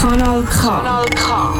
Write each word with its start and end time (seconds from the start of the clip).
Kanal 0.00 0.42
K. 0.44 0.60
Kanal 0.60 1.04
K. 1.14 1.52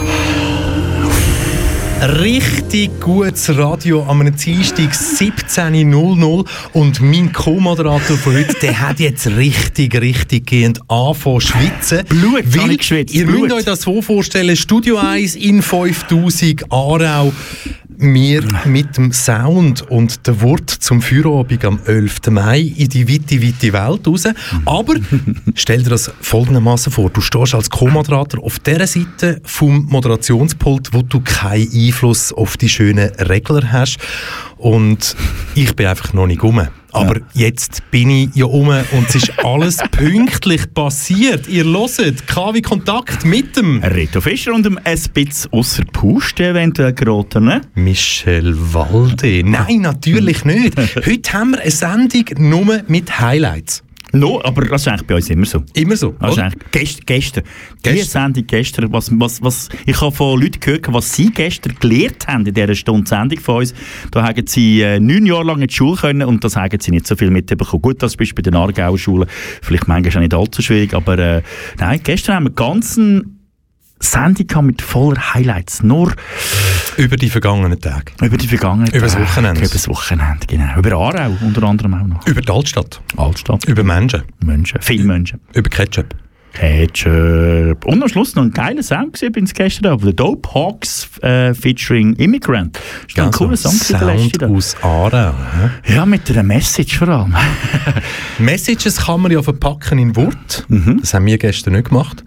Richtig 2.20 3.00
gutes 3.00 3.56
Radio 3.56 4.04
am 4.08 4.24
Dienstag 4.36 4.90
17.00 4.92 6.46
und 6.72 7.00
mein 7.00 7.32
Co-Moderator 7.32 8.16
von 8.16 8.34
heute, 8.34 8.54
der 8.60 8.80
hat 8.80 8.98
jetzt 8.98 9.28
richtig, 9.28 10.00
richtig 10.00 10.46
gehend 10.46 10.80
angefangen 10.88 11.40
zu 11.40 11.46
schwitzen. 11.48 12.04
Blut, 12.08 12.42
Weil, 12.46 12.76
geschwitzt, 12.76 13.14
Ihr 13.14 13.26
Blut. 13.26 13.42
müsst 13.42 13.54
euch 13.54 13.64
das 13.64 13.82
so 13.82 14.02
vorstellen, 14.02 14.56
Studio 14.56 14.98
1 14.98 15.36
in 15.36 15.62
5000 15.62 16.72
Aarau. 16.72 17.32
Wir 18.04 18.42
mit 18.64 18.96
dem 18.96 19.12
Sound 19.12 19.82
und 19.88 20.26
dem 20.26 20.40
Wort 20.40 20.68
zum 20.68 21.00
Feierabend 21.00 21.64
am 21.64 21.78
11. 21.86 22.18
Mai 22.30 22.58
in 22.58 22.88
die 22.88 23.08
weite, 23.08 23.40
weite 23.40 23.72
Welt 23.72 24.08
raus. 24.08 24.24
Aber 24.64 24.94
stell 25.54 25.84
dir 25.84 25.90
das 25.90 26.10
folgendermaßen 26.20 26.90
vor. 26.90 27.10
Du 27.10 27.20
stehst 27.20 27.54
als 27.54 27.70
Co-Moderator 27.70 28.42
auf 28.42 28.58
der 28.58 28.88
Seite 28.88 29.40
vom 29.44 29.84
Moderationspult, 29.84 30.92
wo 30.92 31.02
du 31.02 31.20
keinen 31.20 31.72
Einfluss 31.72 32.32
auf 32.32 32.56
die 32.56 32.68
schönen 32.68 33.08
Regler 33.20 33.70
hast. 33.70 33.98
Und 34.56 35.14
ich 35.54 35.76
bin 35.76 35.86
einfach 35.86 36.12
noch 36.12 36.26
nicht 36.26 36.42
rum. 36.42 36.66
Aber 36.92 37.20
jetzt 37.32 37.90
bin 37.90 38.10
ich 38.10 38.34
ja 38.34 38.44
um 38.44 38.68
und 38.68 39.08
es 39.08 39.14
ist 39.14 39.32
alles 39.44 39.78
pünktlich 39.90 40.72
passiert. 40.74 41.48
Ihr 41.48 41.64
hört 41.64 42.26
KW 42.26 42.60
Kontakt 42.60 43.24
mit 43.24 43.56
dem 43.56 43.82
Reto 43.82 44.20
Fischer 44.20 44.52
und 44.52 44.64
dem 44.64 44.78
bisschen 45.14 45.52
ausser 45.52 45.84
Puste 45.84 46.48
eventuell 46.48 46.92
geraten, 46.92 47.44
ne? 47.44 47.62
Michel 47.74 48.54
Walde. 48.74 49.42
Nein, 49.44 49.80
natürlich 49.80 50.44
nicht. 50.44 50.76
Heute 51.06 51.32
haben 51.32 51.52
wir 51.52 51.60
eine 51.60 51.70
Sendung 51.70 52.24
nur 52.38 52.82
mit 52.88 53.20
Highlights. 53.20 53.82
No, 54.12 54.42
aber 54.44 54.66
das 54.66 54.82
ist 54.82 54.88
eigentlich 54.88 55.06
bei 55.06 55.14
uns 55.16 55.30
immer 55.30 55.46
so. 55.46 55.64
Immer 55.74 55.96
so. 55.96 56.14
Das 56.20 56.32
ist 56.32 56.38
eigentlich 56.38 56.70
gest, 56.70 57.06
gestern. 57.06 57.44
Die 57.84 57.90
Gestern? 57.90 58.24
Sendung 58.24 58.46
gestern, 58.46 58.92
was, 58.92 59.10
was, 59.18 59.42
was, 59.42 59.68
ich 59.86 60.00
habe 60.00 60.14
von 60.14 60.40
Leuten 60.40 60.60
gehört, 60.60 60.92
was 60.92 61.14
sie 61.14 61.30
gestern 61.30 61.74
gelernt 61.80 62.26
haben 62.28 62.44
in 62.46 62.54
dieser 62.54 62.74
Stunde 62.74 63.08
Sendung 63.08 63.40
von 63.40 63.56
uns. 63.56 63.74
Da 64.10 64.22
haben 64.22 64.46
sie 64.46 64.82
äh, 64.82 65.00
neun 65.00 65.24
Jahre 65.24 65.44
lang 65.44 65.62
in 65.62 65.68
die 65.68 65.74
Schule 65.74 65.96
können 65.96 66.22
und 66.22 66.44
das 66.44 66.56
haben 66.56 66.78
sie 66.78 66.90
nicht 66.90 67.06
so 67.06 67.16
viel 67.16 67.30
mitbekommen. 67.30 67.82
Gut, 67.82 68.02
das 68.02 68.14
ist 68.14 68.34
bei 68.34 68.42
den 68.42 68.54
Aargauer 68.54 68.98
Schulen 68.98 69.28
vielleicht 69.62 69.88
manchmal 69.88 70.16
auch 70.16 70.20
nicht 70.20 70.34
allzu 70.34 70.62
schwierig, 70.62 70.94
aber 70.94 71.18
äh, 71.18 71.42
nein, 71.78 72.00
gestern 72.02 72.36
haben 72.36 72.44
wir 72.44 72.52
ganz 72.52 72.98
eine 72.98 73.24
Sendung 74.02 74.66
mit 74.66 74.82
voller 74.82 75.34
Highlights. 75.34 75.82
Nur 75.82 76.12
Über 76.96 77.16
die 77.16 77.30
vergangenen 77.30 77.80
Tage. 77.80 78.12
über 78.20 78.36
die 78.36 78.48
vergangenen 78.48 78.88
Über 78.92 79.00
das 79.06 79.12
Tage. 79.14 79.24
Wochenende. 79.24 79.60
Über 79.60 79.70
das 79.70 79.88
Wochenende, 79.88 80.46
genau. 80.46 80.76
Über 80.76 80.92
Aarau 80.96 81.36
unter 81.40 81.62
anderem 81.62 81.94
auch 81.94 82.06
noch. 82.06 82.26
Über 82.26 82.40
die 82.40 82.50
Altstadt. 82.50 83.00
Altstadt. 83.16 83.64
Über 83.66 83.82
Menschen. 83.84 84.22
Menschen. 84.44 84.80
Viele 84.82 85.04
Menschen. 85.04 85.40
Über 85.54 85.70
Ketchup. 85.70 86.14
Ketchup. 86.52 87.84
Und 87.86 88.02
am 88.02 88.08
Schluss 88.08 88.34
noch 88.34 88.42
ein 88.42 88.50
geiler 88.50 88.82
Sound 88.82 89.14
gesehen, 89.14 89.32
bin 89.32 89.44
gestern 89.44 89.86
Abend. 89.86 90.04
The 90.06 90.14
Dope 90.14 90.52
Hawks 90.54 91.08
äh, 91.22 91.54
featuring 91.54 92.14
Immigrant. 92.14 92.78
Das 93.08 93.16
war 93.16 93.24
ein 93.26 93.30
cooler 93.32 93.56
Song. 93.56 93.72
der 93.90 94.14
letzte 94.14 94.38
Sound 94.40 94.56
aus 94.56 94.76
Aarau. 94.82 95.34
Ja, 95.86 96.06
mit 96.06 96.28
einer 96.30 96.42
Message 96.42 96.98
vor 96.98 97.08
allem. 97.08 97.34
Messages 98.38 98.96
kann 98.98 99.20
man 99.20 99.32
ja 99.32 99.42
verpacken 99.42 99.98
in 99.98 100.14
Wort. 100.16 100.64
Mhm. 100.68 100.98
Das 101.00 101.14
haben 101.14 101.26
wir 101.26 101.38
gestern 101.38 101.74
nicht 101.74 101.88
gemacht. 101.88 102.24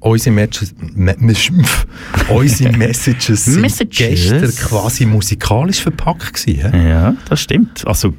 Unsere, 0.00 0.34
Matches, 0.34 0.74
unsere 2.28 2.72
Messages 2.76 3.44
sind 3.44 3.60
Messages. 3.60 3.96
gestern 3.98 4.54
quasi 4.68 5.06
musikalisch 5.06 5.80
verpackt 5.82 6.34
gewesen. 6.34 6.88
ja, 6.88 7.14
das 7.28 7.40
stimmt. 7.40 7.86
Also, 7.86 8.14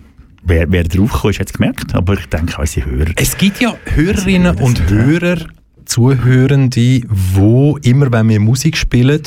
wer, 0.47 0.71
wer 0.71 0.83
draufgekommen 0.83 1.31
ist, 1.31 1.39
hat 1.39 1.47
es 1.47 1.53
gemerkt. 1.53 1.93
Aber 1.93 2.13
ich 2.13 2.25
denke, 2.27 2.59
unsere 2.59 2.85
Hörer. 2.85 3.11
Es 3.15 3.37
gibt 3.37 3.61
ja 3.61 3.75
Hörerinnen 3.85 4.57
und 4.59 4.89
Hörer, 4.89 5.37
Zuhörende, 5.85 7.01
wo 7.07 7.77
immer, 7.77 8.11
wenn 8.11 8.29
wir 8.29 8.39
Musik 8.39 8.75
spielen, 8.75 9.21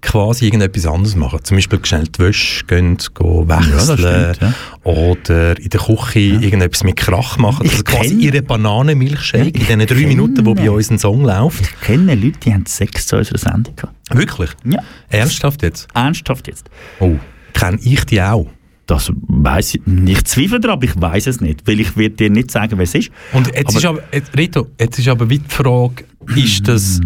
quasi 0.00 0.46
irgendetwas 0.46 0.86
anderes 0.86 1.14
machen. 1.14 1.40
Zum 1.42 1.58
Beispiel 1.58 1.78
schnell 1.84 2.04
die 2.04 2.18
Wäsche 2.20 2.64
gehen, 2.64 2.96
gehen 2.96 3.48
wechseln 3.48 4.02
Ja, 4.02 4.34
stimmt, 4.34 4.54
oder 4.82 5.58
in 5.58 5.68
der 5.68 5.80
Küche 5.80 6.18
irgendetwas 6.18 6.84
mit 6.84 6.96
Krach 6.96 7.36
machen. 7.36 7.66
Ich 7.66 7.72
Also 7.72 7.84
quasi 7.84 8.14
ihre 8.14 8.40
Bananenmilchshake 8.40 9.58
Ja, 9.58 9.74
in 9.74 9.80
diesen 9.80 9.86
drei 9.86 10.06
Minuten, 10.06 10.46
wo 10.46 10.54
bei 10.54 10.70
uns 10.70 10.90
ein 10.90 10.98
Song 10.98 11.22
läuft. 11.22 11.60
Ich 11.60 11.80
kenne 11.82 12.14
Leute, 12.14 12.38
die 12.38 12.54
haben 12.54 12.64
Sex 12.66 13.06
zu 13.06 13.16
unserer 13.18 13.38
Sendung 13.38 13.76
gehabt. 13.76 13.94
Wirklich? 14.10 14.50
Ja. 14.64 14.82
Ernsthaft 15.10 15.62
jetzt? 15.62 15.86
Ernsthaft 15.94 16.48
jetzt. 16.48 16.70
Oh, 16.98 17.16
kenne 17.52 17.78
ich 17.82 18.04
die 18.06 18.22
auch? 18.22 18.46
Das 18.90 19.12
weiss 19.28 19.74
ich, 19.76 19.80
ich 20.06 20.24
zweifle 20.24 20.58
daran, 20.58 20.78
aber 20.78 20.84
ich 20.86 21.00
weiß 21.00 21.28
es 21.28 21.40
nicht, 21.40 21.66
weil 21.66 21.78
ich 21.78 21.96
werde 21.96 22.16
dir 22.16 22.30
nicht 22.30 22.50
sagen, 22.50 22.72
wer 22.76 22.82
es 22.84 22.94
ist. 22.94 23.10
Und 23.32 23.46
jetzt 23.54 23.68
Aber- 23.68 23.78
ist 23.78 23.84
aber, 23.86 24.02
jetzt, 24.12 24.36
Rito, 24.36 24.66
jetzt 24.80 24.98
ist 24.98 25.06
aber 25.08 25.26
die 25.26 25.40
Frage, 25.46 26.04
ist 26.34 26.66
das 26.66 27.00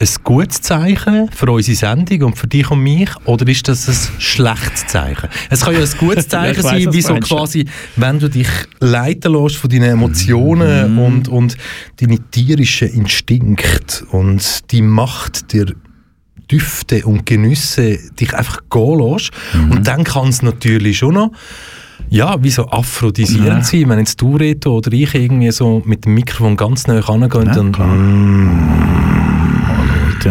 ein 0.00 0.08
gutes 0.22 0.62
Zeichen 0.62 1.28
für 1.32 1.50
unsere 1.50 1.76
Sendung 1.76 2.22
und 2.22 2.38
für 2.38 2.46
dich 2.46 2.70
und 2.70 2.84
mich 2.84 3.10
oder 3.24 3.48
ist 3.48 3.66
das 3.66 3.88
ein 3.88 4.20
schlechtes 4.20 4.86
Zeichen? 4.86 5.28
Es 5.50 5.62
kann 5.62 5.74
ja 5.74 5.80
ein 5.80 5.88
gutes 5.98 6.28
Zeichen 6.34 6.62
weiss, 6.62 6.84
sein, 6.84 6.92
wie 6.92 7.02
so 7.02 7.16
quasi, 7.16 7.64
wenn 7.96 8.20
du 8.20 8.30
dich 8.30 8.46
leiten 8.78 9.32
lässt 9.32 9.56
von 9.56 9.68
deinen 9.70 9.90
Emotionen 9.90 10.92
Mhm. 10.92 10.98
und, 11.00 11.28
und 11.28 11.56
deine 12.00 12.20
tierischen 12.30 12.88
Instinkte 12.90 14.04
und 14.12 14.70
die 14.70 14.82
Macht 14.82 15.52
dir 15.52 15.74
Düfte 16.50 17.04
und 17.04 17.26
Genüsse 17.26 17.98
dich 18.18 18.34
einfach 18.34 18.60
gehen 18.70 18.98
lässt. 19.12 19.30
Mhm. 19.54 19.70
Und 19.72 19.86
dann 19.86 20.04
kann 20.04 20.28
es 20.28 20.42
natürlich 20.42 20.98
schon 20.98 21.14
noch 21.14 21.32
ja, 22.10 22.42
wie 22.42 22.50
so 22.50 22.66
aphrodisierend 22.68 23.48
Ja. 23.48 23.62
sein, 23.62 23.88
wenn 23.88 23.98
jetzt 23.98 24.20
du 24.20 24.36
Reto 24.36 24.76
oder 24.76 24.92
ich 24.92 25.14
irgendwie 25.14 25.50
so 25.50 25.82
mit 25.84 26.04
dem 26.04 26.14
Mikrofon 26.14 26.56
ganz 26.56 26.86
nah 26.86 27.00
rangehen 27.00 27.50
Ja, 27.52 27.60
und 27.60 27.72
klar. 27.72 27.88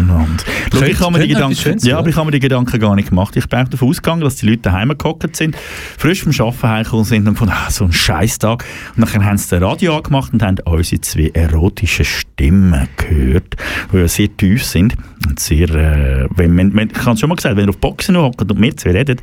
Miteinander. 0.02 0.44
Schau, 0.72 0.82
ich 0.82 1.00
habe 1.00 1.12
mir 1.12 1.26
die 1.26 1.28
Gedanken, 1.28 1.78
ja, 1.80 1.98
aber 1.98 2.08
ich 2.08 2.16
habe 2.16 2.26
mir 2.26 2.32
die 2.32 2.40
Gedanken 2.40 2.78
gar 2.78 2.94
nicht 2.94 3.10
gemacht. 3.10 3.36
Ich 3.36 3.48
bin 3.48 3.58
auch 3.60 3.68
davon 3.68 3.88
ausgegangen, 3.88 4.20
dass 4.22 4.36
die 4.36 4.46
Leute 4.46 4.62
daheim 4.62 4.96
gehockt 4.96 5.36
sind, 5.36 5.56
frisch 5.96 6.22
vom 6.22 6.32
Arbeiten 6.32 6.62
heimgekommen 6.62 7.04
sind 7.04 7.28
und 7.28 7.36
von 7.36 7.48
ah, 7.48 7.70
so 7.70 7.84
ein 7.84 7.92
Scheißtag. 7.92 8.64
Und 8.96 9.14
dann 9.14 9.24
haben 9.24 9.38
sie 9.38 9.48
das 9.50 9.62
Radio 9.62 9.96
angemacht 9.96 10.32
und 10.32 10.42
haben 10.42 10.56
unsere 10.64 11.00
zwei 11.00 11.30
erotischen 11.32 12.04
Stimmen 12.04 12.88
gehört, 12.96 13.56
die 13.92 13.96
ja 13.98 14.08
sehr 14.08 14.36
tief 14.36 14.64
sind 14.64 14.96
und 15.26 15.40
sehr, 15.40 15.68
äh, 15.70 16.28
wenn 16.36 16.54
man, 16.54 16.72
man, 16.72 16.90
ich 16.90 17.00
habe 17.00 17.12
es 17.12 17.20
schon 17.20 17.28
mal 17.28 17.36
gesagt, 17.36 17.56
wenn 17.56 17.64
ihr 17.64 17.70
auf 17.70 17.78
Boxen 17.78 18.16
hockt 18.16 18.50
und 18.50 18.60
wir 18.60 18.76
zwei 18.76 18.92
reden, 18.92 19.20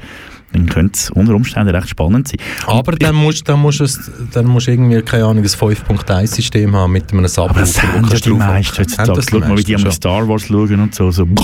dann 0.55 0.66
könnte 0.67 0.97
es 0.97 1.09
unter 1.09 1.35
Umständen 1.35 1.75
recht 1.75 1.89
spannend 1.89 2.27
sein. 2.27 2.38
Aber 2.66 2.93
dann 2.93 3.16
musst, 3.16 3.47
dann 3.47 3.59
musst, 3.59 3.81
es, 3.81 4.11
dann 4.31 4.45
musst 4.45 4.67
du 4.67 4.71
irgendwie, 4.71 5.01
keine 5.01 5.25
Ahnung, 5.25 5.43
ein 5.43 5.49
5.1-System 5.49 6.75
haben 6.75 6.93
mit 6.93 7.11
einem 7.11 7.27
Subwoofer. 7.27 7.49
Aber 7.49 7.59
das 7.59 7.81
haben 7.81 8.07
ja 8.07 8.19
die 8.19 8.29
meisten 8.29 8.77
heutzutage. 8.77 9.21
Schau 9.29 9.39
mal, 9.39 9.57
wie 9.57 9.63
die 9.63 9.75
am. 9.75 9.91
Star 9.91 10.27
Wars 10.27 10.43
schauen 10.43 10.79
und 10.79 10.95
so. 10.95 11.11
so. 11.11 11.23
Und 11.23 11.39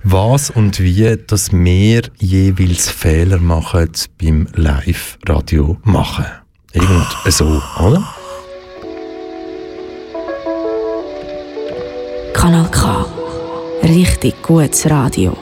was 0.03 0.50
und 0.50 0.79
wie 0.79 1.18
dass 1.27 1.51
wir 1.51 2.01
jeweils 2.18 2.89
Fehler 2.89 3.39
machen 3.39 3.89
beim 4.21 4.47
Live-Radio 4.56 5.77
machen. 5.83 6.25
Irgend 6.73 7.07
so, 7.29 7.62
oder? 7.79 8.03
Kanal 12.33 12.69
K. 12.71 13.06
Richtig 13.83 14.41
gutes 14.41 14.89
Radio. 14.89 15.35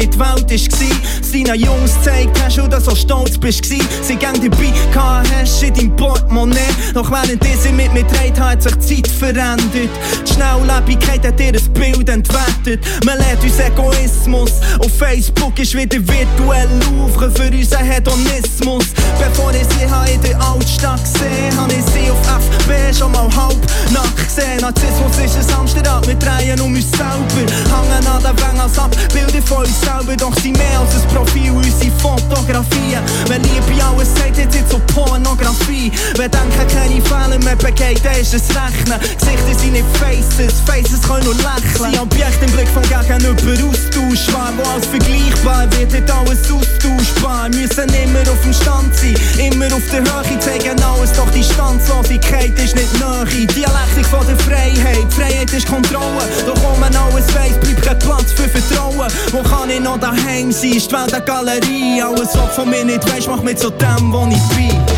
Für 0.00 0.06
die 0.06 0.18
Welt 0.18 0.18
war. 0.18 1.19
Seinen 1.30 1.60
Jungs 1.60 1.94
gezeigt 1.94 2.42
hast 2.42 2.58
und 2.58 2.72
du 2.72 2.80
so 2.80 2.92
stolz 2.92 3.38
bist. 3.38 3.62
gsi. 3.62 3.80
Sie 4.02 4.16
gang 4.16 4.34
dabei 4.42 4.72
gehabt 4.92 5.28
hast 5.32 5.62
in 5.62 5.72
deinem 5.74 5.94
Portemonnaie. 5.94 6.58
Doch 6.92 7.08
während 7.08 7.40
diese 7.44 7.70
mit 7.72 7.92
mir 7.92 8.02
dreht, 8.02 8.38
hat 8.40 8.60
sich 8.64 8.74
die 8.74 9.02
Zeit 9.02 9.06
verändert. 9.06 9.90
Die 10.26 10.32
Schnelllebigkeit 10.32 11.24
hat 11.24 11.38
ihr 11.38 11.54
ein 11.54 11.72
Bild 11.72 12.08
entwertet. 12.08 12.84
Man 13.04 13.18
lernt 13.18 13.44
uns 13.44 13.60
Egoismus. 13.60 14.54
Auf 14.80 14.90
Facebook 14.98 15.56
ist 15.60 15.76
wieder 15.76 15.98
virtuell 15.98 16.68
Louvre 16.80 17.30
für 17.30 17.48
unseren 17.48 17.84
Hedonismus. 17.84 18.86
Bevor 19.20 19.52
ich 19.52 19.66
sie 19.78 20.12
in 20.12 20.20
der 20.22 20.40
Altstadt 20.40 21.00
gesehen, 21.04 21.56
habe 21.56 21.72
ich 21.72 21.84
sie 21.92 22.10
auf 22.10 22.18
FB 22.26 22.98
schon 22.98 23.12
mal 23.12 23.28
halb 23.36 23.56
nackt 23.92 24.16
gesehen. 24.16 24.60
Narzissmus 24.60 25.16
ist 25.24 25.48
ein 25.48 25.56
Hamsterrad, 25.58 26.06
wir 26.08 26.14
drehen 26.16 26.60
um 26.60 26.74
uns 26.74 26.90
selber. 26.90 27.52
Hangen 27.70 28.06
an 28.06 28.22
den 28.22 28.44
Wängen 28.44 28.60
als 28.60 28.78
Abbilder 28.78 29.42
von 29.46 29.58
uns 29.58 29.80
selber. 29.80 30.16
Doch 30.16 30.34
sie 30.42 30.50
mehr 30.52 30.80
als 30.80 30.94
ein 30.94 31.19
Profil, 31.20 31.50
unsere 31.52 31.90
Fotografien. 31.98 33.02
Wenn 33.28 33.42
Liebe 33.42 33.84
alles 33.84 34.08
sagt, 34.14 34.38
jetzt 34.38 34.54
ist 34.54 34.70
so 34.70 34.80
Pornografie. 34.94 35.92
Wer 36.16 36.30
denken, 36.30 36.66
keine 36.72 37.02
Fehler 37.02 37.38
mehr 37.44 37.56
begeht, 37.56 38.02
der 38.02 38.18
ist 38.18 38.32
es 38.32 38.48
Rechnen. 38.48 38.98
Gesichter 39.00 39.58
sind 39.58 39.72
nicht 39.72 39.84
Faces, 39.98 40.54
Faces 40.64 41.02
können 41.02 41.24
nur 41.24 41.34
lächeln. 41.34 41.92
Sie 41.92 41.98
Objekte 41.98 42.44
im 42.46 42.52
Blick 42.52 42.68
vom 42.68 42.82
Gegenüber 42.84 43.52
austauschbar. 43.68 44.52
Wo 44.56 44.62
alles 44.70 44.86
vergleichbar 44.86 45.68
wird, 45.76 45.92
wird 45.92 46.10
alles 46.10 46.40
austauschbar. 46.50 47.50
Müssen 47.50 47.92
immer 47.92 48.24
auf 48.30 48.40
dem 48.42 48.54
Stand 48.54 48.94
sein, 48.96 49.14
immer 49.38 49.66
auf 49.74 49.84
der 49.92 50.00
Höhe 50.00 50.38
zeigen 50.40 50.82
alles. 50.82 51.12
Doch 51.12 51.30
die 51.30 51.44
Standlosigkeit 51.44 52.58
ist 52.58 52.76
nicht 52.76 52.92
Nähe. 52.94 53.46
Dialektik 53.46 54.06
von 54.06 54.26
der 54.26 54.38
Freiheit, 54.38 55.12
Freiheit 55.12 55.52
ist 55.52 55.68
Kontrolle. 55.68 56.24
Doch 56.46 56.56
wo 56.62 56.80
man 56.80 56.96
alles 56.96 57.26
weiss, 57.34 57.60
bleibt 57.60 57.82
kein 57.82 57.98
Platz 57.98 58.32
für 58.32 58.48
Vertrauen. 58.48 59.12
Wo 59.32 59.42
kann 59.42 59.68
ich 59.68 59.80
noch 59.80 59.98
daheim 59.98 60.50
sein? 60.50 60.72
Ist 60.72 60.90
die 60.90 60.94
Welt 60.94 61.09
eine 61.12 61.24
Galerie? 61.24 62.02
Alles, 62.02 62.36
was 62.36 62.54
von 62.54 62.68
mir 62.68 62.84
nicht 62.84 63.08
weisst, 63.10 63.28
macht 63.28 63.44
mich 63.44 63.56
zu 63.56 63.70
dem, 63.70 64.12
wo 64.12 64.26
ich 64.28 64.56
bin. 64.56 64.89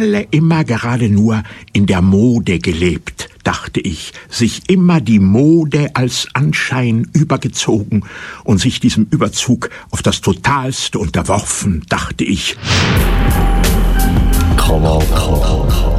Alle 0.00 0.26
immer 0.30 0.64
gerade 0.64 1.10
nur 1.10 1.42
in 1.74 1.84
der 1.84 2.00
Mode 2.00 2.58
gelebt, 2.58 3.28
dachte 3.44 3.80
ich, 3.80 4.14
sich 4.30 4.70
immer 4.70 5.02
die 5.02 5.18
Mode 5.18 5.90
als 5.92 6.26
Anschein 6.32 7.06
übergezogen 7.12 8.04
und 8.42 8.58
sich 8.58 8.80
diesem 8.80 9.06
Überzug 9.10 9.68
auf 9.90 10.02
das 10.02 10.22
Totalste 10.22 10.98
unterworfen, 10.98 11.84
dachte 11.90 12.24
ich. 12.24 12.56
Kanal 14.56 15.04
K. 15.14 15.98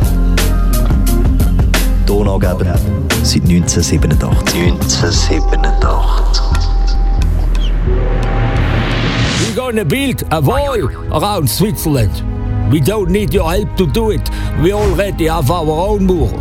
Donaugeber 2.07 2.79
seit 3.21 3.43
1987. 3.43 4.57
1987. 4.57 6.41
We 9.47 9.53
gonna 9.53 9.85
build 9.85 10.23
a 10.31 10.41
wall 10.41 10.89
around 11.11 11.47
Switzerland. 11.47 12.23
We 12.71 12.79
don't 12.79 13.09
need 13.09 13.33
your 13.33 13.51
help 13.51 13.75
to 13.75 13.85
do 13.85 14.11
it. 14.11 14.21
We 14.61 14.71
already 14.71 15.25
have 15.25 15.51
our 15.51 15.89
own 15.89 16.05
mur. 16.05 16.31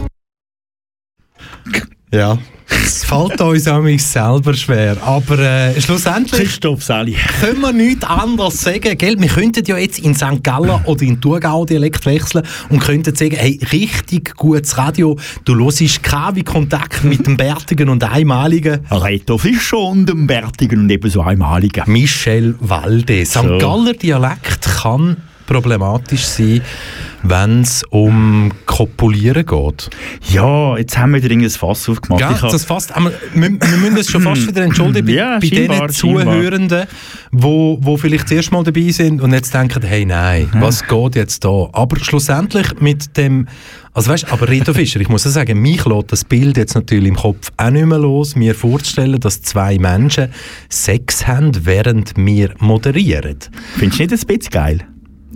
Ja, 2.12 2.38
es 2.68 3.04
fällt 3.04 3.40
uns 3.40 3.66
an 3.66 3.82
mich 3.82 4.04
selber 4.04 4.54
schwer. 4.54 4.96
Aber 5.02 5.40
äh, 5.40 5.80
schlussendlich 5.80 6.42
Christoph 6.42 6.84
Sally. 6.84 7.16
können 7.40 7.60
wir 7.60 7.72
nichts 7.72 8.04
anderes 8.04 8.60
sagen. 8.60 8.96
Gell? 8.96 9.20
Wir 9.20 9.26
könnten 9.26 9.64
ja 9.64 9.76
jetzt 9.76 9.98
in 9.98 10.14
St. 10.14 10.44
Gallen 10.44 10.84
oder 10.84 11.02
in 11.02 11.20
Thurgau 11.20 11.66
Dialekt 11.66 12.06
wechseln 12.06 12.46
und 12.68 12.78
könnten 12.78 13.12
sagen, 13.12 13.34
hey, 13.34 13.58
richtig 13.72 14.36
gutes 14.36 14.78
Radio. 14.78 15.18
Du 15.44 15.56
hörst 15.56 16.00
keinen 16.04 16.44
Kontakt 16.44 17.02
mit 17.02 17.26
dem 17.26 17.36
Bärtigen 17.36 17.88
und 17.88 18.04
Einmaligen. 18.04 18.86
Reto 18.88 19.36
Fischer 19.36 19.78
und 19.78 20.06
dem 20.06 20.28
Bärtigen 20.28 20.82
und 20.82 20.90
ebenso 20.90 21.22
einmaligen. 21.22 21.82
Michel 21.86 22.54
Walde. 22.60 23.26
St. 23.26 23.34
So. 23.34 23.58
Galler 23.58 23.94
Dialekt 23.94 24.62
kann 24.80 25.16
problematisch 25.50 26.24
sein, 26.26 26.60
wenn 27.24 27.62
es 27.62 27.82
um 27.90 28.52
Kopulieren 28.66 29.44
geht. 29.44 29.90
Ja, 30.30 30.78
jetzt 30.78 30.96
haben 30.96 31.12
wir 31.12 31.22
wieder 31.22 31.32
irgendein 31.32 31.50
Fass 31.50 31.88
aufgemacht. 31.88 32.20
Ja, 32.20 32.38
das 32.40 32.64
fast, 32.64 32.96
aber 32.96 33.10
wir, 33.34 33.50
wir 33.50 33.76
müssen 33.78 33.98
uns 33.98 34.10
schon 34.10 34.22
fast 34.22 34.46
wieder 34.46 34.62
entschuldigen 34.62 35.06
bei, 35.06 35.12
Ja, 35.12 35.38
bei 35.40 35.46
scheinbar, 35.48 35.88
den 35.88 35.94
Zuhörenden, 35.94 36.86
wo, 37.32 37.78
wo 37.82 37.96
vielleicht 37.96 38.24
das 38.24 38.32
erste 38.32 38.52
Mal 38.54 38.62
dabei 38.62 38.90
sind 38.90 39.20
und 39.20 39.32
jetzt 39.32 39.52
denken, 39.52 39.82
hey 39.82 40.06
nein, 40.06 40.48
was 40.54 40.86
geht 40.86 41.16
jetzt 41.16 41.44
da? 41.44 41.68
Aber 41.72 41.98
schlussendlich 41.98 42.80
mit 42.80 43.16
dem, 43.16 43.48
also 43.92 44.12
weißt, 44.12 44.32
aber 44.32 44.48
Reto 44.48 44.72
Fischer, 44.72 45.00
ich 45.00 45.08
muss 45.08 45.24
ja 45.24 45.32
sagen, 45.32 45.60
mich 45.60 45.84
lässt 45.84 46.12
das 46.12 46.24
Bild 46.24 46.56
jetzt 46.56 46.74
natürlich 46.74 47.08
im 47.08 47.16
Kopf 47.16 47.50
auch 47.56 47.70
nicht 47.70 47.86
mehr 47.86 47.98
los, 47.98 48.36
mir 48.36 48.54
vorzustellen, 48.54 49.18
dass 49.18 49.42
zwei 49.42 49.78
Menschen 49.78 50.28
Sex 50.68 51.26
haben, 51.26 51.66
während 51.66 52.16
wir 52.16 52.54
moderieren. 52.60 53.38
Findest 53.76 53.98
du 53.98 54.02
nicht 54.04 54.12
ein 54.12 54.38
bisschen 54.38 54.50
geil? 54.52 54.86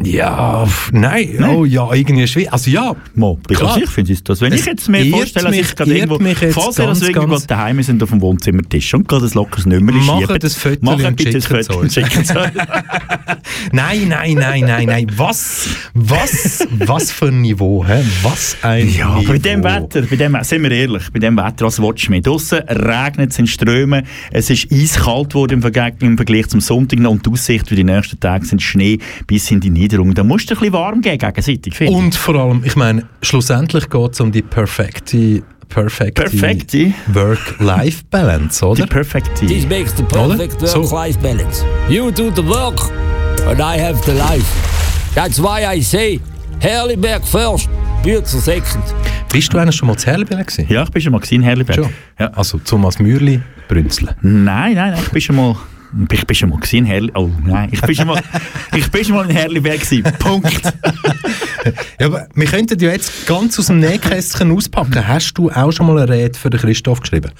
Ja, 0.03 0.67
pff, 0.67 0.91
nein, 0.93 1.45
oh 1.49 1.65
ja, 1.65 1.93
irgendwie 1.93 2.27
schwierig. 2.27 2.53
Also 2.53 2.69
ja, 2.71 2.97
Mo, 3.15 3.39
Klar. 3.47 3.79
ich 3.79 3.89
finde 3.89 4.13
es 4.13 4.25
das. 4.25 4.41
Wenn 4.41 4.53
Es 4.53 4.61
ich 4.61 4.67
jetzt 4.67 4.89
mir 4.89 5.05
vorstelle, 5.07 5.47
dass 5.47 5.57
ich 5.57 5.77
gerade 5.77 5.95
irgendwo, 5.97 6.19
mich 6.19 6.41
jetzt 6.41 6.55
falls 6.55 6.79
ihr 6.79 6.87
ganz, 6.87 6.99
also 7.01 7.07
irgendwo 7.07 7.35
ganz- 7.35 7.47
daheim 7.47 7.81
sind 7.83 8.03
auf 8.03 8.11
dem 8.11 8.21
Wohnzimmertisch 8.21 8.93
und 8.95 9.07
gerade 9.07 9.27
ein 9.27 9.31
lockeres 9.35 9.67
Machen 9.67 10.03
schieben, 10.03 10.39
das 10.41 10.55
Foto 10.57 10.79
machen 10.85 11.07
und 11.07 11.17
bitte 11.17 11.39
es 11.39 11.47
Foto 11.47 11.79
und 11.81 11.93
schicken. 11.93 12.25
Nein, 13.73 14.09
nein, 14.09 14.35
nein, 14.35 14.61
nein, 14.63 14.87
nein. 14.87 15.07
Was, 15.17 15.69
was, 15.95 16.67
was 16.73 17.11
für 17.11 17.27
ein 17.27 17.41
Niveau, 17.41 17.85
hä? 17.87 18.03
Was 18.23 18.57
ein 18.63 18.89
Ja, 18.89 19.19
Niveau. 19.19 19.33
bei 19.33 19.39
dem 19.39 19.63
Wetter, 19.65 20.03
bei 20.03 20.17
dem, 20.17 20.37
sind 20.43 20.63
wir 20.63 20.71
ehrlich, 20.71 21.05
bei 21.13 21.19
dem 21.19 21.37
Wetter, 21.37 21.67
was 21.67 21.81
willst 21.81 22.07
du 22.07 22.11
mehr? 22.11 22.21
Draussen 22.21 22.59
regnet 22.69 23.31
es 23.31 23.39
in 23.39 23.47
Strömen, 23.47 24.07
es 24.33 24.51
ist 24.51 24.71
eiskalt 24.73 25.31
geworden 25.31 25.55
im 25.55 25.63
Vergleich, 25.63 25.95
im 26.01 26.17
Vergleich 26.17 26.49
zum 26.49 26.61
Sonntag 26.61 26.99
und 27.01 27.25
die 27.27 27.31
Aussicht 27.31 27.69
für 27.69 27.77
die 27.77 27.85
nächsten 27.85 28.19
Tage 28.21 28.45
sind 28.45 28.61
Schnee 28.63 28.99
bis 29.27 29.51
in 29.51 29.61
die 29.61 29.71
Niederung. 29.85 30.15
Da 30.15 30.25
musst 30.25 30.51
du 30.51 30.55
ein 30.55 30.59
bisschen 30.59 30.73
warm 30.73 31.01
gehen 31.01 31.19
gegenseitig, 31.19 31.75
finde 31.75 31.93
ich. 31.93 31.99
Und 31.99 32.15
vor 32.15 32.35
allem, 32.37 32.63
ich 32.65 32.77
meine, 32.77 33.05
schlussendlich 33.23 33.89
geht 33.89 34.13
es 34.13 34.21
um 34.21 34.33
die 34.33 34.43
perfekte, 34.43 35.43
perfekte, 35.69 36.23
Perfekte? 36.23 36.93
Work-Life-Balance, 37.13 38.67
oder? 38.67 38.83
Die 38.83 38.89
perfekte. 38.89 39.47
This 39.47 39.67
makes 39.69 39.95
the 39.97 40.03
perfect 40.03 40.57
Oder? 40.57 40.67
So. 40.67 40.83
work-life 40.83 41.19
balance. 41.21 41.65
You 41.89 42.11
do 42.11 42.31
the 42.35 42.45
work, 42.47 42.81
and 43.47 43.61
I 43.61 43.79
have 43.81 44.01
the 44.05 44.13
life. 44.13 44.47
That's 45.15 45.39
why 45.39 45.65
I 45.65 45.81
say, 45.83 46.21
Herliberg 46.61 47.25
first, 47.27 47.69
Bützer 48.03 48.39
second. 48.41 48.83
Bist 49.33 49.53
du 49.53 49.59
eigentlich 49.59 49.77
schon 49.77 49.89
mal 49.89 49.97
zu 49.97 50.07
Herlberg 50.07 50.47
gewesen? 50.47 50.67
Ja, 50.73 50.85
ich 50.85 50.91
bin 50.91 51.03
schon 51.03 51.13
mal 51.13 51.21
gesehen, 51.21 51.43
Herliberg. 51.43 51.77
Schon? 51.77 51.91
Ja. 52.19 52.29
Also 52.29 52.59
Thomas 52.59 52.99
Mürli, 52.99 53.41
Brünzle. 53.69 54.17
Nein, 54.23 54.75
nein, 54.75 54.93
nein, 54.93 55.01
ich 55.05 55.11
bin 55.11 55.21
schon 55.21 55.37
mal... 55.37 55.57
Ich 56.11 56.27
bin 56.27 56.35
schon 56.35 56.51
mal 56.51 56.59
gesehen, 56.59 56.85
Herli... 56.85 57.11
Oh 57.15 57.31
nein, 57.45 57.69
ich 57.73 57.81
bin 57.81 57.95
schon 57.95 58.07
mal, 58.07 58.21
ich 58.77 58.91
bin 58.91 59.05
schon 59.05 59.17
mal 59.17 59.29
in 59.29 59.37
Herliberg 59.37 59.81
gewesen. 59.81 60.05
Punkt. 60.19 60.73
Ja, 61.99 62.07
aber 62.07 62.29
wir 62.35 62.47
könnten 62.47 62.79
ja 62.79 62.91
jetzt 62.91 63.27
ganz 63.27 63.59
aus 63.59 63.67
dem 63.67 63.81
Nähkästchen 63.81 64.51
auspacken. 64.51 65.07
Hast 65.07 65.35
du 65.35 65.51
auch 65.51 65.73
schon 65.73 65.87
mal 65.87 65.99
eine 65.99 66.13
Rede 66.13 66.39
für 66.39 66.51
den 66.51 66.61
Christoph 66.61 67.01
geschrieben? 67.01 67.31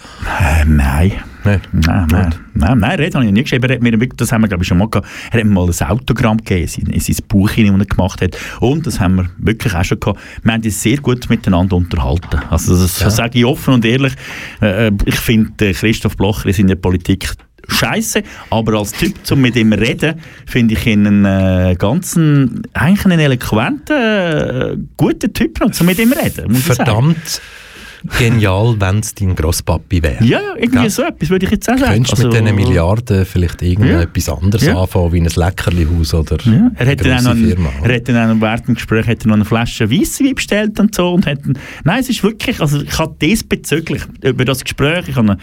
Äh, 0.41 0.65
nein. 0.65 1.13
Nein. 1.45 1.61
Nein, 1.73 2.07
nein, 2.11 2.35
nein, 2.55 2.79
nein, 2.79 2.99
Red 2.99 3.15
habe 3.15 3.27
ich 3.27 3.33
nicht 3.33 3.45
geschrieben. 3.45 3.69
Er 3.69 3.75
hat 3.75 3.83
mir 3.83 3.93
wirklich, 3.93 4.17
das 4.17 4.33
haben 4.33 4.41
wir, 4.41 4.49
glaube 4.49 4.65
ich, 4.65 4.69
schon 4.69 4.79
mal 4.79 4.89
gehabt. 4.89 5.07
Er 5.31 5.41
hat 5.41 5.47
mir 5.47 5.53
mal 5.53 5.69
ein 5.69 5.89
Autogramm 5.89 6.39
gegeben, 6.39 6.91
in 6.91 7.01
sein 7.01 7.17
Buch, 7.29 7.51
das 7.51 7.59
er 7.59 7.85
gemacht 7.85 8.23
hat. 8.23 8.39
Und 8.61 8.87
das 8.87 8.99
haben 8.99 9.17
wir 9.17 9.27
wirklich 9.37 9.75
auch 9.75 9.85
schon 9.85 10.01
gehabt. 10.01 10.21
Wir 10.43 10.53
haben 10.55 10.63
uns 10.63 10.83
sehr 10.83 10.97
gut 10.97 11.29
miteinander 11.29 11.77
unterhalten. 11.77 12.41
Also, 12.49 12.75
das, 12.75 12.99
das 12.99 13.17
sage 13.17 13.39
ich 13.39 13.45
offen 13.45 13.75
und 13.75 13.85
ehrlich. 13.85 14.15
Äh, 14.63 14.91
ich 15.05 15.17
finde, 15.17 15.69
äh, 15.69 15.75
Christoph 15.75 16.17
Blocher 16.17 16.49
ist 16.49 16.59
in 16.59 16.69
der 16.69 16.77
Politik 16.77 17.31
Scheiße, 17.69 18.23
aber 18.51 18.79
als 18.79 18.93
Typ 18.93 19.15
zum 19.25 19.41
mit 19.41 19.57
ihm 19.57 19.73
reden, 19.73 20.15
finde 20.47 20.75
ich 20.75 20.87
ihn 20.87 21.07
einen 21.07 21.25
äh, 21.73 21.75
ganzen, 21.77 22.63
eigentlich 22.75 23.05
einen 23.07 23.21
eloquenten, 23.21 23.97
äh, 23.97 24.77
guten 24.97 25.33
Typ 25.33 25.59
zum 25.73 25.87
mit 25.87 25.99
ihm 25.99 26.13
reden. 26.13 26.49
Muss 26.53 26.59
ich 26.61 26.65
sagen. 26.67 26.85
Verdammt 26.85 27.41
genial, 28.19 28.77
wenn 28.79 28.99
es 28.99 29.15
dein 29.15 29.35
Grosspapi 29.35 30.03
wäre. 30.03 30.23
Ja, 30.23 30.39
ja, 30.39 30.55
irgendwie 30.59 30.85
Ja. 30.85 30.91
so 30.91 31.03
etwas 31.05 31.31
würde 31.31 31.47
ich 31.47 31.53
jetzt 31.53 31.71
auch 31.71 31.79
sagen. 31.79 31.93
Könntest 31.95 32.19
du 32.23 32.27
mit 32.27 32.35
Also- 32.37 32.45
diesen 32.45 32.57
Milliarden 32.57 33.25
vielleicht 33.25 33.63
Ja. 33.63 33.69
irgendetwas 33.69 34.29
anderes 34.29 34.67
Ja. 34.67 34.79
anfangen, 34.79 35.13
wie 35.13 35.21
ein 35.23 35.29
Leckerlihaus 35.35 36.13
oder 36.13 36.37
Ja, 36.45 36.71
er 36.75 36.81
eine 36.83 36.91
hat 36.91 37.01
dann 37.01 37.07
auch 37.07 37.15
grosse 37.15 37.25
noch, 37.25 37.31
einen- 37.31 37.47
Firma? 37.49 37.71
er 37.83 37.95
hat 37.97 38.09
dann 38.09 38.17
auch 38.31 38.35
noch 38.35 38.41
während 38.43 38.69
dem 38.69 38.75
Gespräch 38.75 39.07
hat 39.07 39.25
er 39.25 39.29
noch 39.29 39.35
eine 39.37 39.45
Flasche 39.47 39.91
Weisswein 39.91 40.35
bestellt 40.35 40.79
und 40.81 40.95
so 40.95 41.15
und 41.15 41.25
hat, 41.25 41.39
nein, 41.85 42.01
es 42.01 42.11
ist 42.11 42.23
wirklich, 42.23 42.61
also 42.61 42.83
ich 42.83 42.99
habe 42.99 43.17
diesbezüglich 43.23 44.03
über 44.23 44.45
das 44.45 44.63
Gespräch, 44.65 45.09
ich 45.09 45.17
habe 45.17 45.39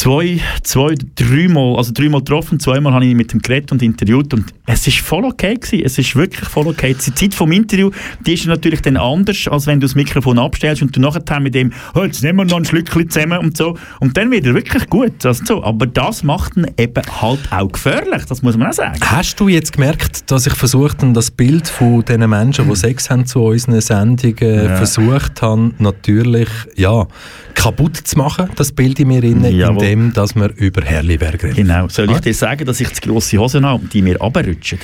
zwei, 0.00 0.40
zwei, 0.62 0.94
dreimal, 1.14 1.76
also 1.76 1.92
dreimal 1.92 2.20
getroffen, 2.20 2.58
zweimal 2.58 2.94
habe 2.94 3.04
ich 3.04 3.14
mit 3.14 3.34
ihm 3.34 3.42
geredet 3.42 3.70
und 3.70 3.82
interviewt 3.82 4.32
und 4.32 4.46
es 4.64 4.86
ist 4.86 5.00
voll 5.00 5.26
okay 5.26 5.56
gewesen, 5.56 5.84
es 5.84 5.98
ist 5.98 6.16
wirklich 6.16 6.48
voll 6.48 6.68
okay. 6.68 6.94
Die 6.94 7.14
Zeit 7.14 7.34
vom 7.34 7.52
Interview, 7.52 7.90
die 8.24 8.32
ist 8.32 8.46
natürlich 8.46 8.80
dann 8.80 8.96
anders, 8.96 9.46
als 9.48 9.66
wenn 9.66 9.78
du 9.78 9.86
das 9.86 9.94
Mikrofon 9.94 10.38
abstellst 10.38 10.80
und 10.80 10.96
du 10.96 11.00
nachher 11.00 11.38
mit 11.40 11.54
dem, 11.54 11.70
oh, 11.94 12.02
jetzt 12.02 12.22
nehmen 12.22 12.38
wir 12.38 12.44
noch 12.46 12.56
ein 12.56 12.64
Schlückchen 12.64 13.10
zusammen 13.10 13.40
und 13.40 13.58
so 13.58 13.76
und 14.00 14.16
dann 14.16 14.30
wird 14.30 14.46
er 14.46 14.54
wirklich 14.54 14.88
gut, 14.88 15.26
also 15.26 15.44
so. 15.44 15.62
aber 15.62 15.86
das 15.86 16.22
macht 16.22 16.56
ihn 16.56 16.66
eben 16.78 17.02
halt 17.20 17.40
auch 17.52 17.70
gefährlich, 17.70 18.24
das 18.26 18.40
muss 18.40 18.56
man 18.56 18.68
auch 18.68 18.72
sagen. 18.72 18.98
Hast 19.02 19.38
du 19.38 19.48
jetzt 19.48 19.74
gemerkt, 19.74 20.30
dass 20.30 20.46
ich 20.46 20.54
versucht 20.54 21.02
habe, 21.02 21.12
das 21.12 21.30
Bild 21.30 21.68
von 21.68 22.02
den 22.06 22.26
Menschen, 22.30 22.66
die 22.70 22.76
Sex 22.76 23.10
haben 23.10 23.26
zu 23.26 23.42
unseren 23.42 23.78
Sendungen, 23.82 24.64
Ja. 24.64 24.76
versucht 24.76 25.42
habe, 25.42 25.72
natürlich 25.78 26.48
ja, 26.76 27.06
kaputt 27.52 27.98
zu 27.98 28.16
machen, 28.16 28.48
das 28.56 28.72
Bild 28.72 28.98
in 28.98 29.08
mir 29.08 29.22
inne, 29.22 29.50
Jawohl. 29.50 29.74
indem 29.74 29.89
dass 30.14 30.34
wir 30.34 30.50
über 30.56 30.82
Herliberg 30.82 31.42
reden. 31.42 31.56
Genau. 31.56 31.88
Soll 31.88 32.10
ich 32.10 32.20
dir 32.20 32.34
sagen, 32.34 32.64
dass 32.64 32.80
ich 32.80 32.92
zu 32.92 33.00
grosse 33.00 33.38
Hosen 33.38 33.66
habe 33.66 33.82
und 33.82 33.92
die 33.92 34.02
mir 34.02 34.18
runterrutschen? 34.18 34.78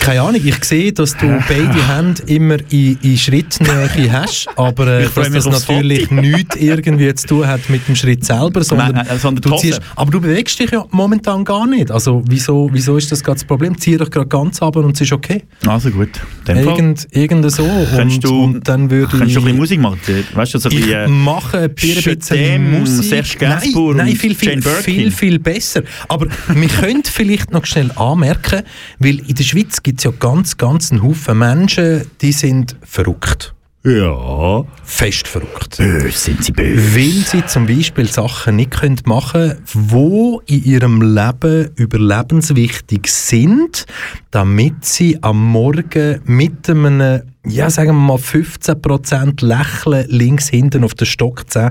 Keine 0.00 0.22
Ahnung, 0.22 0.40
ich 0.44 0.62
sehe, 0.64 0.92
dass 0.92 1.16
du 1.16 1.26
beide 1.48 1.88
Hände 1.88 2.22
immer 2.26 2.56
in, 2.70 2.98
in 3.02 3.16
Schrittnähe 3.16 4.12
hast, 4.12 4.48
aber 4.56 4.86
äh, 4.86 5.04
Ich 5.06 5.12
dass 5.12 5.30
das 5.30 5.46
natürlich 5.46 6.10
nichts 6.10 6.56
irgendwie 6.56 7.14
zu 7.14 7.26
tun 7.26 7.46
hat 7.46 7.68
mit 7.70 7.86
dem 7.88 7.96
Schritt 7.96 8.24
selber, 8.24 8.62
sondern, 8.62 8.92
Nein, 8.92 9.06
äh, 9.06 9.18
sondern 9.18 9.42
du 9.42 9.56
ziehst, 9.58 9.80
aber 9.96 10.10
du 10.10 10.20
bewegst 10.20 10.58
dich 10.58 10.70
ja 10.70 10.84
momentan 10.90 11.44
gar 11.44 11.66
nicht. 11.66 11.90
Also 11.90 12.22
wieso, 12.28 12.68
wieso 12.72 12.96
ist 12.96 13.10
das 13.10 13.22
gerade 13.22 13.38
das 13.38 13.44
Problem? 13.44 13.78
Zieh 13.78 13.96
dich 13.96 14.10
gerade 14.10 14.28
ganz 14.28 14.60
runter 14.60 14.80
und 14.80 14.94
es 14.94 15.00
ist 15.00 15.12
okay. 15.12 15.42
Also 15.66 15.90
gut. 15.90 16.10
Dem 16.46 16.58
Irgend, 16.58 17.08
irgend 17.12 17.50
so. 17.50 17.64
Und, 17.64 18.24
du- 18.24 18.44
und 18.44 18.68
dann 18.68 18.90
würde 18.90 19.18
kannst 19.18 19.28
ich... 19.28 19.34
du 19.34 19.40
ein 19.40 19.44
bisschen 19.44 19.56
Musik 19.56 19.80
machen. 19.80 19.98
Weißt 20.34 20.54
du, 20.54 20.58
so 20.58 20.68
ein 20.68 20.74
ich 20.76 20.80
bisschen, 20.82 21.04
äh, 21.04 21.08
mache 21.08 21.58
ein 21.58 21.74
bisschen 21.74 22.80
Musik. 22.80 23.04
Serge 23.04 23.28
nein, 23.40 23.60
Gainsbourg 23.60 23.96
nein, 23.96 24.16
viel, 24.16 24.34
viel, 24.34 24.49
Birkin. 24.58 24.82
viel, 24.82 25.10
viel 25.10 25.38
besser. 25.38 25.82
Aber 26.08 26.26
wir 26.48 26.68
können 26.68 27.04
vielleicht 27.04 27.52
noch 27.52 27.64
schnell 27.64 27.90
anmerken, 27.92 28.62
weil 28.98 29.20
in 29.20 29.34
der 29.34 29.44
Schweiz 29.44 29.82
gibt 29.82 30.00
es 30.00 30.04
ja 30.04 30.10
ganz, 30.18 30.56
ganz 30.56 30.90
einen 30.90 31.02
Haufen 31.02 31.38
Menschen, 31.38 32.10
die 32.20 32.32
sind 32.32 32.76
verrückt. 32.82 33.54
ja. 33.84 34.64
Fest 34.84 35.26
verrückt. 35.28 35.78
Böse 35.78 36.10
sind 36.10 36.44
sie 36.44 36.52
böse. 36.52 36.94
Weil 36.94 37.24
sie 37.24 37.46
zum 37.46 37.66
Beispiel 37.66 38.06
Sachen 38.06 38.56
nicht 38.56 38.72
können 38.72 39.00
machen 39.06 39.56
können, 39.72 40.38
die 40.46 40.54
in 40.54 40.64
ihrem 40.64 41.02
Leben 41.02 41.70
überlebenswichtig 41.76 43.06
sind, 43.06 43.86
damit 44.30 44.84
sie 44.84 45.22
am 45.22 45.42
Morgen 45.42 46.20
mit 46.24 46.68
einem, 46.68 47.22
ja 47.46 47.70
sagen 47.70 47.96
wir 47.96 48.16
mal 48.16 48.18
15% 48.18 49.44
Lächeln 49.46 50.06
links 50.08 50.48
hinten 50.48 50.84
auf 50.84 50.94
der 50.94 51.06
Stockzähne 51.06 51.70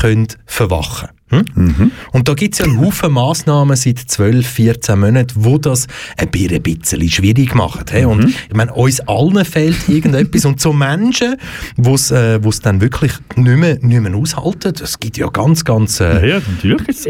können 0.00 0.28
verwachen 0.46 1.08
Hm? 1.30 1.90
Und 2.12 2.28
da 2.28 2.34
gibt 2.34 2.54
es 2.54 2.60
ja 2.60 2.64
einen 2.66 2.80
Haufen 2.80 3.12
Massnahmen 3.12 3.76
seit 3.76 3.98
12, 3.98 4.46
14 4.46 4.98
Monaten, 4.98 5.34
wo 5.36 5.58
das 5.58 5.86
ein 6.16 6.30
bi- 6.30 6.48
ein 6.54 6.62
bisschen 6.62 7.08
schwierig 7.10 7.54
machen. 7.54 7.84
Hey? 7.90 8.04
Und 8.06 8.24
ich 8.28 8.54
meine, 8.54 8.72
uns 8.74 9.00
allen 9.00 9.44
fehlt 9.44 9.88
irgendetwas. 9.88 10.44
Und 10.44 10.60
so 10.60 10.72
Menschen, 10.72 11.36
die 11.76 11.90
es 11.90 12.10
äh, 12.10 12.42
wo's 12.42 12.60
dann 12.60 12.80
wirklich 12.80 13.12
nicht 13.36 13.56
mehr, 13.58 13.78
nicht 13.80 14.00
mehr 14.00 14.14
aushalten, 14.14 14.72
es 14.82 14.98
gibt 14.98 15.18
ja 15.18 15.26
ganz, 15.28 15.64
ganz... 15.64 16.00
Äh, 16.00 16.28
Ja, 16.28 16.40
natürlich 16.54 16.88
es. 16.88 17.08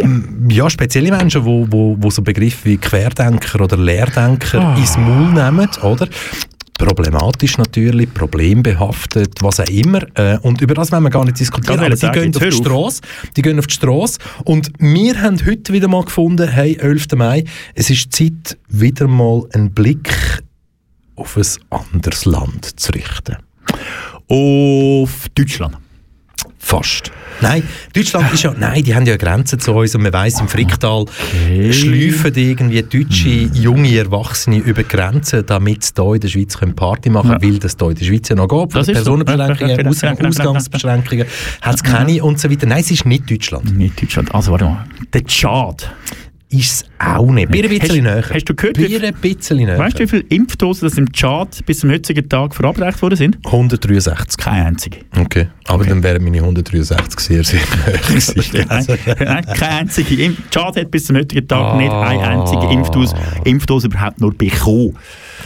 ja, 0.50 0.68
spezielle 0.70 1.10
Menschen, 1.10 1.44
wo, 1.44 1.66
wo, 1.70 1.96
wo 1.98 2.10
so 2.10 2.22
Begriffe 2.22 2.64
wie 2.64 2.76
Querdenker 2.76 3.60
oder 3.60 3.76
Leerdenker 3.76 4.60
Ah. 4.60 4.76
ins 4.76 4.96
Maul 4.96 5.32
nehmen, 5.32 5.68
oder? 5.82 6.08
Problematisch 6.78 7.58
natürlich, 7.58 8.14
problembehaftet, 8.14 9.42
was 9.42 9.58
auch 9.58 9.68
immer. 9.68 10.00
Äh, 10.16 10.38
und 10.42 10.61
über 10.61 10.75
das 10.75 10.92
wollen 10.92 11.02
wir 11.02 11.11
gar 11.11 11.25
nicht 11.25 11.40
diskutieren. 11.40 11.80
Aber 11.80 11.90
die 11.90 11.97
sagen, 11.97 12.20
gehen 12.20 12.35
auf 12.35 12.42
die 12.42 12.52
Straße. 12.52 13.00
Die 13.37 13.42
gehen 13.42 13.58
auf 13.58 13.66
die 13.66 13.75
Straße. 13.75 14.18
Und 14.44 14.73
wir 14.78 15.20
haben 15.20 15.44
heute 15.44 15.73
wieder 15.73 15.88
mal 15.88 16.04
gefunden, 16.04 16.49
hey, 16.49 16.76
11. 16.76 17.08
Mai, 17.16 17.44
es 17.75 17.90
ist 17.90 18.12
Zeit, 18.14 18.56
wieder 18.68 19.08
mal 19.08 19.42
einen 19.52 19.73
Blick 19.73 20.14
auf 21.16 21.37
ein 21.37 21.44
anderes 21.70 22.25
Land 22.25 22.80
zu 22.80 22.92
richten. 22.92 23.37
Auf 24.28 25.28
Deutschland. 25.35 25.78
Fast. 26.68 27.10
Nein, 27.40 27.62
Deutschland 27.94 28.30
ist 28.34 28.42
ja, 28.42 28.52
nein, 28.58 28.82
die 28.82 28.94
haben 28.94 29.06
ja 29.06 29.16
Grenzen 29.16 29.58
zu 29.58 29.72
uns 29.72 29.94
und 29.94 30.02
man 30.02 30.12
weiss, 30.12 30.38
im 30.38 30.48
Fricktal 30.48 31.06
schleifen 31.70 32.34
irgendwie 32.34 32.82
deutsche 32.82 33.28
junge 33.54 33.96
Erwachsene 33.96 34.58
über 34.58 34.82
die 34.82 34.88
Grenzen, 34.88 35.46
damit 35.46 35.82
sie 35.84 35.92
hier 35.96 36.14
in 36.16 36.20
der 36.20 36.28
Schweiz 36.28 36.58
Party 36.76 37.08
machen 37.08 37.30
können, 37.30 37.42
Ja. 37.42 37.48
weil 37.52 37.58
das 37.58 37.75
hier 37.78 37.88
in 37.88 37.94
der 37.94 38.04
Schweiz 38.04 38.28
ja 38.28 38.37
noch 38.37 38.48
geht. 38.48 38.75
Das 38.75 38.87
so. 38.87 38.92
Personenbeschränkungen, 38.92 39.60
Ja, 39.60 39.76
ja, 39.76 39.82
ja, 39.82 39.88
Aus 39.88 40.00
ja, 40.02 40.08
ja, 40.08 40.14
ja, 40.14 40.20
ja. 40.20 40.28
Ausgangsbeschränkungen 40.28 41.26
hat 41.62 41.75
es 41.76 41.82
keine 41.82 42.22
und 42.22 42.38
so 42.38 42.50
weiter. 42.50 42.66
Nein, 42.66 42.80
es 42.80 42.90
ist 42.90 43.06
nicht 43.06 43.30
Deutschland. 43.30 43.75
Nicht 43.78 44.02
Deutschland. 44.02 44.34
Also 44.34 44.52
warte 44.52 44.66
mal. 44.66 44.84
Der 45.14 45.25
Tschad. 45.25 45.90
Ist 46.50 46.72
es 46.72 46.84
auch 46.98 47.30
nicht. 47.30 47.50
Bier 47.50 47.64
ein 47.64 47.78
bisschen 47.78 48.04
näher. 48.04 48.24
hast 48.32 48.44
du 48.48 48.54
gehört, 48.54 48.78
Bier 48.78 49.02
ein 49.02 49.14
bisschen 49.14 49.58
näher. 49.58 49.78
Weißt 49.78 49.98
du, 49.98 50.04
wie 50.04 50.08
viele 50.08 50.22
Impfdosen 50.30 50.88
das 50.88 50.96
im 50.96 51.12
Tschad 51.12 51.64
bis 51.66 51.80
zum 51.80 51.90
heutigen 51.90 52.26
Tag 52.26 52.54
verabreicht 52.54 53.02
worden 53.02 53.16
sind? 53.16 53.36
163. 53.44 54.36
Keine 54.38 54.66
einzige. 54.66 55.00
Okay. 55.20 55.48
Aber 55.66 55.84
dann 55.84 56.02
wären 56.02 56.24
meine 56.24 56.38
163 56.38 57.20
sehr, 57.20 57.44
sehr 57.44 57.60
näher 57.86 57.98
gewesen. 57.98 58.66
Nein, 59.18 59.44
keine 59.58 59.74
einzige. 59.76 60.22
Im 60.24 60.38
Tschad 60.50 60.76
hat 60.76 60.90
bis 60.90 61.04
zum 61.04 61.16
heutigen 61.16 61.46
Tag 61.46 61.74
Ah. 61.74 61.76
nicht 61.76 61.92
eine 61.92 62.22
einzige 62.26 62.72
Impfdose, 62.72 63.14
Impfdose 63.44 63.88
überhaupt 63.88 64.18
nur 64.20 64.32
bekommen. 64.32 64.96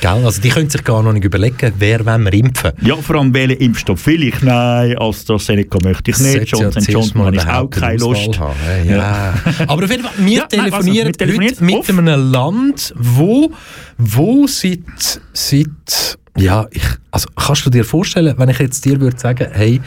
Gell? 0.02 0.24
Also 0.24 0.42
die 0.42 0.48
können 0.48 0.68
sich 0.68 0.82
gar 0.82 1.00
noch 1.00 1.12
nicht 1.12 1.24
überlegen, 1.24 1.72
wer 1.78 2.04
wollen 2.04 2.24
wir 2.24 2.32
impfen. 2.32 2.72
Ja, 2.82 2.96
vor 2.96 3.16
allem 3.16 3.32
welchen 3.32 3.58
Impfstoff 3.58 4.04
will 4.08 4.24
ich? 4.24 4.42
Nein, 4.42 4.98
AstraZeneca 4.98 5.78
möchte 5.84 6.10
ich 6.10 6.18
nicht. 6.18 6.50
Sollte 6.50 6.56
ja 6.56 6.62
Johnson 6.62 6.92
Johnson 6.92 7.22
habe 7.24 7.36
ich 7.36 7.46
auch 7.46 7.70
keine 7.70 7.86
eine 7.86 7.98
Lust. 7.98 8.36
Haben, 8.36 8.56
hey, 8.64 8.90
Ja. 8.90 9.32
Aber 9.68 9.84
auf 9.84 9.90
jeden 9.90 10.02
Fall, 10.02 10.12
wir 10.18 10.38
Ja, 10.38 10.48
nein, 10.50 10.60
also, 10.60 10.88
telefonieren 10.88 11.06
wir 11.06 11.12
telefonieren 11.12 11.68
heute 11.70 11.92
mit 11.92 12.08
einem 12.08 12.32
Land, 12.32 12.94
wo, 12.98 13.52
wo 13.96 14.46
seit, 14.48 15.20
seit 15.32 16.18
ja, 16.36 16.66
ich, 16.72 16.82
also 17.12 17.28
kannst 17.36 17.64
du 17.66 17.70
dir 17.70 17.84
vorstellen, 17.84 18.34
wenn 18.38 18.48
ich 18.48 18.58
jetzt 18.58 18.84
dir 18.84 19.00
würde 19.00 19.16
sagen, 19.16 19.46
hey, 19.52 19.80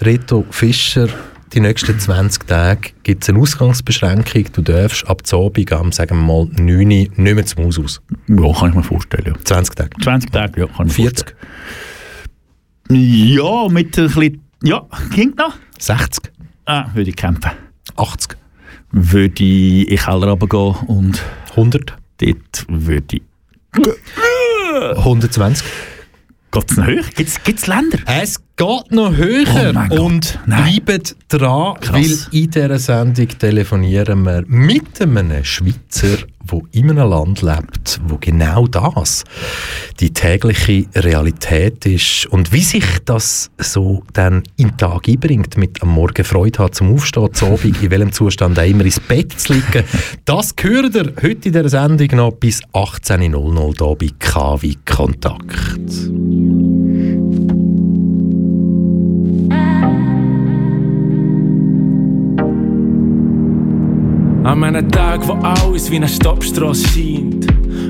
Reto 0.00 0.44
Fischer, 0.48 1.08
die 1.52 1.60
nächsten 1.60 1.98
20 1.98 2.46
Tage 2.46 2.90
gibt 3.02 3.22
es 3.22 3.28
eine 3.28 3.38
Ausgangsbeschränkung, 3.38 4.44
du 4.52 4.62
darfst 4.62 5.06
ab 5.06 5.22
Abend 5.32 5.72
am, 5.72 5.92
sagen 5.92 6.16
wir 6.18 6.24
mal, 6.24 6.48
9 6.52 6.68
Uhr 6.78 6.84
nicht 6.84 7.16
mehr 7.16 7.46
zum 7.46 7.64
Haus 7.64 7.78
aus. 7.78 8.02
Ja, 8.28 8.52
kann 8.52 8.70
ich 8.70 8.74
mir 8.74 8.82
vorstellen. 8.82 9.34
Ja. 9.36 9.44
20 9.44 9.74
Tage. 9.74 9.90
20 10.02 10.32
Tage, 10.32 10.60
ja, 10.60 10.66
kann 10.66 10.88
ich 10.88 10.98
mir 10.98 11.04
40, 11.10 11.34
vorstellen. 12.88 13.36
Ja, 13.36 13.68
mit 13.68 13.98
ein 13.98 14.06
bisschen... 14.06 14.42
Ja, 14.62 14.86
ging 15.14 15.34
noch? 15.36 15.54
60, 15.78 16.32
Ah, 16.64 16.86
würde 16.94 17.10
ich 17.10 17.16
kämpfen. 17.16 17.52
80, 17.96 18.36
Würde 18.90 19.44
ich 19.44 19.82
in 19.82 19.96
den 19.96 19.98
Keller 19.98 20.28
runtergehen 20.28 20.74
und 20.88 21.22
100, 21.50 21.96
dort 22.18 22.66
würde 22.68 23.16
ich... 23.16 23.22
120. 24.96 25.64
Geht 26.50 26.70
es 26.70 26.76
noch 26.76 26.86
höher? 26.86 27.02
Gibt 27.14 27.58
es 27.58 27.66
Länder? 27.66 27.98
Es 28.06 28.40
geht 28.56 28.90
noch 28.90 29.14
höher 29.14 29.88
Oh 29.90 30.04
und 30.06 30.38
bleibt 30.46 31.16
dran, 31.28 31.74
Krass. 31.80 31.92
weil 31.92 32.40
in 32.40 32.50
dieser 32.50 32.78
Sendung 32.78 33.28
telefonieren 33.28 34.24
wir 34.24 34.44
mit 34.46 35.00
einem 35.00 35.44
Schweizer, 35.44 36.16
der 36.50 36.60
in 36.72 36.90
einem 36.90 37.10
Land 37.10 37.42
lebt, 37.42 38.00
wo 38.06 38.16
genau 38.18 38.66
das 38.66 39.24
die 40.00 40.10
tägliche 40.10 40.86
Realität 40.94 41.84
ist 41.84 42.26
und 42.26 42.52
wie 42.52 42.62
sich 42.62 42.84
das 43.04 43.50
so 43.58 44.02
dann 44.14 44.42
in 44.56 44.68
den 44.68 44.76
Tag 44.78 45.06
einbringt, 45.08 45.58
mit 45.58 45.82
am 45.82 45.90
Morgen 45.90 46.24
Freude 46.24 46.60
hat 46.60 46.76
zum 46.76 46.94
Aufstehen, 46.94 47.34
zu 47.34 47.46
Abend, 47.46 47.82
in 47.82 47.90
welchem 47.90 48.12
Zustand 48.12 48.58
auch 48.58 48.64
immer 48.66 48.84
ins 48.84 49.00
Bett 49.00 49.38
zu 49.38 49.52
liegen. 49.52 49.84
Das 50.24 50.54
hört 50.58 50.94
ihr 50.94 51.12
heute 51.16 51.48
in 51.48 51.52
dieser 51.52 51.68
Sendung 51.68 52.08
noch 52.16 52.32
bis 52.32 52.62
18.00 52.72 53.76
hier 53.76 53.96
bei 53.96 54.14
KW 54.18 54.74
Kontakt. 54.86 56.10
An 64.46 64.62
einem 64.62 64.88
Tag, 64.92 65.26
wo 65.26 65.32
alles 65.42 65.90
wie 65.90 65.96
eine 65.96 66.06
Stoppstrasse 66.06 66.86
scheint. 66.86 67.48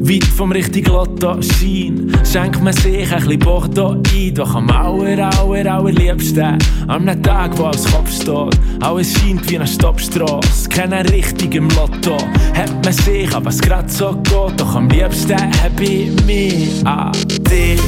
Weit 0.08 0.24
vom 0.24 0.52
richtigen 0.52 0.90
Lotto 0.90 1.36
scheint, 1.42 2.18
schenkt 2.26 2.62
man 2.62 2.72
sich 2.72 3.12
ein 3.12 3.18
bisschen 3.18 3.38
Bordeaux 3.40 3.94
ein. 4.10 4.34
Doch 4.34 4.54
am 4.54 4.70
aller, 4.70 5.28
aller, 5.38 5.70
allerliebsten. 5.70 6.56
An 6.88 7.06
einem 7.06 7.22
Tag, 7.22 7.58
wo 7.58 7.64
alles 7.64 7.84
Kopf 7.92 8.10
steht. 8.10 8.58
Alles 8.82 9.12
scheint 9.12 9.50
wie 9.50 9.56
eine 9.56 9.66
Stoppstrasse. 9.66 10.66
Keine 10.70 11.04
Richtung 11.10 11.52
im 11.52 11.68
Lotto. 11.68 12.16
Hat 12.54 12.72
man 12.82 12.92
sich, 12.94 13.34
aber 13.34 13.50
es 13.50 13.60
grad 13.60 13.90
so 13.90 14.12
geht. 14.12 14.58
Doch 14.58 14.76
am 14.76 14.88
liebsten 14.88 15.36
hab 15.62 15.78
ich 15.78 16.10
mich 16.24 16.86
an 16.86 17.12
dich. 17.50 17.78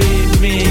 Liebsten 0.00 0.60
hab 0.66 0.69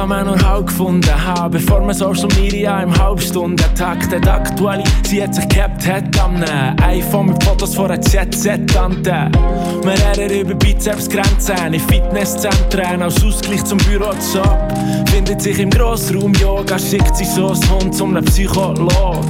habe 0.00 0.14
mir 0.14 0.24
nur 0.24 0.48
Halt 0.48 0.66
gefunden 0.66 1.26
haben, 1.26 1.50
bevor 1.50 1.80
man 1.80 1.94
Social 1.94 2.28
Media 2.40 2.82
im 2.82 2.98
Halbstundentakt 2.98 4.14
hat 4.14 4.26
aktualisiert 4.26 5.34
sich 5.34 5.46
gehabt 5.48 5.86
hat 5.86 6.18
am 6.18 6.42
iPhone 6.82 7.26
mit 7.26 7.44
Fotos 7.44 7.74
von 7.74 7.90
einer 7.90 8.02
Jet-Set-Tante. 8.02 9.30
Wir 9.82 10.18
reden 10.18 10.40
über 10.40 10.54
Bizepsgrenzen 10.54 11.74
in 11.74 11.80
Fitnesszentren 11.80 13.02
als 13.02 13.22
Ausgleich 13.22 13.62
zum 13.64 13.76
Bürojob. 13.78 14.72
Findet 15.12 15.42
sich 15.42 15.58
im 15.58 15.68
Grossraum 15.68 16.32
Yoga, 16.34 16.78
schickt 16.78 17.16
sie 17.16 17.26
so 17.26 17.48
ein 17.48 17.70
Hund 17.70 17.94
zum 17.94 18.14
Psycholog. 18.24 19.26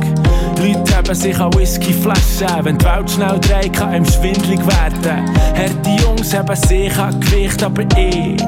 Leute 0.58 0.96
haben 0.96 1.14
sich 1.14 1.38
an 1.40 1.52
Whiskyflaschen, 1.54 2.64
wenn 2.64 2.78
die 2.78 2.84
Welt 2.84 3.10
schnell 3.10 3.40
dreht, 3.40 3.72
kann 3.72 3.94
ihm 3.94 4.04
schwindlig 4.04 4.60
werden. 4.60 5.34
Harte 5.56 6.04
Jungs 6.04 6.32
haben 6.32 6.54
sich 6.54 6.96
an 6.96 7.18
Gewicht, 7.18 7.60
aber 7.60 7.82
ich 7.96 8.40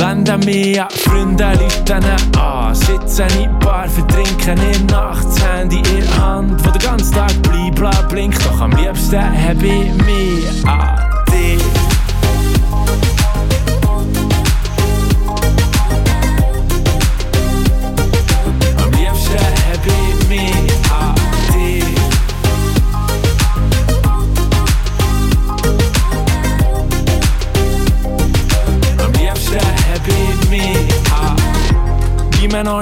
Wende 0.00 0.38
mich 0.38 0.80
an 0.80 0.88
Freunde, 0.88 1.52
Leute 1.60 2.00
an. 2.38 2.74
Sitzen 2.74 3.28
in 3.38 3.58
Bar, 3.58 3.86
vertrinken 3.86 4.58
in 4.72 4.86
Nacht, 4.86 5.26
das 5.26 5.44
Handy 5.44 5.76
in 5.76 6.00
der 6.00 6.18
Hand, 6.18 6.64
wo 6.64 6.70
den 6.70 6.80
ganzen 6.80 7.14
Tag 7.14 7.32
bla 7.74 7.90
blinkt. 8.08 8.42
Doch 8.46 8.62
am 8.62 8.70
liebsten 8.72 9.20
hab 9.20 9.62
ich 9.62 9.92
mich 10.04 10.66
an 10.66 10.96
dich. 11.30 11.89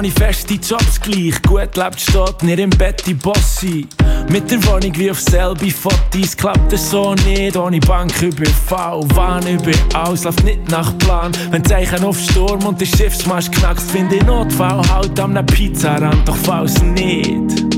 Nicht 0.09 0.17
feste 0.17 0.55
Jobs 0.55 0.99
gleich 0.99 1.39
gut 1.43 1.77
lebt, 1.77 2.01
steht 2.01 2.41
nicht 2.41 2.57
im 2.57 2.71
Bett 2.71 3.03
die 3.05 3.13
Bossi. 3.13 3.85
Mit 4.31 4.49
der 4.49 4.63
Wohnung 4.65 4.91
wie 4.95 5.11
auf 5.11 5.21
selbe 5.21 5.69
Fotos 5.69 6.35
klappt 6.35 6.73
es 6.73 6.89
so 6.89 7.13
nicht. 7.13 7.55
Ohne 7.55 7.79
Banküberfall, 7.79 9.03
Wahn 9.13 9.45
über 9.45 9.71
alles 9.93 10.23
läuft 10.23 10.43
nicht 10.43 10.67
nach 10.71 10.97
Plan. 10.97 11.31
Wenn 11.51 11.63
Zeichen 11.63 12.03
auf 12.03 12.19
Sturm 12.19 12.65
und 12.65 12.81
der 12.81 12.87
Schiffsmarsch 12.87 13.51
knackst, 13.51 13.91
finde 13.91 14.15
ich 14.15 14.23
Notfall 14.23 14.81
halt 14.89 15.19
am 15.19 15.35
Pizzarand, 15.45 16.27
doch 16.27 16.37
falls 16.37 16.81
nicht. 16.81 17.68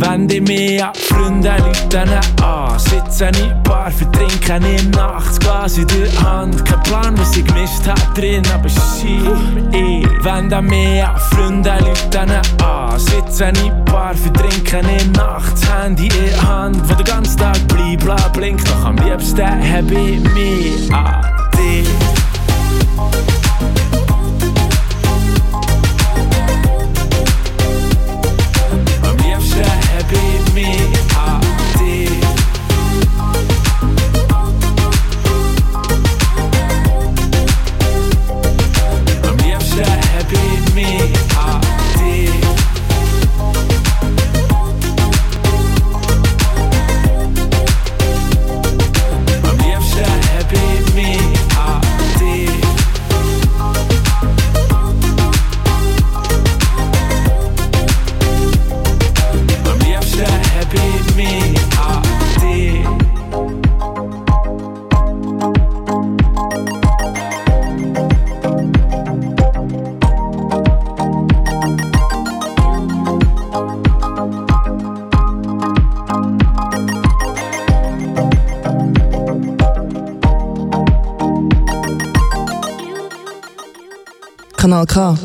Wenn 0.00 0.28
die 0.28 0.40
mir 0.40 0.86
an 0.86 0.94
Freunde 0.94 1.56
Leute 1.58 2.20
an, 2.44 2.78
sitzen 2.78 3.34
in 3.42 3.62
Bar, 3.64 3.90
vertrinken 3.90 4.64
in 4.64 4.90
Nacht, 4.90 5.40
Glas 5.40 5.76
in 5.76 5.88
der 5.88 6.22
Hand. 6.22 6.64
Kein 6.64 6.82
Plan, 6.84 7.18
was 7.18 7.36
ich 7.36 7.44
gemischt 7.44 7.84
hab 7.84 8.14
drin, 8.14 8.44
aber 8.54 8.68
shit, 8.68 9.10
ich. 9.72 10.06
Wenn 10.22 10.48
die 10.48 10.62
mir 10.62 11.08
an 11.08 11.18
Freunde 11.18 11.74
Leute 11.80 12.20
an, 12.64 12.98
sitzen 13.00 13.56
in 13.56 13.84
Bar, 13.86 14.14
vertrinken 14.14 14.88
in 14.88 15.10
Nacht, 15.12 15.54
das 15.54 15.68
Handy 15.68 16.06
in 16.06 16.48
Hand, 16.48 16.88
wo 16.88 16.94
der 16.94 17.04
ganze 17.04 17.36
Tag 17.36 17.58
bleibt, 17.66 18.32
blinkt, 18.34 18.68
doch 18.68 18.84
am 18.84 18.96
liebsten 18.98 19.42
hab 19.42 19.90
ich 19.90 20.20
mich 20.20 20.94
an 20.94 21.24
dich. 21.56 21.97
Kanal 84.86 84.86
K. 84.86 85.18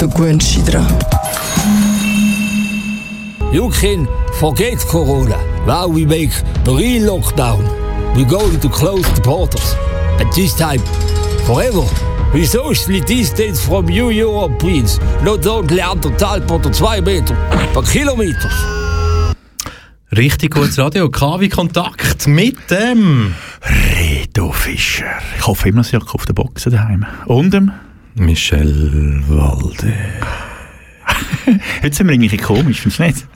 Du 0.00 0.08
gewöhnst 0.08 0.56
dich 0.56 0.64
dran. 0.64 0.86
You 3.52 3.70
can 3.70 4.08
forget 4.40 4.78
Corona. 4.88 5.36
Now 5.66 5.86
we 5.86 6.04
make 6.04 6.30
the 6.64 6.72
real 6.72 7.04
lockdown. 7.04 7.64
We're 8.14 8.24
going 8.24 8.58
to 8.60 8.68
close 8.68 9.06
the 9.14 9.20
borders. 9.20 9.76
But 10.18 10.34
this 10.34 10.54
time, 10.56 10.80
forever. 11.44 11.84
We 12.32 12.44
socially 12.44 13.00
distance 13.00 13.60
from 13.60 13.88
you 13.88 14.10
Europeans. 14.10 14.98
Not 15.22 15.46
only 15.46 15.80
anderthalb 15.80 16.50
oder 16.50 16.72
zwei 16.72 17.00
Meter, 17.00 17.36
but 17.72 17.86
kilometers. 17.86 18.54
Richtig 20.10 20.54
gutes 20.54 20.78
Radio. 20.78 21.08
KW 21.08 21.48
Kontakt 21.48 22.26
mit 22.26 22.56
dem 22.70 23.34
Fischer. 24.66 25.06
Ich 25.36 25.46
hoffe 25.46 25.68
immer, 25.68 25.84
sie 25.84 25.96
auf 25.96 26.26
der 26.26 26.32
Boxen 26.32 26.72
daheim. 26.72 27.06
Und 27.26 27.54
dem? 27.54 27.70
Michel 28.16 29.22
Walde. 29.28 29.94
Jetzt 31.84 31.98
sind 31.98 32.08
wir 32.08 32.14
irgendwie 32.14 32.36
komisch, 32.36 32.80
findest 32.80 32.98
du 32.98 33.02
nicht? 33.04 33.28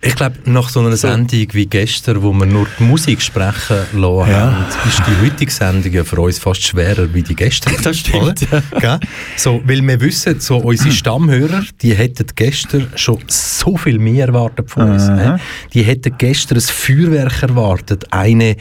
Ich 0.00 0.14
glaube, 0.14 0.36
nach 0.44 0.68
so 0.68 0.78
einer 0.78 0.96
Sendung 0.96 1.48
wie 1.52 1.66
gestern, 1.66 2.22
wo 2.22 2.32
wir 2.32 2.46
nur 2.46 2.68
die 2.78 2.84
Musik 2.84 3.20
sprechen 3.20 3.78
lassen 3.94 4.30
Ja. 4.30 4.52
haben, 4.52 4.88
ist 4.88 5.00
die 5.00 5.26
heutige 5.26 5.50
Sendung 5.50 5.92
ja 5.92 6.04
für 6.04 6.20
uns 6.20 6.38
fast 6.38 6.62
schwerer 6.62 7.12
wie 7.12 7.22
die 7.22 7.34
gestern. 7.34 7.74
Das 7.82 7.98
stimmt? 7.98 8.46
So, 9.36 9.60
weil 9.64 9.82
wir 9.82 10.00
wissen, 10.00 10.38
so 10.38 10.58
unsere 10.58 10.92
Stammhörer, 10.92 11.64
die 11.82 11.94
hätten 11.96 12.26
gestern 12.36 12.86
schon 12.94 13.18
so 13.26 13.76
viel 13.76 13.98
mehr 13.98 14.28
erwartet 14.28 14.70
von 14.70 14.90
uns. 14.92 15.08
Ne? 15.08 15.40
Die 15.74 15.82
hätten 15.82 16.14
gestern 16.16 16.58
ein 16.58 16.62
Feuerwerk 16.62 17.42
erwartet, 17.42 18.04
eine, 18.12 18.54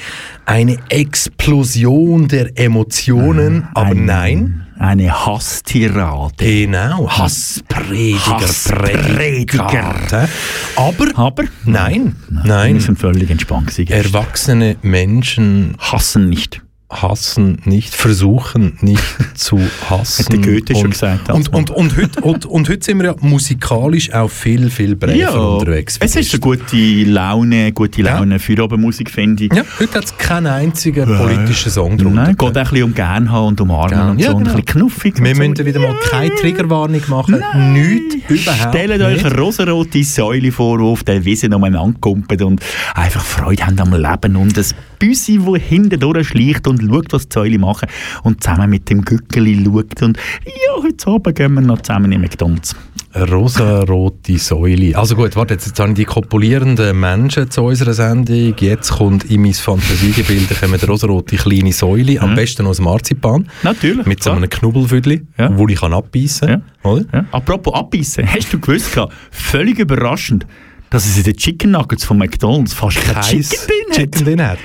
eine 0.46 0.78
Explosion 0.90 2.28
der 2.28 2.58
Emotionen, 2.60 3.68
aber 3.76 3.90
Ein- 3.92 4.06
nein. 4.06 4.67
Eine 4.80 5.26
Hasstirade. 5.26 6.34
Genau, 6.38 7.10
Hassprediger, 7.10 8.40
Hassprediger. 8.42 9.64
Prediger. 9.66 10.30
Aber, 10.76 11.06
Aber? 11.16 11.44
nein, 11.66 12.16
Wir 12.30 12.44
nein. 12.44 12.80
sind 12.80 13.00
völlig 13.00 13.30
entspannt 13.30 13.68
gewesen. 13.68 13.92
Erwachsene 13.92 14.76
Menschen 14.84 15.76
Hassen 15.80 16.30
nicht. 16.30 16.62
Hassen 16.90 17.62
nicht, 17.66 17.94
versuchen 17.94 18.78
nicht 18.82 19.04
zu 19.36 19.60
hassen. 19.90 20.26
Der 20.32 20.40
Goethe 20.40 20.74
schon 20.74 20.86
und, 20.86 20.92
gesagt, 20.92 21.30
Und, 21.30 21.54
und, 21.54 21.70
und, 21.70 21.98
heute, 21.98 22.22
und, 22.22 22.46
und 22.46 22.70
heute 22.70 22.86
sind 22.86 23.00
wir 23.00 23.08
ja 23.08 23.16
musikalisch 23.20 24.14
auch 24.14 24.30
viel, 24.30 24.70
viel 24.70 24.96
breiter 24.96 25.58
unterwegs. 25.58 25.98
es 26.00 26.16
ist 26.16 26.34
eine 26.34 26.40
gute 26.40 27.04
Laune, 27.04 27.74
gute 27.74 28.02
Laune 28.02 28.40
für 28.40 28.56
Musik 28.78 29.10
finde 29.10 29.46
ich. 29.46 29.54
ja, 29.54 29.64
heute 29.80 29.96
hat 29.98 30.06
es 30.06 30.18
keinen 30.18 30.48
einzigen 30.48 31.06
politischen 31.06 31.72
Song 31.72 31.98
drunter. 31.98 32.24
Nein, 32.24 32.36
geht 32.38 32.42
auch 32.42 32.56
ein 32.56 32.64
bisschen 32.64 32.84
um 32.84 32.94
gern 32.94 33.32
haben 33.32 33.48
und 33.48 33.62
umarmen 33.62 34.10
und 34.12 34.20
Ja, 34.20 34.32
so. 34.32 34.38
Genau. 34.38 34.52
ein 34.52 34.56
bisschen 34.56 34.66
knuffig. 34.66 35.22
Wir 35.22 35.36
so. 35.36 35.42
müssen 35.42 35.66
wieder 35.66 35.80
mal 35.80 35.96
keine 36.10 36.34
Triggerwarnung 36.36 37.02
machen. 37.08 37.44
Nichts, 37.74 38.16
überhaupt 38.30 38.70
Stellt 38.76 39.02
euch 39.02 39.26
eine 39.26 39.36
rosarote 39.38 40.04
Säule 40.04 40.52
vor, 40.52 40.78
die 40.78 40.84
auf 40.86 41.04
der 41.04 41.24
Wiese 41.26 41.48
umeinander 41.54 41.98
kumpelt 42.00 42.42
und 42.42 42.62
einfach 42.96 43.24
Freude 43.24 43.66
haben 43.66 43.80
am 43.80 43.94
Leben 43.94 44.36
und 44.38 44.58
ein 44.58 44.66
Büsi, 45.00 45.40
das 45.46 45.62
hinten 45.62 46.00
durchschleicht 46.00 46.68
und 46.68 46.77
schaut, 46.82 47.14
was 47.14 47.28
die 47.30 47.34
Säule 47.34 47.60
machen 47.60 47.88
und 48.24 48.44
zusammen 48.44 48.70
mit 48.70 48.90
dem 48.90 49.04
Gückeli 49.04 49.64
schaut 49.64 50.02
und 50.02 50.18
ja, 50.46 50.84
heute 50.84 51.08
Abend 51.08 51.36
gehen 51.36 51.54
wir 51.54 51.62
noch 51.62 51.82
zusammen 51.82 52.12
in 52.12 52.22
McDonalds. 52.22 52.76
Rosarote 53.16 54.38
Säule. 54.38 54.96
Also 54.98 55.16
gut, 55.16 55.36
warte, 55.36 55.54
jetzt, 55.56 55.66
jetzt 55.68 55.80
habe 55.80 55.90
ich 55.90 55.96
die 55.96 56.06
kopulierenden 56.06 57.00
Menschen 57.00 57.50
zu 57.50 57.64
unserer 57.64 57.94
Sendung. 57.94 58.54
Jetzt 58.60 58.92
kommt 58.92 59.24
in 59.26 59.42
mein 59.42 59.54
Fantasiegebilde 59.54 60.56
kommen 60.56 60.80
rosarote 60.82 61.36
kleine 61.38 61.72
Säule, 61.74 62.22
am 62.22 62.36
besten 62.36 62.66
aus 62.68 62.80
Marzipan. 62.80 63.42
Mhm. 63.42 63.48
Natürlich, 63.64 64.06
Mit 64.06 64.24
so 64.24 64.32
einem 64.32 64.50
Knubbelfüdli, 64.50 65.26
Ja. 65.38 65.56
wo 65.58 65.68
ich 65.68 65.80
kann 65.80 65.94
abbeissen 65.94 66.50
Ja. 66.50 66.62
kann. 66.84 66.92
Oder? 66.92 67.06
Ja. 67.14 67.26
Apropos 67.32 67.74
abbeissen, 67.74 68.28
hast 68.32 68.52
du 68.54 68.60
gewusst, 68.60 68.98
völlig 69.32 69.80
überraschend, 69.80 70.46
dass 70.90 71.06
es 71.06 71.18
in 71.18 71.24
den 71.24 71.36
Chicken 71.38 71.72
Nuggets 71.72 72.06
von 72.06 72.18
McDonalds 72.18 72.74
fast 72.74 72.98
Kein 73.02 73.22
Chicken 73.24 73.58
drin 73.68 73.90
hat? 73.90 73.96
Chicken 73.96 74.26
drin 74.26 74.42
hat. 74.48 74.58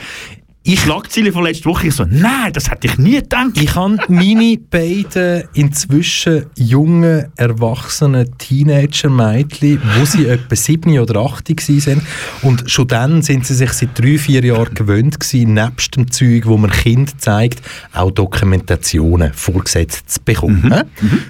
Ich 0.64 0.78
Schlagzeile 0.78 1.32
von 1.32 1.42
letzter 1.42 1.70
Woche, 1.70 1.88
ich 1.88 1.94
so, 1.96 2.04
nein, 2.08 2.52
das 2.52 2.70
hätte 2.70 2.86
ich 2.86 2.96
nie 2.96 3.16
gedacht. 3.16 3.60
Ich 3.60 3.74
habe 3.74 3.96
meine 4.06 4.56
beiden 4.70 5.42
inzwischen 5.54 6.46
jungen, 6.56 7.26
erwachsenen 7.34 8.28
Teenager-Mädchen, 8.38 9.82
wo 9.98 10.04
sie 10.04 10.26
etwa 10.26 10.54
sieben 10.54 10.96
oder 11.00 11.20
acht 11.20 11.48
waren. 11.50 12.06
Und 12.42 12.70
schon 12.70 12.86
dann 12.86 13.22
sind 13.22 13.44
sie 13.44 13.54
sich 13.56 13.72
seit 13.72 13.98
drei, 13.98 14.16
vier 14.18 14.44
Jahren 14.44 14.72
gewöhnt 14.72 15.18
gewesen, 15.18 15.54
nebst 15.54 15.96
dem 15.96 16.08
Zeug, 16.12 16.46
wo 16.46 16.56
man 16.56 16.70
Kind 16.70 17.20
zeigt, 17.20 17.60
auch 17.92 18.12
Dokumentationen 18.12 19.32
vorgesetzt 19.32 20.10
zu 20.10 20.20
bekommen. 20.24 20.72
hä? 20.72 20.82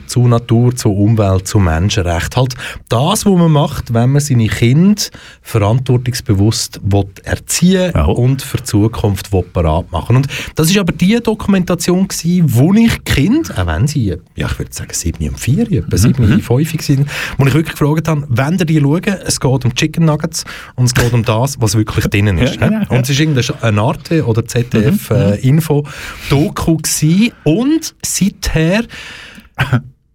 Zu 0.08 0.28
Natur, 0.28 0.76
zu 0.76 0.90
Umwelt, 0.90 1.48
zu 1.48 1.58
Menschenrecht. 1.58 2.36
Halt 2.36 2.54
das, 2.90 3.24
was 3.24 3.32
man 3.32 3.50
macht, 3.50 3.94
wenn 3.94 4.12
man 4.12 4.20
seine 4.20 4.48
Kinder 4.48 5.00
verantwortungsbewusst 5.40 6.80
will 6.84 7.06
erziehen 7.22 7.92
Ja. 7.94 8.04
und 8.04 8.42
für 8.42 8.58
die 8.58 8.64
Zukunft 8.64 9.21
will 9.30 9.42
parat 9.42 9.92
machen. 9.92 10.16
Und 10.16 10.26
das 10.54 10.70
ist 10.70 10.78
aber 10.78 10.92
die 10.92 11.18
Dokumentation 11.22 12.08
gewesen, 12.08 12.44
wo 12.54 12.72
ich 12.72 13.04
Kind, 13.04 13.56
auch 13.58 13.66
wenn 13.66 13.86
sie, 13.86 14.16
ja, 14.34 14.46
ich 14.46 14.58
würde 14.58 14.72
sagen, 14.72 14.90
sieben 14.92 15.28
und 15.28 15.38
vier, 15.38 15.66
Mhm, 15.70 15.76
etwa 15.78 15.96
sieben, 15.98 16.26
fünf 16.26 16.48
waren, 16.50 17.06
wo 17.38 17.46
ich 17.46 17.54
wirklich 17.54 17.78
gefragt 17.78 18.08
habe, 18.08 18.26
wenn 18.28 18.58
ihr 18.58 18.64
die 18.64 18.80
schauen, 18.80 19.02
es 19.26 19.38
geht 19.38 19.64
um 19.64 19.74
Chicken 19.74 20.06
Nuggets 20.06 20.44
und 20.76 20.86
es 20.86 20.94
geht 20.94 21.12
um 21.12 21.22
das, 21.24 21.60
was 21.60 21.74
wirklich 21.74 22.06
drinnen 22.06 22.38
ist. 22.38 22.56
Ja, 22.56 22.68
genau, 22.68 22.80
hä? 22.80 22.96
und 22.96 23.02
es 23.02 23.10
ist 23.10 23.20
irgendeine 23.20 23.80
Arte 23.80 24.26
oder 24.26 24.46
ZDF 24.46 25.10
Mhm, 25.10 25.16
äh, 25.16 25.36
und 27.44 27.94
seither 28.04 28.84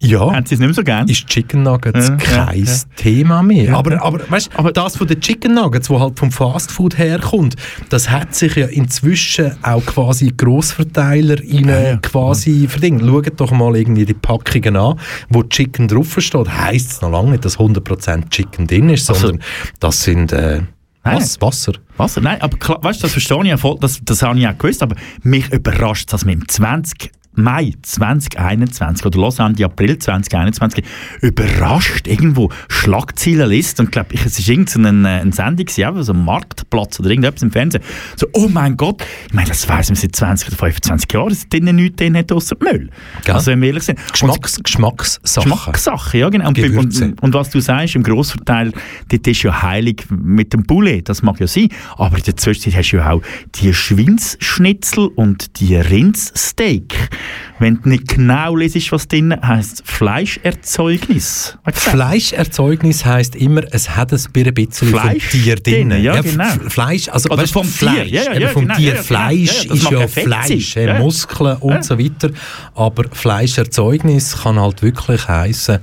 ja, 0.00 0.20
Haben 0.20 0.46
sie 0.46 0.54
es 0.54 0.60
nicht 0.60 0.68
mehr 0.68 0.74
so 0.74 0.82
gern? 0.84 1.08
ist 1.08 1.26
Chicken 1.26 1.62
Nuggets 1.64 2.08
Ja, 2.08 2.16
kein 2.16 2.58
ja, 2.64 2.72
ja. 2.72 2.78
Thema 2.96 3.42
mehr. 3.42 3.64
Ja, 3.64 3.76
aber, 3.78 3.92
ja. 3.94 4.02
aber, 4.02 4.20
weißt, 4.30 4.50
aber 4.54 4.70
das 4.72 4.96
von 4.96 5.06
den 5.08 5.20
Chicken 5.20 5.54
Nuggets, 5.54 5.90
wo 5.90 5.98
halt 6.00 6.18
vom 6.18 6.30
Fastfood 6.30 6.96
herkommt, 6.98 7.56
das 7.88 8.08
hat 8.10 8.34
sich 8.34 8.54
ja 8.56 8.66
inzwischen 8.66 9.52
auch 9.62 9.84
quasi 9.84 10.32
Grossverteiler 10.36 11.36
rein 11.40 12.00
quasi 12.02 12.68
verdient. 12.68 13.02
Schaut 13.04 13.40
doch 13.40 13.50
mal 13.50 13.74
irgendwie 13.76 14.04
die 14.04 14.14
Packungen 14.14 14.76
an, 14.76 14.98
wo 15.30 15.42
Chicken 15.42 15.88
draufsteht. 15.88 16.48
Heisst 16.48 16.92
es 16.92 17.00
noch 17.00 17.10
lange 17.10 17.32
nicht, 17.32 17.44
dass 17.44 17.58
100% 17.58 18.30
Chicken 18.30 18.66
drin 18.66 18.90
ist, 18.90 19.08
Also- 19.08 19.28
sondern 19.28 19.42
das 19.80 20.02
sind 20.02 20.32
äh, 20.32 20.60
was, 21.04 21.40
Wasser. 21.40 21.72
Wasser? 21.96 22.20
Nein, 22.20 22.40
aber 22.42 22.58
klar, 22.58 22.78
weißt 22.82 23.02
das 23.02 23.12
verstehe 23.12 23.38
ich 23.42 23.48
ja 23.48 23.56
voll, 23.56 23.76
das, 23.80 23.98
das 24.04 24.22
habe 24.22 24.38
ich 24.38 24.46
auch 24.46 24.58
gewusst, 24.58 24.82
aber 24.82 24.94
mich 25.22 25.50
überrascht, 25.52 26.12
dass 26.12 26.26
wir 26.26 26.34
im 26.34 26.46
20 26.46 27.10
Mai 27.38 27.72
2021 27.82 29.06
oder 29.06 29.18
los 29.18 29.38
Ende 29.38 29.64
April 29.64 29.98
2021 29.98 30.84
überrascht 31.22 32.06
irgendwo 32.06 32.50
Schlagzeilenliste 32.68 33.82
und 33.82 33.92
glaube 33.92 34.14
ich, 34.14 34.24
es 34.24 34.38
ist 34.38 34.48
irgendeine 34.48 35.20
eine 35.20 35.32
Sendung, 35.32 35.66
gewesen, 35.66 36.02
so 36.02 36.12
ein 36.12 36.24
Marktplatz 36.24 37.00
oder 37.00 37.10
irgendetwas 37.10 37.42
im 37.42 37.50
Fernsehen. 37.50 37.82
So, 38.16 38.26
oh 38.32 38.48
mein 38.48 38.76
Gott, 38.76 39.04
ich 39.26 39.34
meine, 39.34 39.48
das 39.48 39.68
weiss 39.68 39.88
man 39.88 39.96
seit 39.96 40.14
20 40.14 40.48
oder 40.48 40.56
25 40.56 41.12
Jahren, 41.12 41.28
dass 41.28 41.48
drinnen 41.48 41.76
nichts 41.76 41.96
drin 41.96 42.16
hat 42.16 42.32
ausser 42.32 42.56
Müll. 42.60 42.90
Gell? 43.24 43.34
Also 43.34 43.50
wenn 43.50 43.60
wir 43.60 43.68
ehrlich 43.68 43.84
sind. 43.84 43.98
Geschmacks, 44.12 44.60
Geschmackssachen. 44.62 45.50
Geschmackssache, 45.50 46.18
ja 46.18 46.28
genau. 46.28 46.48
Und, 46.48 46.58
und, 46.58 47.22
und 47.22 47.34
was 47.34 47.50
du 47.50 47.60
sagst, 47.60 47.94
im 47.94 48.02
Grossverteil, 48.02 48.72
dort 49.08 49.26
ist 49.26 49.42
ja 49.42 49.62
heilig 49.62 50.04
mit 50.10 50.52
dem 50.52 50.64
Poulet, 50.64 51.08
das 51.08 51.22
mag 51.22 51.40
ja 51.40 51.46
sein, 51.46 51.68
aber 51.96 52.18
in 52.18 52.24
der 52.24 52.36
Zwischenzeit 52.36 52.76
hast 52.76 52.90
du 52.90 52.96
ja 52.96 53.10
auch 53.10 53.22
die 53.54 53.72
Schweinsschnitzel 53.72 55.06
und 55.06 55.60
die 55.60 55.76
Rindssteak. 55.76 56.94
Wenn 57.58 57.80
du 57.82 57.88
nicht 57.88 58.08
genau 58.08 58.54
lesest, 58.56 58.92
was 58.92 59.08
drin 59.08 59.34
heisst, 59.42 59.82
Fleischerzeugnis. 59.84 61.56
Fleischerzeugnis 61.72 63.04
heisst 63.04 63.34
immer, 63.36 63.62
es 63.72 63.90
hat 63.96 64.12
ein 64.12 64.20
bisschen 64.32 64.72
Fleisch 64.90 65.22
vom 65.30 65.40
Tier 65.40 65.56
drin. 65.56 65.90
ja, 66.02 66.14
F- 66.16 66.30
genau. 66.32 66.44
Fleisch, 66.68 67.08
also 67.08 67.28
Oder 67.30 67.42
weißt, 67.42 67.52
vom 67.52 67.62
Tier, 67.66 67.72
Fleisch, 67.72 68.08
ja, 68.10 68.22
ja, 68.32 68.40
ja, 68.40 68.48
vom 68.48 68.62
genau, 68.62 68.76
Tier. 68.76 68.88
ja, 68.90 68.94
ja, 68.96 69.02
Fleisch 69.02 69.62
genau. 69.68 69.74
Ja, 69.74 69.74
ist 69.74 69.90
ja 69.90 70.00
ja 70.00 70.08
Fleisch, 70.08 70.74
sein, 70.74 70.82
äh, 70.84 70.86
ja. 70.86 70.98
Muskeln 70.98 71.56
und 71.58 71.72
Ja. 71.74 71.82
so 71.82 71.98
weiter. 71.98 72.30
Aber 72.74 73.04
Fleischerzeugnis 73.12 74.42
kann 74.42 74.58
halt 74.60 74.82
wirklich 74.82 75.28
heissen, 75.28 75.78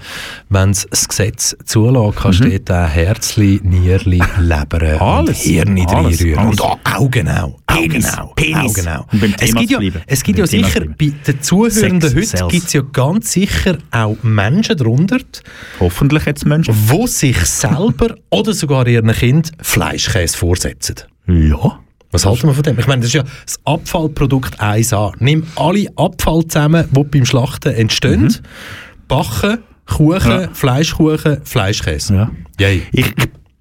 wenn 0.49 0.69
es 0.71 0.87
das 0.89 1.07
Gesetz 1.07 1.55
zulässt, 1.65 2.17
kannst 2.19 2.39
du 2.43 2.49
dort 2.49 2.71
auch 2.71 2.89
Herzli, 2.89 3.59
Nierli, 3.63 4.21
Leber 4.39 5.01
Alles. 5.01 5.29
und 5.29 5.43
Hirn 5.51 5.79
Alles, 5.79 5.91
reinrühren. 6.19 6.39
alles. 6.39 6.51
Und 6.51 6.61
auch 6.61 6.79
Augen 6.95 7.29
auch. 7.29 7.59
Penis, 7.67 8.05
Augen 8.17 8.19
auch. 8.29 8.35
Penis. 8.35 8.77
Augen 8.77 8.87
auch. 8.87 9.07
Es 9.39 9.53
gibt 9.53 9.71
ja, 9.71 9.79
es 10.07 10.23
gibt 10.23 10.39
ja 10.39 10.47
sicher, 10.47 10.81
bei 10.97 11.11
den 11.35 11.43
Zuhörenden 11.43 12.09
Sex 12.09 12.41
heute 12.41 12.51
gibt 12.51 12.67
es 12.67 12.73
ja 12.73 12.81
ganz 12.81 13.31
sicher 13.31 13.77
auch 13.91 14.17
Menschen 14.23 14.77
darunter, 14.77 15.19
Hoffentlich 15.79 16.25
jetzt 16.25 16.45
Menschen. 16.45 16.73
wo 16.87 17.07
sich 17.07 17.37
selber 17.45 18.15
oder 18.29 18.53
sogar 18.53 18.87
ihren 18.87 19.11
Kind 19.11 19.51
Fleischkäse 19.61 20.37
vorsetzen. 20.37 20.95
Ja. 21.27 21.79
Was 22.11 22.25
halten 22.25 22.47
wir 22.47 22.53
von 22.53 22.63
dem? 22.63 22.79
Ich 22.79 22.87
meine, 22.87 23.01
das 23.01 23.07
ist 23.09 23.15
ja 23.15 23.23
das 23.45 23.59
Abfallprodukt 23.65 24.61
1a. 24.61 25.11
Nimm 25.19 25.45
alle 25.55 25.87
Abfall 25.97 26.45
zusammen, 26.47 26.87
die 26.91 27.03
beim 27.03 27.25
Schlachten 27.25 27.73
entstehen. 27.73 28.33
Backen, 29.07 29.59
Kuchen, 29.85 30.31
Ja. 30.31 30.49
Fleischkuchen, 30.53 31.41
Fleischkäse. 31.43 32.13
Ja. 32.15 32.31
Yay. 32.59 32.83
Ich 32.93 33.13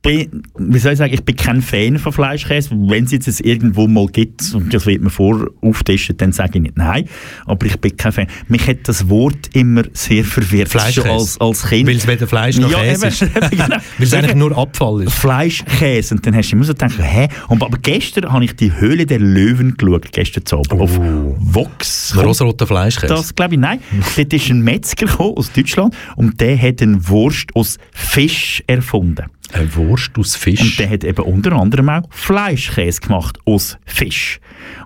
bin, 0.04 0.42
wie 0.58 0.78
soll 0.78 0.92
ich 0.92 0.98
sagen, 0.98 1.14
ich 1.14 1.24
bin 1.24 1.34
kein 1.34 1.62
Fan 1.62 1.98
von 1.98 2.12
Fleischkäse. 2.12 2.70
Wenn 2.70 3.04
es 3.04 3.10
jetzt 3.10 3.26
es 3.26 3.40
irgendwo 3.40 3.88
mal 3.88 4.06
gibt 4.06 4.54
und 4.54 4.72
das 4.72 4.86
wird 4.86 5.02
mir 5.02 5.10
vor 5.10 5.50
auftischen, 5.62 6.16
dann 6.18 6.30
sage 6.30 6.52
ich 6.54 6.62
nicht 6.62 6.76
nein. 6.76 7.08
Aber 7.46 7.66
ich 7.66 7.80
bin 7.80 7.96
kein 7.96 8.12
Fan. 8.12 8.26
Mich 8.46 8.68
hat 8.68 8.86
das 8.86 9.08
Wort 9.08 9.48
immer 9.54 9.82
sehr 9.94 10.24
verwirrt. 10.24 10.68
Fleischkäse. 10.68 11.10
Als, 11.10 11.40
als 11.40 11.66
Kind. 11.66 11.88
Weil 11.88 11.96
es 11.96 12.06
weder 12.06 12.26
Fleisch 12.26 12.58
noch 12.58 12.70
Ja, 12.70 12.82
Käse 12.82 13.06
ist. 13.08 13.20
genau. 13.50 13.66
Weil 13.68 13.80
es 13.98 14.12
eigentlich 14.12 14.36
nur 14.36 14.56
Abfall 14.56 15.04
ist. 15.04 15.14
Fleischkäse. 15.14 16.14
Und 16.14 16.26
dann 16.26 16.36
hast 16.36 16.50
du 16.50 16.56
immer 16.56 16.64
so 16.66 16.74
gedacht, 16.74 16.98
hä? 17.00 17.28
Und, 17.48 17.62
aber 17.62 17.78
gestern 17.78 18.30
habe 18.30 18.44
ich 18.44 18.54
die 18.54 18.78
Höhle 18.78 19.06
der 19.06 19.18
Löwen 19.18 19.74
geschaut, 19.76 20.12
gestern 20.12 20.44
Abend, 20.52 20.80
auf 20.80 21.00
Vox. 21.38 22.14
Rosaroter 22.16 22.66
Fleischkäse. 22.66 23.14
Das 23.14 23.34
glaube 23.34 23.54
ich, 23.54 23.60
nein. 23.60 23.80
Dort 24.16 24.32
ist 24.32 24.50
ein 24.50 24.60
Metzger 24.60 25.06
gekommen 25.06 25.38
aus 25.38 25.50
Deutschland 25.50 25.96
und 26.16 26.40
der 26.42 26.60
hat 26.60 26.82
eine 26.82 27.08
Wurst 27.08 27.48
aus 27.54 27.78
Fisch 27.92 28.62
erfunden. 28.66 29.24
Eine 29.52 29.74
Wurst 29.76 30.18
aus 30.18 30.36
Fisch. 30.36 30.60
Und 30.60 30.78
der 30.78 30.90
hat 30.90 31.04
eben 31.04 31.22
unter 31.22 31.52
anderem 31.52 31.88
auch 31.88 32.02
Fleischkäse 32.10 33.00
gemacht 33.00 33.38
aus 33.44 33.78
Fisch. 33.84 34.40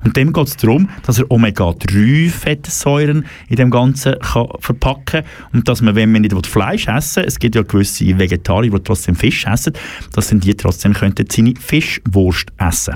Und 0.04 0.16
dem 0.16 0.32
geht 0.32 0.46
es 0.46 0.56
darum, 0.56 0.88
dass 1.06 1.18
er 1.18 1.30
Omega-3-Fettsäuren 1.30 3.24
in 3.48 3.56
dem 3.56 3.70
Ganzen 3.70 4.18
kann 4.18 4.48
verpacken 4.58 5.22
und 5.52 5.68
dass 5.68 5.80
man, 5.80 5.94
wenn 5.94 6.12
man 6.12 6.22
nicht 6.22 6.34
will 6.34 6.42
Fleisch 6.42 6.88
essen 6.88 7.22
will, 7.22 7.28
es 7.28 7.38
gibt 7.38 7.54
ja 7.54 7.62
gewisse 7.62 8.18
Vegetarier, 8.18 8.70
die 8.70 8.80
trotzdem 8.80 9.14
Fisch 9.14 9.46
essen, 9.46 9.72
dass 10.12 10.28
dann 10.28 10.40
die 10.40 10.54
trotzdem 10.54 10.92
könnten 10.92 11.26
seine 11.30 11.54
Fischwurst 11.58 12.48
essen. 12.58 12.94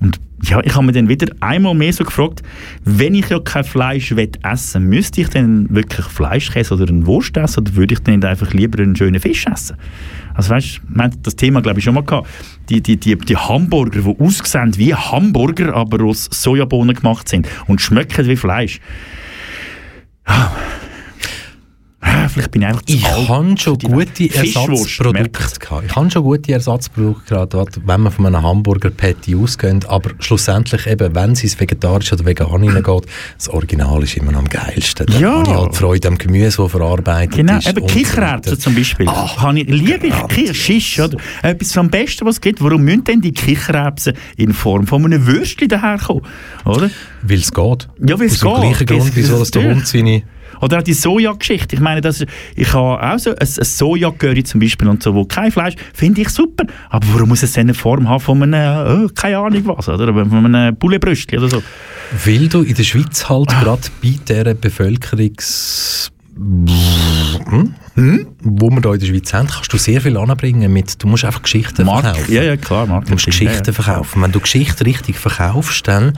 Und 0.00 0.20
ja, 0.42 0.60
ich 0.62 0.74
habe 0.74 0.86
mir 0.86 0.92
dann 0.92 1.08
wieder 1.08 1.34
einmal 1.40 1.74
mehr 1.74 1.92
so 1.92 2.04
gefragt, 2.04 2.42
wenn 2.84 3.14
ich 3.14 3.28
ja 3.28 3.40
kein 3.40 3.64
Fleisch 3.64 4.14
will 4.14 4.30
essen 4.44 4.84
müsste 4.84 5.20
ich 5.22 5.28
dann 5.30 5.68
wirklich 5.74 6.06
Fleischkäse 6.06 6.74
oder 6.74 6.88
eine 6.88 7.06
Wurst 7.06 7.36
essen 7.36 7.60
oder 7.60 7.74
würde 7.74 7.94
ich 7.94 8.00
dann 8.00 8.22
einfach 8.22 8.52
lieber 8.52 8.80
einen 8.80 8.94
schönen 8.94 9.20
Fisch 9.20 9.46
essen? 9.46 9.76
Also 10.38 10.50
weißt 10.50 10.82
wir 10.88 11.02
haben 11.02 11.20
das 11.24 11.34
Thema 11.34 11.60
glaube 11.60 11.80
ich 11.80 11.84
schon 11.84 11.94
mal 11.94 12.04
gehabt. 12.04 12.28
Die, 12.68 12.80
die, 12.80 12.96
die, 12.96 13.18
die 13.18 13.36
Hamburger, 13.36 14.00
die 14.00 14.24
aussehen 14.24 14.76
wie 14.76 14.94
Hamburger, 14.94 15.74
aber 15.74 16.04
aus 16.04 16.28
Sojabohnen 16.30 16.94
gemacht 16.94 17.28
sind 17.28 17.48
und 17.66 17.80
schmecken 17.80 18.24
wie 18.28 18.36
Fleisch. 18.36 18.80
Ah. 22.10 22.28
Vielleicht 22.28 22.50
bin 22.50 22.62
ich 22.62 22.68
einfach 22.68 22.82
Ich 22.86 23.08
habe 23.28 23.56
schon 23.58 23.78
gute 23.78 24.34
Ersatzprodukte 24.34 25.58
gehabt. 25.60 25.84
Ich 25.86 25.96
habe 25.96 26.10
schon 26.10 26.22
gute 26.22 26.52
Ersatzprodukte 26.52 27.34
gerade 27.34 27.66
wenn 27.84 28.00
man 28.00 28.12
von 28.12 28.26
einem 28.26 28.42
Hamburger-Patty 28.42 29.34
ausgeht. 29.36 29.86
Aber 29.88 30.10
schlussendlich 30.20 30.86
eben, 30.86 31.14
wenn 31.14 31.32
es 31.32 31.42
ins 31.42 31.58
Vegetarisch 31.58 32.12
oder 32.12 32.24
Vegan 32.24 32.62
hineingeht, 32.62 33.06
das 33.36 33.48
Original 33.48 34.02
ist 34.02 34.16
immer 34.16 34.32
noch 34.32 34.40
am 34.40 34.48
geilsten. 34.48 35.06
Da 35.06 35.18
Ja. 35.18 35.32
habe 35.38 35.50
ich 35.50 35.56
halt 35.56 35.76
Freude 35.76 36.08
am 36.08 36.18
Gemüse, 36.18 36.62
das 36.62 36.70
verarbeitet 36.70 37.36
Genau, 37.36 37.58
ist. 37.58 37.68
eben 37.68 37.82
und 37.82 37.90
so 37.90 37.94
Kichererbsen 37.96 38.58
zum 38.60 38.74
Beispiel. 38.74 39.06
Habe 39.08 39.60
ich, 39.60 39.68
liebe 39.68 40.06
ich 40.08 40.28
Ki- 40.28 40.54
Schisch, 40.54 40.98
oder? 41.00 41.18
Etwas 41.42 41.72
vom 41.72 41.88
Besten, 41.90 42.26
was 42.26 42.36
es 42.36 42.40
gibt. 42.40 42.62
Warum 42.62 42.82
müssen 42.82 43.04
denn 43.04 43.20
die 43.20 43.32
Kichererbsen 43.32 44.14
in 44.36 44.52
Form 44.52 44.86
von 44.86 45.04
einem 45.04 45.26
Würstchen 45.26 45.68
daherkommen? 45.68 46.22
Oder? 46.64 46.90
Weil 47.22 47.38
es 47.38 47.52
geht. 47.52 47.88
Ja, 48.06 48.18
weil 48.18 48.26
es 48.26 48.42
Aus 48.44 48.60
dem 48.60 48.60
gleichen 48.62 48.86
geht. 48.86 48.98
Grund, 48.98 49.16
wieso 49.16 49.42
es 49.42 49.50
der. 49.50 49.74
Hund 49.74 49.86
seine... 49.86 50.22
Oder 50.60 50.78
auch 50.78 50.82
die 50.82 50.92
Sojageschichte. 50.94 51.76
Ich 51.76 51.80
meine, 51.80 52.00
das, 52.00 52.24
ich 52.56 52.72
habe 52.72 53.02
auch 53.02 53.18
so 53.18 53.30
ein, 53.30 53.36
ein 53.40 53.46
Soja-Curry 53.46 54.44
zum 54.44 54.60
Beispiel 54.60 54.88
und 54.88 55.02
so, 55.02 55.14
wo 55.14 55.24
kein 55.24 55.50
Fleisch, 55.52 55.74
finde 55.94 56.22
ich 56.22 56.28
super. 56.30 56.64
Aber 56.90 57.06
warum 57.12 57.28
muss 57.30 57.42
es 57.42 57.56
eine 57.58 57.74
Form 57.74 58.08
haben 58.08 58.20
von 58.20 58.42
einem, 58.42 59.06
äh, 59.06 59.08
keine 59.14 59.38
Ahnung 59.38 59.62
was, 59.66 59.88
oder? 59.88 60.12
Von 60.12 60.54
einem 60.54 60.76
Pouletbrüstchen 60.76 61.38
oder 61.38 61.48
so? 61.48 61.62
Weil 62.24 62.48
du 62.48 62.62
in 62.62 62.74
der 62.74 62.82
Schweiz 62.84 63.28
halt 63.28 63.48
Ah. 63.52 63.62
gerade 63.62 63.82
bei 64.02 64.14
dieser 64.26 64.54
Bevölkerungs... 64.54 66.10
Hm? 66.36 67.74
Wo 68.42 68.70
wir 68.70 68.80
hier 68.80 68.94
in 68.94 69.00
der 69.00 69.06
Schweiz 69.06 69.32
haben, 69.34 69.48
kannst 69.48 69.72
du 69.72 69.78
sehr 69.78 70.00
viel 70.00 70.16
anbringen 70.16 70.72
mit... 70.72 71.02
Du 71.02 71.08
musst 71.08 71.24
einfach 71.24 71.42
Geschichten 71.42 71.84
Mark, 71.86 72.04
verkaufen. 72.04 72.32
ja, 72.32 72.42
ja, 72.42 72.56
klar, 72.56 72.86
Marketing. 72.86 73.08
Du 73.08 73.12
musst 73.14 73.26
Geschichten 73.26 73.54
ja, 73.54 73.62
ja. 73.66 73.72
verkaufen. 73.72 74.22
Wenn 74.22 74.32
du 74.32 74.40
Geschichten 74.40 74.84
richtig 74.84 75.18
verkaufst, 75.18 75.88
dann 75.88 76.12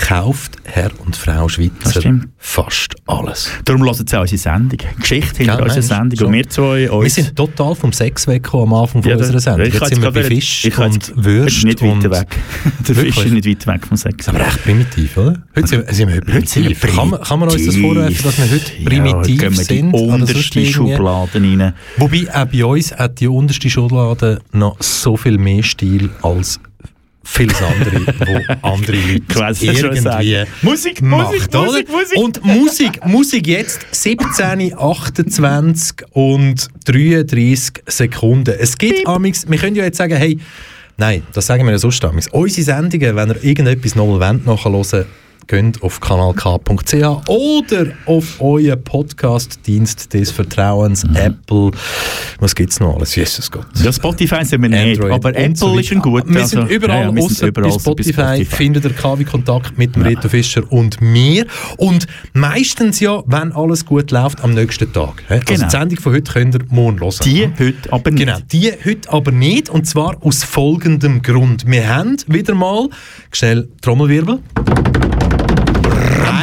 kauft 0.00 0.56
Herr 0.64 0.90
und 1.04 1.16
Frau 1.16 1.48
Schweizer 1.48 2.02
fast 2.38 2.94
alles. 3.06 3.50
Darum 3.64 3.84
hören 3.84 4.06
sie 4.06 4.16
auch 4.16 4.20
unsere 4.20 4.38
Sendung. 4.38 4.78
Geschichte 5.00 5.38
hinter 5.38 5.56
Gell, 5.56 5.64
unserer? 5.64 5.82
Sendung. 5.82 6.18
So. 6.18 6.26
Und 6.26 6.32
wir 6.34 6.48
zwei 6.48 6.80
Wir 6.82 6.92
uns... 6.92 7.14
sind 7.14 7.34
total 7.34 7.74
vom 7.74 7.92
Sex 7.92 8.26
weggekommen 8.26 8.72
am 8.72 8.82
Anfang 8.82 9.02
von 9.02 9.10
Ja, 9.10 9.16
unserer 9.16 9.40
Sendung. 9.40 9.66
ich 9.66 9.74
Jetzt 9.74 9.88
sind 9.88 10.02
wir 10.02 10.10
bei 10.12 10.24
Fisch 10.24 10.64
ich 10.64 10.78
und 10.78 11.12
Würst 11.16 11.64
Nicht 11.64 11.82
weiter 11.82 12.10
weg. 12.10 12.28
Der 12.86 12.94
Fisch 12.94 13.16
ist 13.16 13.32
nicht 13.32 13.48
weit 13.48 13.66
weg 13.66 13.86
vom 13.86 13.96
Sex. 13.96 14.28
Aber 14.28 14.40
echt 14.40 14.62
primitiv, 14.62 15.16
oder? 15.16 15.42
Heute 15.56 15.66
sind 15.66 15.86
wir, 15.86 15.94
sind 15.94 16.08
wir 16.08 16.34
Heute 16.34 16.46
sind 16.46 16.68
wir 16.68 16.74
primitiv. 16.76 16.96
Kann 16.96 17.10
man, 17.10 17.20
kann 17.22 17.40
man 17.40 17.48
uns 17.48 17.66
das 17.66 17.76
vorwerfen, 17.76 18.24
dass 18.24 18.38
wir 18.38 18.50
heute 18.50 18.84
primitiv 18.84 19.42
ja, 19.42 19.50
wir 19.50 19.56
sind? 19.56 19.92
die 19.92 19.98
sonst 19.98 20.12
unterste 20.12 20.60
irgendwie? 20.60 20.94
Schubladen 21.26 21.60
rein. 21.60 21.74
Wobei 21.96 22.26
auch 22.32 22.46
bei 22.46 22.64
uns 22.64 22.92
hat 22.92 23.20
die 23.20 23.28
unterste 23.28 23.70
Schublade 23.70 24.40
noch 24.52 24.76
so 24.80 25.16
viel 25.16 25.38
mehr 25.38 25.62
Stil 25.62 26.10
als 26.22 26.60
vieles 27.26 27.56
andere, 27.62 28.06
wo 28.18 28.68
andere 28.68 28.96
Leute 28.96 29.64
irgendwie. 29.64 30.44
Musik, 30.62 31.00
macht, 31.02 31.32
Musik, 31.32 31.48
oder? 31.48 31.64
Musik, 31.64 31.88
Musik. 31.90 32.18
Und 32.18 32.44
Musik, 32.44 33.06
Musik 33.06 33.46
jetzt 33.46 33.86
17, 33.92 34.76
28 34.76 36.06
und 36.12 36.68
33 36.84 37.82
Sekunden. 37.86 38.54
Es 38.58 38.76
gibt 38.76 39.06
amix, 39.06 39.48
wir 39.48 39.58
können 39.58 39.76
ja 39.76 39.84
jetzt 39.84 39.96
sagen, 39.96 40.16
hey, 40.16 40.38
nein, 40.98 41.22
das 41.32 41.46
sagen 41.46 41.64
wir 41.64 41.72
ja 41.72 41.78
sonst 41.78 42.04
amix. 42.04 42.28
Unsere 42.28 42.62
Sendungen, 42.62 43.16
wenn 43.16 43.30
ihr 43.30 43.42
irgendetwas 43.42 43.94
nochmal 43.94 44.20
wollt, 44.20 44.46
nachhören 44.46 45.06
geht 45.46 45.82
auf 45.82 46.00
kanalk.ch 46.00 46.94
oder 47.28 47.86
auf 48.06 48.40
euren 48.40 48.82
Podcast-Dienst 48.82 50.12
des 50.14 50.30
Vertrauens, 50.30 51.04
Mhm. 51.04 51.16
Apple, 51.16 51.70
was 52.40 52.54
gibt 52.54 52.72
es 52.72 52.80
noch 52.80 52.96
alles? 52.96 53.14
Jesus 53.14 53.50
Gott. 53.50 53.66
Ja, 53.82 53.92
Spotify 53.92 54.44
sind 54.44 54.62
wir 54.62 54.68
nicht, 54.68 54.98
Android 55.00 55.12
aber 55.12 55.36
Apple 55.36 55.56
so 55.56 55.78
ist 55.78 55.92
ein 55.92 56.00
guter. 56.00 56.28
Wir 56.28 56.46
sind 56.46 56.60
also, 56.62 56.72
überall, 56.74 57.00
ja, 57.02 57.10
ja, 57.10 57.10
überall 57.10 57.52
bei 57.52 57.62
außer 57.64 57.80
Spotify, 57.80 58.44
findet 58.44 58.84
ihr 58.84 58.92
KW-Kontakt 58.92 59.76
mit 59.78 59.94
dem 59.94 60.02
Reto 60.02 60.28
Fischer 60.28 60.62
und 60.70 61.00
mir. 61.00 61.46
Und 61.76 62.06
meistens 62.32 63.00
ja, 63.00 63.22
wenn 63.26 63.52
alles 63.52 63.84
gut 63.84 64.10
läuft, 64.10 64.42
am 64.42 64.54
nächsten 64.54 64.92
Tag. 64.92 65.22
Also 65.28 65.42
Genau. 65.46 65.64
die 65.64 65.70
Sendung 65.70 66.00
von 66.00 66.12
heute 66.14 66.32
könnt 66.32 66.54
ihr 66.54 66.60
morgen 66.70 67.00
hören. 67.00 67.14
Die 67.24 67.48
heute 67.58 67.92
aber 67.92 68.10
nicht. 68.10 68.26
Genau, 68.26 68.38
die 68.52 68.72
heute 68.84 69.12
aber 69.12 69.30
nicht. 69.32 69.68
Und 69.68 69.86
zwar 69.86 70.16
aus 70.24 70.42
folgendem 70.44 71.22
Grund. 71.22 71.64
Wir 71.66 71.88
haben 71.94 72.16
wieder 72.26 72.54
mal, 72.54 72.88
schnell 73.32 73.68
Trommelwirbel, 73.82 74.38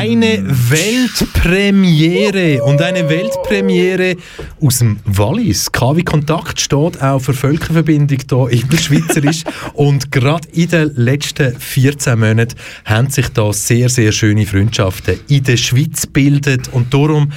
Eine 0.01 0.41
Weltpremiere. 0.71 2.63
Und 2.63 2.81
eine 2.81 3.07
Weltpremiere 3.07 4.15
aus 4.59 4.79
dem 4.79 4.97
Wallis. 5.05 5.71
KW 5.71 6.01
Kontakt 6.01 6.59
steht 6.59 6.99
auch 7.03 7.19
für 7.19 7.35
Völkerverbindung 7.35 8.17
hier 8.27 8.49
immer 8.49 8.77
Schweizerisch 8.79 9.43
und 9.75 10.11
gerade 10.11 10.47
in 10.53 10.69
den 10.69 10.95
letzten 10.95 11.55
14 11.55 12.19
Monaten 12.19 12.55
haben 12.85 13.11
sich 13.11 13.29
da 13.29 13.53
sehr, 13.53 13.89
sehr 13.89 14.11
schöne 14.11 14.47
Freundschaften 14.47 15.19
in 15.27 15.43
der 15.43 15.57
Schweiz 15.57 16.01
gebildet. 16.01 16.69
Und 16.73 16.91
darum, 16.91 17.31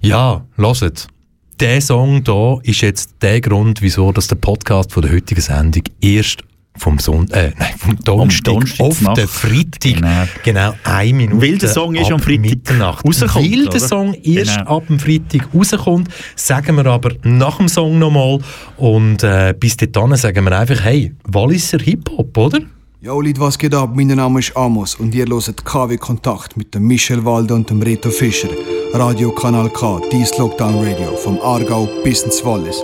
ja, 0.00 0.42
lasst 0.56 1.08
der 1.60 1.82
Song 1.82 2.24
da 2.24 2.58
ist 2.62 2.80
jetzt 2.80 3.16
der 3.20 3.42
Grund, 3.42 3.82
wieso 3.82 4.10
dass 4.12 4.28
der 4.28 4.36
Podcast 4.36 4.90
von 4.90 5.02
der 5.02 5.12
heutigen 5.12 5.42
Sendung 5.42 5.82
erst 6.00 6.42
vom 6.78 6.98
Sonntag, 6.98 7.36
äh, 7.36 7.52
nein, 7.58 7.74
vom 7.78 7.96
Donnerstag 8.04 8.64
auf 8.78 9.00
Nacht. 9.00 9.16
den 9.16 9.28
Freitag, 9.28 9.80
Genau. 9.82 10.24
genau, 10.44 10.74
eine 10.84 11.12
Minute 11.12 11.40
Weil 11.42 11.58
der 11.58 11.68
Song 11.68 11.94
ist 11.94 12.10
am 12.10 12.20
Freitag 12.20 12.40
Mitternacht. 12.40 13.04
rauskommt, 13.04 13.34
Weil 13.34 13.60
der 13.64 13.68
oder? 13.68 13.80
Song 13.80 14.14
erst 14.14 14.56
Genau. 14.58 14.76
ab 14.76 14.86
dem 14.88 14.98
Freitag 14.98 15.48
rauskommt, 15.54 16.08
sagen 16.34 16.76
wir 16.76 16.86
aber 16.86 17.12
nach 17.24 17.56
dem 17.58 17.68
Song 17.68 17.98
nochmal 17.98 18.38
und 18.76 19.22
äh, 19.22 19.54
bis 19.58 19.76
dahin 19.76 20.16
sagen 20.16 20.44
wir 20.44 20.58
einfach, 20.58 20.82
hey, 20.84 21.12
Walliser 21.24 21.78
Hip-Hop, 21.78 22.36
oder? 22.36 22.60
Yo 23.02 23.20
Leute, 23.20 23.40
was 23.40 23.56
geht 23.58 23.74
ab? 23.74 23.90
Mein 23.94 24.08
Name 24.08 24.40
ist 24.40 24.56
Amos 24.56 24.94
und 24.96 25.14
ihr 25.14 25.26
hört 25.26 25.64
KW 25.64 25.96
Kontakt 25.96 26.56
mit 26.56 26.74
dem 26.74 26.86
Michel 26.86 27.24
Walde 27.24 27.54
und 27.54 27.68
dem 27.70 27.80
Reto 27.82 28.10
Fischer. 28.10 28.48
Radio 28.94 29.30
Kanal 29.32 29.68
K, 29.70 30.00
dies 30.10 30.36
Lockdown 30.38 30.76
Radio, 30.82 31.14
vom 31.16 31.38
Aargau 31.40 31.88
bis 32.02 32.22
ins 32.22 32.44
Wallis. 32.44 32.82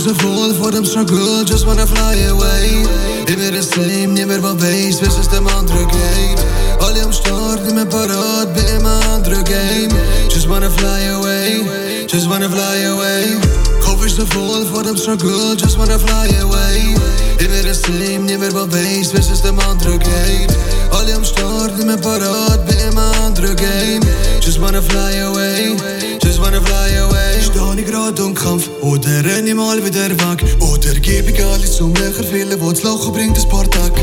Kopf 0.00 0.12
ist 0.12 0.18
so 0.18 0.26
voll 0.26 0.54
vor 0.54 0.70
dem 0.70 0.84
Struggle, 0.84 1.44
just 1.44 1.66
wanna 1.66 1.86
fly 1.86 2.26
away. 2.30 2.86
Immer 3.26 3.50
das 3.50 3.68
same, 3.68 4.14
niemand 4.14 4.42
mehr 4.42 4.60
weiß, 4.62 5.02
was 5.02 5.18
es 5.18 5.28
dem 5.28 5.46
anderen 5.46 5.86
geht. 5.88 6.38
Alle 6.80 7.02
am 7.02 7.12
Start, 7.12 7.68
immer 7.68 7.84
parat, 7.84 8.54
bin 8.54 8.64
immer 8.78 8.98
andere 9.12 9.42
Game. 9.44 9.90
Just 10.32 10.48
wanna 10.48 10.70
fly 10.70 11.10
away, 11.10 12.06
just 12.06 12.30
wanna 12.30 12.48
fly 12.48 12.86
away. 12.86 13.36
Kopf 13.84 14.06
ist 14.06 14.16
so 14.16 14.24
voll 14.24 14.64
vor 14.64 14.82
dem 14.82 14.96
Struggle, 14.96 15.54
just 15.54 15.76
wanna 15.78 15.98
fly 15.98 16.34
away. 16.40 16.94
Immer 17.40 17.62
das 17.66 17.82
same, 17.82 18.26
niemand 18.26 18.52
mehr 18.52 18.72
weiß, 18.72 19.14
was 19.14 19.30
es 19.30 19.40
dem 19.40 19.58
anderen 19.60 19.98
geht. 19.98 20.50
Alle 20.90 21.14
am 21.14 21.24
Start, 21.24 21.78
immer 21.80 21.96
parat, 21.96 22.66
bin 22.66 22.78
immer 22.90 23.12
andere 23.24 23.54
Game. 23.54 24.02
Just 24.40 24.60
wanna 24.60 24.82
fly 24.82 25.22
away, 25.22 25.74
just 26.22 26.38
wanna 26.40 26.60
fly 26.60 26.98
away. 26.98 27.20
Ich 27.40 27.86
grad 27.86 28.18
im 28.18 28.34
Kampf 28.34 28.68
oder 28.82 29.24
renn 29.24 29.46
ich 29.46 29.54
mal 29.54 29.82
wieder 29.84 30.10
weg? 30.10 30.44
Oder 30.60 30.94
gebe 31.00 31.30
ich 31.30 31.44
alles 31.44 31.76
zum 31.76 31.94
Löcher 31.94 32.24
füllen, 32.24 32.60
wo 32.60 32.70
Lachen 32.70 33.12
bringt 33.12 33.38
ein 33.38 33.48
paar 33.48 33.68
Tage? 33.70 33.94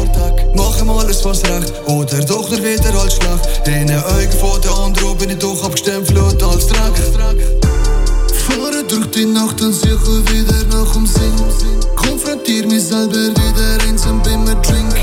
Mach 0.56 0.82
ihm 0.82 0.90
alles 0.90 1.24
was 1.24 1.44
recht 1.44 1.74
oder 1.86 2.20
doch 2.26 2.50
nur 2.50 2.60
wieder 2.60 3.00
als 3.00 3.16
schlecht? 3.16 3.68
In 3.68 3.88
den 3.88 4.00
Augen 4.00 4.32
von 4.40 4.62
der 4.62 4.72
anderen 4.72 5.18
bin 5.18 5.30
ich 5.30 5.38
doch 5.38 5.64
abgestempelt 5.64 6.42
als 6.42 6.68
Dreck. 6.68 7.67
Fahre 8.48 8.82
durch 8.88 9.08
die 9.08 9.26
Nacht 9.26 9.62
und 9.62 9.74
suche 9.74 10.24
wieder 10.32 10.64
nach 10.72 10.94
dem 10.94 11.06
Sinn. 11.06 11.36
Konfrontier 11.96 12.66
mich 12.66 12.84
selber 12.84 13.14
wieder 13.14 13.88
und 14.06 14.24
bin 14.24 14.44
mir 14.46 14.56
Drink. 14.62 14.96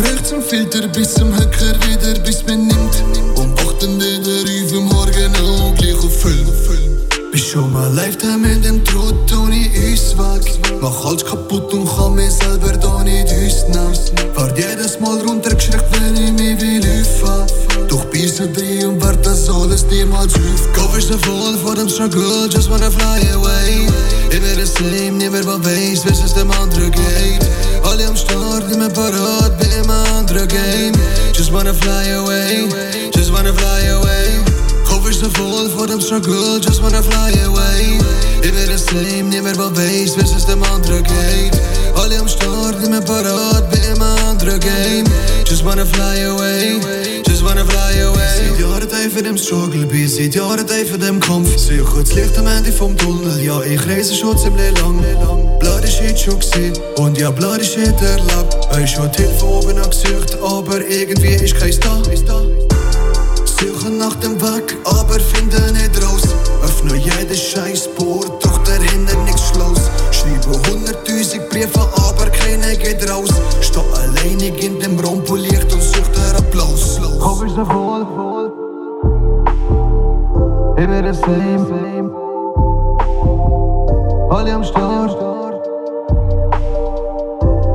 Rechts 0.00 0.30
zum 0.30 0.42
Filter 0.42 0.88
bis 0.88 1.12
zum 1.12 1.28
Höcker 1.34 1.76
wieder, 1.86 2.18
bis 2.20 2.42
mir 2.46 2.56
nimmt. 2.56 2.94
Und 3.36 3.52
wachten 3.62 4.00
wieder 4.00 4.50
auf 4.50 4.72
am 4.72 4.84
Morgen 4.84 5.36
auch 5.36 5.74
gleich 5.74 5.94
auf 5.94 6.22
Film. 6.22 6.85
Schon 7.36 7.70
mal 7.70 7.92
Lifetime 7.92 8.50
in 8.50 8.62
dem 8.62 8.84
Trott, 8.84 9.30
ohne 9.32 9.68
uns 9.68 10.16
weg. 10.16 10.58
Mach 10.80 11.04
alles 11.04 11.24
kaputt 11.24 11.72
und 11.74 11.86
kann 11.86 12.14
mich 12.14 12.32
selber 12.32 12.72
da 12.72 13.02
nicht 13.02 13.26
ausnehmen. 13.26 13.94
Werd 14.34 14.58
jedes 14.58 14.98
Mal 15.00 15.20
runtergeschreckt, 15.20 15.84
wenn 15.92 16.16
ich 16.16 16.32
mich 16.32 16.60
will 16.60 16.82
öffnen. 17.00 17.46
Doch 17.88 18.04
bist 18.06 18.40
du 18.40 18.48
drin 18.48 18.86
und 18.86 19.04
werd 19.04 19.24
das 19.24 19.48
alles 19.50 19.84
niemals 19.90 20.34
auf. 20.34 20.72
Kopf 20.72 20.96
ist 20.96 21.08
so 21.08 21.18
voll 21.18 21.56
vor 21.62 21.74
dem 21.74 21.88
Struggle, 21.88 22.48
just 22.50 22.70
wanna 22.70 22.90
fly 22.90 23.20
away. 23.34 23.86
Immer 24.30 24.56
das 24.58 24.74
same, 24.74 25.12
niemand 25.12 25.44
mehr 25.44 25.64
weiß, 25.64 26.06
was 26.06 26.24
es 26.24 26.32
dem 26.32 26.50
anderen 26.50 26.90
geht. 26.90 27.46
Alle 27.84 28.06
am 28.06 28.16
Start, 28.16 28.72
immer 28.72 28.88
parat, 28.88 29.58
bin 29.58 29.70
immer 29.84 30.04
andere 30.18 30.46
Game. 30.46 30.94
Just 31.34 31.52
wanna 31.52 31.74
fly 31.74 32.12
away, 32.14 32.66
just 33.14 33.30
wanna 33.30 33.52
fly 33.52 33.90
away. 33.90 34.35
Ist 35.08 35.20
so 35.20 35.30
voll 35.30 35.70
vor 35.70 35.86
dem 35.86 36.00
Struggle, 36.00 36.60
just 36.60 36.82
wanna 36.82 37.00
fly 37.00 37.32
away. 37.46 37.98
Immer 38.42 38.66
das 38.68 38.86
same, 38.86 39.30
niemand 39.30 39.56
mehr 39.56 39.76
weiß, 39.76 40.16
was 40.18 40.34
es 40.36 40.44
dem 40.46 40.62
anderen 40.64 41.04
geht. 41.04 41.52
Alle 41.94 42.18
am 42.18 42.28
Start, 42.28 42.84
immer 42.84 43.00
parat, 43.00 43.70
bin 43.70 43.80
immer 43.94 44.16
andere 44.28 44.58
Game. 44.58 45.04
Just 45.48 45.64
wanna 45.64 45.86
fly 45.86 46.24
away, 46.26 46.80
just 47.24 47.44
wanna 47.44 47.64
fly 47.64 48.02
away. 48.02 48.50
Seit 48.50 48.60
Jahren 48.60 48.88
tief 48.88 49.16
in 49.16 49.24
dem 49.24 49.38
Struggle, 49.38 49.86
bin 49.86 50.08
seit 50.08 50.34
Jahren 50.34 50.66
tief 50.66 50.92
in 50.92 51.00
dem 51.00 51.20
Kampf. 51.20 51.56
Suche 51.56 52.02
das 52.02 52.12
Licht 52.12 52.36
am 52.36 52.48
Ende 52.48 52.72
vom 52.72 52.96
Tunnel, 52.96 53.40
ja, 53.40 53.62
ich 53.62 53.86
reise 53.86 54.12
schon 54.12 54.36
ziemlich 54.36 54.76
lang. 54.80 55.00
Blöde 55.60 55.86
Shit 55.86 56.18
schon 56.18 56.40
gesehen 56.40 56.74
und 56.96 57.16
ja, 57.16 57.30
blöde 57.30 57.64
Shit 57.64 57.94
erlebt. 58.02 58.56
Hab 58.70 58.88
schon 58.88 59.10
die 59.12 59.22
Hilfe 59.22 59.46
oben 59.46 59.78
angesucht, 59.78 60.36
aber 60.42 60.84
irgendwie 60.84 61.36
ist 61.36 61.54
keins 61.54 61.78
da. 61.78 62.02
Suchen 63.58 63.96
nach 63.98 64.14
dem 64.16 64.40
Weg, 64.42 64.76
aber 64.84 65.18
finden 65.18 65.72
nicht 65.72 66.02
raus. 66.04 66.22
Öffne 66.62 66.96
jedes 66.96 67.40
scheiß 67.40 67.88
Port, 67.94 68.44
doch 68.44 68.58
dahinter 68.64 69.16
nichts 69.24 69.48
Schloss. 69.48 69.90
Schreibe 70.10 70.58
hunderttausend 70.68 71.48
Briefe, 71.48 71.80
aber 71.80 72.30
keiner 72.30 72.74
geht 72.76 73.08
raus. 73.10 73.30
Steh 73.60 73.80
alleinig 73.94 74.62
in 74.62 74.78
dem 74.78 74.98
Rampenlicht 74.98 75.72
und 75.72 75.82
such 75.82 76.08
den 76.08 76.36
Applaus. 76.36 77.00
Kopf 77.18 77.44
ist 77.44 77.54
so 77.56 77.64
voll, 77.64 78.06
voll. 78.14 78.52
Immer 80.76 81.02
das 81.02 81.18
same. 81.20 82.10
Alle 84.30 84.52
am 84.52 84.64
Start. 84.64 85.16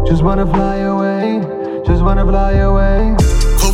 Just 0.06 0.24
wanna 0.24 0.46
fly 0.46 0.82
away, 0.84 1.42
just 1.86 2.04
wanna 2.04 2.26
fly 2.26 2.60
away. 2.62 3.16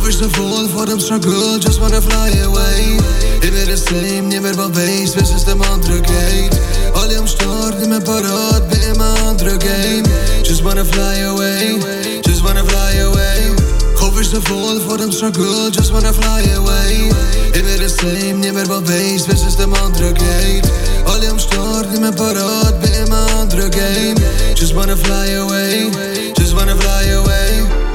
Kopf 0.08 0.22
ist 0.22 0.24
so 0.24 0.42
voll 0.42 0.66
vor 0.70 0.86
dem 0.86 0.98
Struggle, 0.98 1.60
just 1.60 1.82
wanna 1.82 2.00
fly 2.00 2.30
away. 2.40 2.96
Immer 3.42 3.66
das 3.68 3.84
same, 3.84 4.22
niemand 4.22 4.56
mehr 4.56 4.74
weiß, 4.74 5.14
was 5.18 5.34
es 5.34 5.44
dem 5.44 5.60
anderen 5.60 6.02
geht. 6.02 6.58
Alle 6.94 7.18
am 7.18 7.26
Start, 7.26 7.74
immer 7.82 8.00
parat, 8.00 8.66
bin 8.70 8.80
immer 8.94 9.14
andere 9.28 9.58
Game. 9.58 10.04
Just 10.42 10.64
wanna 10.64 10.82
fly 10.82 11.24
away, 11.24 11.78
just 12.24 12.42
wanna 12.42 12.64
fly 12.64 13.02
away. 13.02 13.52
Kopf 13.98 14.18
ist 14.18 14.30
so 14.30 14.40
voll 14.40 14.80
vor 14.80 14.96
dem 14.96 15.12
Struggle, 15.12 15.70
just 15.70 15.92
wanna 15.92 16.14
fly 16.14 16.42
away. 16.56 17.10
Immer 17.52 17.76
das 17.78 17.96
same, 17.96 18.40
niemand 18.40 18.68
mehr 18.68 18.88
weiß, 18.88 19.28
was 19.28 19.44
es 19.44 19.56
dem 19.56 19.74
anderen 19.74 20.14
geht. 20.14 20.64
Alle 21.04 21.28
am 21.28 21.38
Start, 21.38 21.94
immer 21.94 22.12
parat, 22.12 22.80
bin 22.80 22.94
immer 22.94 23.26
andere 23.38 23.68
Game. 23.68 24.16
Just 24.54 24.74
wanna 24.74 24.96
fly 24.96 25.36
away, 25.36 25.90
just 26.34 26.56
wanna 26.56 26.74
fly 26.76 27.12
away. 27.12 27.87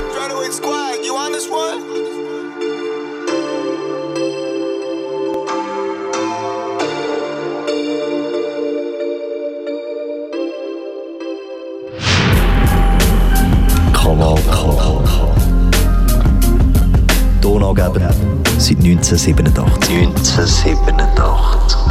Seit 18.74 18.84
1987. 18.84 19.90
1987. 19.90 21.84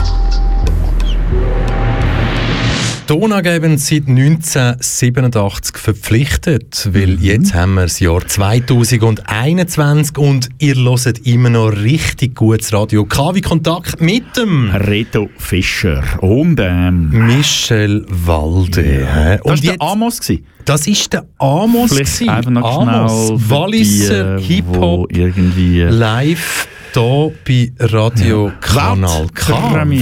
Donaugebend 3.07 3.81
seit 3.81 4.09
1987 4.09 5.77
verpflichtet, 5.77 6.88
weil 6.92 7.21
jetzt 7.21 7.53
haben 7.53 7.75
wir 7.75 7.83
das 7.83 8.01
Jahr 8.01 8.27
2021 8.27 10.16
und 10.16 10.49
ihr 10.59 10.77
hört 10.77 11.18
immer 11.27 11.51
noch 11.51 11.71
richtig 11.71 12.35
gutes 12.37 12.73
Radio. 12.73 13.05
KW 13.05 13.40
Kontakt 13.40 14.01
mit 14.01 14.37
dem 14.37 14.71
Reto 14.71 15.29
Fischer 15.37 16.03
und 16.21 16.59
ähm, 16.61 17.11
Michel 17.11 18.07
Walde. 18.09 18.83
hä? 18.83 19.38
Das 19.45 19.61
Und 19.61 19.66
war 19.66 19.77
der 19.77 19.83
Amos. 19.83 20.21
gewesen. 20.21 20.47
Das 20.64 20.87
ist 20.87 21.12
der 21.12 21.27
Amos. 21.38 21.92
Vielleicht 21.92 22.14
gewesen. 22.14 22.31
einfach 22.31 22.51
noch 22.51 22.81
Amos, 22.81 23.27
schnell 23.27 23.51
Walliser 23.51 24.37
äh, 24.37 24.40
Hip-Hop 24.42 25.12
irgendwie 25.12 25.83
live 25.83 26.68
hier 26.95 27.33
bei 27.47 27.73
Radio 27.79 28.49
Ja. 28.49 28.55
Kanal 28.61 29.27
K. 29.35 29.53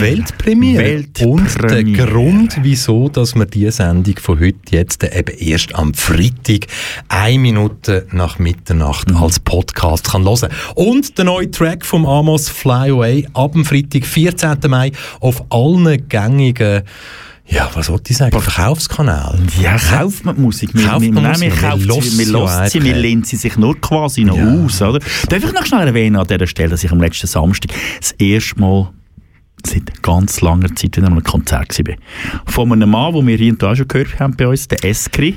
Weltpremiere. 0.00 0.82
Weltpremiere. 0.82 1.26
Und 1.26 1.62
der. 1.62 1.84
Grund, 1.84 2.56
wieso 2.62 3.08
dass 3.08 3.34
wir 3.34 3.46
diese 3.46 3.72
Sendung 3.72 4.16
von 4.18 4.40
heute 4.40 4.58
jetzt 4.70 5.02
eben 5.04 5.36
erst 5.38 5.74
am 5.74 5.94
Freitag, 5.94 6.66
eine 7.08 7.38
Minute 7.38 8.06
nach 8.12 8.38
Mitternacht 8.38 9.10
Mhm. 9.10 9.16
als 9.16 9.38
Podcast 9.38 10.10
kann 10.10 10.24
hören. 10.24 10.48
Und 10.74 11.16
der 11.16 11.24
neue 11.26 11.50
Track 11.50 11.84
vom 11.84 12.06
Amos 12.06 12.48
Fly 12.48 12.90
Away 12.90 13.26
ab 13.34 13.52
dem 13.52 13.64
Freitag, 13.64 14.04
14. 14.04 14.68
Mai, 14.68 14.92
auf 15.20 15.44
allen 15.50 16.08
gängigen 16.08 16.82
Ja, 17.50 17.68
was 17.74 17.88
wollte 17.88 18.12
ich 18.12 18.16
sagen? 18.16 18.40
Verkaufskanal. 18.40 19.38
Ja, 19.60 19.76
kauft 19.76 20.24
man 20.24 20.36
die 20.36 20.40
Musik. 20.42 20.70
Wir, 20.72 20.86
Kauft 20.86 21.00
wir, 21.02 21.12
man 21.12 21.22
nein, 21.24 21.32
Musik? 21.32 21.52
wir, 21.60 21.68
kaufen 21.68 21.80
Wir 21.88 22.02
sie, 22.02 22.18
wir 22.18 22.38
hören 22.38 22.68
sie 22.70 22.78
ja 22.78 22.84
wir 22.84 22.94
lehnen 22.94 23.24
sie 23.24 23.36
sich 23.36 23.56
nur 23.56 23.80
quasi 23.80 24.24
noch 24.24 24.36
Ja. 24.36 24.44
aus. 24.64 24.80
Oder? 24.80 25.00
Darf 25.28 25.44
ich 25.44 25.52
noch 25.52 25.66
schnell 25.66 25.86
erwähnen 25.88 26.16
an 26.16 26.26
dieser 26.26 26.46
Stelle, 26.46 26.70
dass 26.70 26.84
ich 26.84 26.92
am 26.92 27.00
letzten 27.00 27.26
Samstag 27.26 27.72
das 28.00 28.12
erste 28.12 28.60
Mal 28.60 28.90
seit 29.66 30.02
ganz 30.02 30.40
langer 30.40 30.74
Zeit 30.74 30.96
wieder 30.96 31.06
an 31.08 31.14
einem 31.14 31.22
Konzert 31.24 31.76
war. 31.86 31.94
Von 32.46 32.72
einem 32.72 32.90
Mann, 32.90 33.12
den 33.14 33.26
wir 33.26 33.36
hier 33.36 33.52
und 33.52 33.62
da 33.62 33.74
schon 33.74 33.88
gehört 33.88 34.18
haben 34.20 34.34
bei 34.36 34.46
uns, 34.46 34.68
der 34.68 34.84
Eskri. 34.84 35.36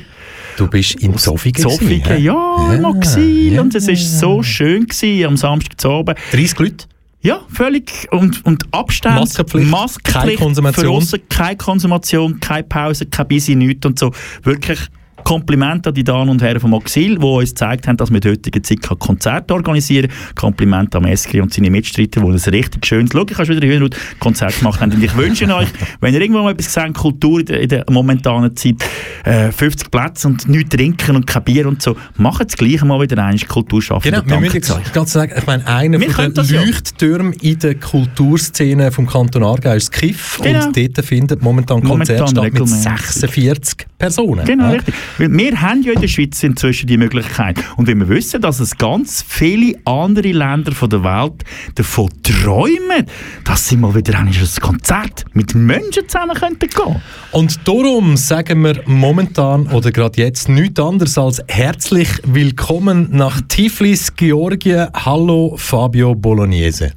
Du 0.55 0.68
bist 0.68 0.95
in 0.95 1.18
Zofingen. 1.18 1.61
Zofingen, 1.61 2.03
gewesen, 2.03 2.24
ja, 2.24 2.70
hä? 2.72 2.78
mal 2.80 2.93
gewesen. 2.93 3.59
Und 3.59 3.74
es 3.76 3.88
war 3.88 3.95
so 3.95 4.43
schön 4.43 4.86
gewesen, 4.86 5.26
am 5.26 5.36
Samstagabend. 5.38 6.18
30 6.32 6.59
Leute? 6.59 6.86
Ja, 7.24 7.39
völlig. 7.47 8.07
Und, 8.11 8.45
und 8.45 8.65
Abstand. 8.71 9.19
Maskenpflicht, 9.21 9.71
Maskenpflicht. 9.71 10.13
keine 10.13 10.36
Konsumation. 10.36 10.86
Für 10.86 10.91
aussen 10.91 11.21
keine 11.30 11.57
Konsumation, 11.57 12.39
keine 12.41 12.63
Pause, 12.63 13.05
kein 13.05 13.28
Busy, 13.30 13.55
nichts 13.55 13.86
und 13.86 13.97
so. 13.97 14.11
Wirklich 14.43 14.80
Kompliment 15.24 15.88
an 15.88 15.93
die 15.93 16.03
Damen 16.03 16.30
und 16.30 16.41
Herren 16.41 16.59
vom 16.59 16.74
Axil, 16.74 17.17
die 17.17 17.26
uns 17.26 17.49
gezeigt 17.49 17.88
haben, 17.88 17.97
dass 17.97 18.09
wir 18.09 18.15
in 18.15 18.21
der 18.21 18.32
heutigen 18.34 18.63
Zeit 18.63 18.82
kein 18.82 18.99
Konzert 18.99 19.51
organisieren 19.51 20.09
können. 20.09 20.36
Kompliment 20.36 20.95
an 20.95 21.05
Eskri 21.05 21.41
und 21.41 21.53
seine 21.53 21.69
Mitstreiter, 21.69 22.21
die 22.21 22.28
ein 22.28 22.34
richtig 22.53 22.86
schönes, 22.86 23.11
schau, 23.13 23.26
ich 23.30 23.38
habe 23.38 23.47
wieder 23.49 23.67
Hühnerhaut, 23.67 23.95
Konzert 24.19 24.57
gemacht 24.59 24.82
haben. 24.82 24.91
Und 24.93 25.03
ich 25.03 25.15
wünsche 25.15 25.45
euch, 25.55 25.67
wenn 26.01 26.13
ihr 26.13 26.21
irgendwo 26.21 26.43
mal 26.43 26.51
etwas 26.51 26.74
seht, 26.74 26.93
Kultur 26.93 27.47
in 27.49 27.69
der, 27.69 27.86
momentanen 27.89 28.55
Zeit, 28.55 28.76
äh, 29.24 29.51
50 29.51 29.89
Plätze 29.91 30.28
und 30.28 30.47
nichts 30.47 30.76
trinken 30.76 31.15
und 31.15 31.28
kein 31.28 31.43
Bier 31.43 31.67
und 31.67 31.82
so, 31.82 31.95
macht 32.17 32.45
das 32.45 32.57
Gleiche 32.57 32.86
mal 32.86 32.99
wieder 33.01 33.17
einmal 33.24 33.38
Kultur 33.47 33.82
schaffen. 33.82 34.11
Genau, 34.11 34.24
wir 34.26 34.39
müssen 34.39 34.55
jetzt 34.55 34.93
ganz 34.93 35.11
sagen, 35.13 35.34
ich 35.38 35.45
meine, 35.45 35.65
einer 35.67 35.99
von 35.99 36.26
den 36.26 36.34
das 36.34 36.49
ja. 36.51 36.61
Leuchttürmen 36.61 37.34
in 37.34 37.59
der 37.59 37.76
Kulturszene 37.76 38.91
vom 38.91 39.07
Kanton 39.07 39.43
Aargau 39.43 39.74
ist 39.74 39.93
das 39.93 39.99
KIF 39.99 40.39
Genau. 40.41 40.65
und 40.67 40.78
dort 40.78 41.05
findet 41.05 41.41
momentan 41.41 41.82
Momentan 41.84 42.17
Konzert 42.17 42.30
statt 42.30 42.43
mit 42.43 42.53
regelmäßig. 42.53 42.84
46 43.07 43.88
Personen. 43.97 44.45
Genau, 44.45 44.65
Ja. 44.65 44.69
richtig. 44.71 44.93
Weil 45.18 45.32
wir 45.32 45.61
haben 45.61 45.84
ja 45.84 45.93
in 45.93 46.01
der 46.01 46.07
Schweiz 46.07 46.41
inzwischen 46.41 46.88
die 46.88 46.97
Möglichkeit. 46.97 47.57
Und 47.78 47.88
wenn 47.88 47.99
wir 47.99 48.09
wissen, 48.09 48.41
dass 48.41 48.59
es 48.59 48.78
ganz 48.78 49.24
viele 49.28 49.76
andere 49.86 50.32
Länder 50.32 50.72
von 50.72 50.89
der 50.89 51.03
Welt 51.03 51.43
davon 51.76 52.09
träumen, 52.24 53.05
dass 53.43 53.70
sie 53.70 53.78
mal 53.78 53.93
wieder 53.93 54.18
ein 54.18 54.32
Konzert 54.59 55.26
mit 55.34 55.53
Menschen 55.53 56.07
zusammen 56.07 56.36
könnten 56.36 56.68
gehen 56.68 57.01
Und 57.32 57.68
darum 57.68 58.18
sagen 58.18 58.64
wir 58.64 58.82
momentan 58.86 59.68
oder 59.68 59.91
gerade 59.91 60.22
jetzt 60.22 60.49
nichts 60.49 60.80
anderes 60.80 61.18
als 61.18 61.43
herzlich 61.47 62.09
willkommen 62.26 63.09
nach 63.11 63.39
Tiflis, 63.47 64.16
Georgien. 64.16 64.88
Hallo 64.93 65.55
Fabio 65.57 66.16
Bolognese. 66.16 66.93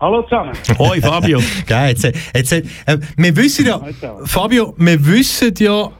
Hallo 0.00 0.22
zusammen. 0.22 0.52
Hoi 0.78 1.00
Fabio. 1.00 1.40
Geil, 1.66 1.90
jetzt, 1.90 2.04
jetzt, 2.34 2.52
äh, 2.52 2.62
wir 3.16 3.36
wissen 3.36 3.66
ja, 3.66 3.80
Fabio, 4.24 4.74
wir 4.78 5.06
wissen 5.06 5.54
ja, 5.58 5.90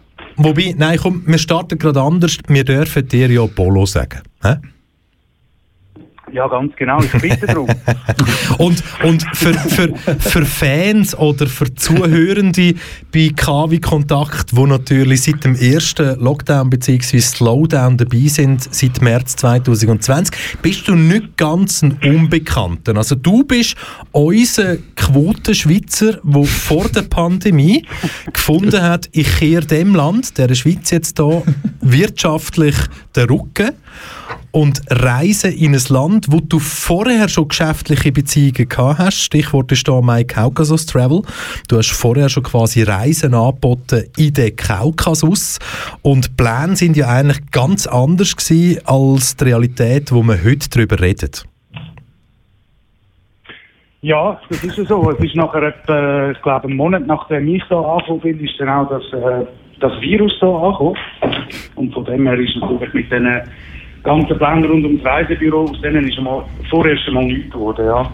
wobei, 0.45 0.75
nein, 0.77 0.99
komm, 0.99 1.23
wir 1.27 1.39
starten 1.39 1.79
gerade 1.79 2.01
anders. 2.01 2.39
Wir 2.49 2.65
dürfen 2.65 3.07
dir 3.09 3.31
ja 3.31 3.47
Bolo 3.47 3.87
sagen. 3.87 4.21
Hä? 4.43 4.57
Ja, 6.33 6.47
ganz 6.49 6.75
genau. 6.77 7.01
Ich 7.03 7.13
bitte 7.13 7.47
darum. 7.47 7.69
Und, 8.59 8.83
und 9.05 9.25
für, 9.35 9.55
für, 9.55 9.95
für 10.19 10.45
Fans 10.45 11.17
oder 11.17 11.47
für 11.47 11.73
Zuhörende 11.75 12.75
bei 13.13 13.31
KW 13.35 13.79
Kontakt, 13.79 14.55
wo 14.55 14.67
natürlich 14.67 15.23
seit 15.23 15.45
dem 15.45 15.55
ersten 15.55 16.21
Lockdown 16.21 16.69
bzw. 16.69 17.21
Slowdown 17.21 17.97
dabei 17.97 18.27
sind, 18.27 18.63
seit 18.75 19.01
März 19.01 19.37
2020, 19.37 20.37
bist 20.61 20.89
du 20.89 20.95
nicht 20.95 21.37
ganz 21.37 21.83
ein 21.83 21.99
Unbekannter. 22.05 22.97
Also 22.97 23.15
du 23.15 23.45
bist 23.45 23.77
unser 24.13 24.77
Quotenschweizer, 24.97 26.19
der 26.23 26.45
vor 26.45 26.89
der 26.89 27.03
Pandemie 27.03 27.87
gefunden 28.33 28.83
hat, 28.83 29.09
ich 29.13 29.39
kehre 29.39 29.65
dem 29.65 29.95
Land, 29.95 30.37
der 30.37 30.55
Schweiz 30.55 30.91
jetzt 30.91 31.19
da, 31.19 31.43
wirtschaftlich 31.81 32.77
den 33.17 33.29
Rücken 33.29 33.71
und 34.53 34.81
reise 34.91 35.49
in 35.49 35.75
ein 35.75 35.83
Land, 35.89 36.27
wo 36.31 36.41
du 36.41 36.59
vorher 36.59 37.29
schon 37.29 37.49
geschäftliche 37.49 38.13
Beziehungen 38.13 38.69
gehabt 38.69 38.99
hast. 38.99 39.23
Stichwort 39.23 39.71
ist 39.73 39.87
da 39.87 40.01
My 40.01 40.25
Caucasus 40.25 40.87
Travel. 40.87 41.23
Du 41.69 41.77
hast 41.77 41.93
vorher 41.93 42.29
schon 42.29 42.43
quasi 42.43 42.83
Reisen 42.83 43.35
angeboten 43.35 44.05
in 44.17 44.35
den 44.35 44.57
Kaukasus 44.57 45.59
und 46.03 46.27
die 46.27 46.43
Pläne 46.43 46.77
sind 46.77 46.97
ja 46.97 47.09
eigentlich 47.09 47.51
ganz 47.51 47.87
anders 47.87 48.37
gewesen 48.37 48.81
als 48.87 49.37
die 49.37 49.45
Realität, 49.45 50.13
wo 50.13 50.23
man 50.23 50.43
heute 50.45 50.69
darüber 50.71 51.01
redet. 51.01 51.45
Ja, 54.03 54.41
das 54.49 54.65
ist 54.65 54.89
so. 54.89 55.11
Es 55.11 55.23
ist 55.23 55.37
nachher 55.37 55.63
etwa, 55.63 56.31
ich 56.31 56.41
glaube, 56.41 56.69
einen 56.69 56.77
Monat 56.77 57.07
nachdem 57.07 57.47
ich 57.49 57.63
da 57.69 57.81
angekommen 57.81 58.21
bin, 58.21 58.41
ist 58.41 58.59
dann 58.59 58.71
auch 58.71 58.89
das, 58.89 59.03
äh, 59.13 59.45
das 59.79 60.01
Virus 60.01 60.33
da 60.41 60.47
angekommen. 60.47 60.97
Und 61.75 61.93
von 61.93 62.05
dem 62.07 62.27
her 62.27 62.39
ist 62.39 62.57
natürlich 62.57 62.95
mit 62.95 63.13
den 63.13 63.43
ganzen 64.03 64.39
Plänen 64.39 64.65
rund 64.65 64.85
ums 64.85 65.05
Reisebüro, 65.05 65.65
aus 65.65 65.81
denen 65.81 66.09
ist 66.09 66.19
mal 66.21 66.45
vorerst 66.71 67.07
einmal 67.09 67.25
nichts 67.25 67.53
geworden, 67.53 67.85
ja. 67.85 68.11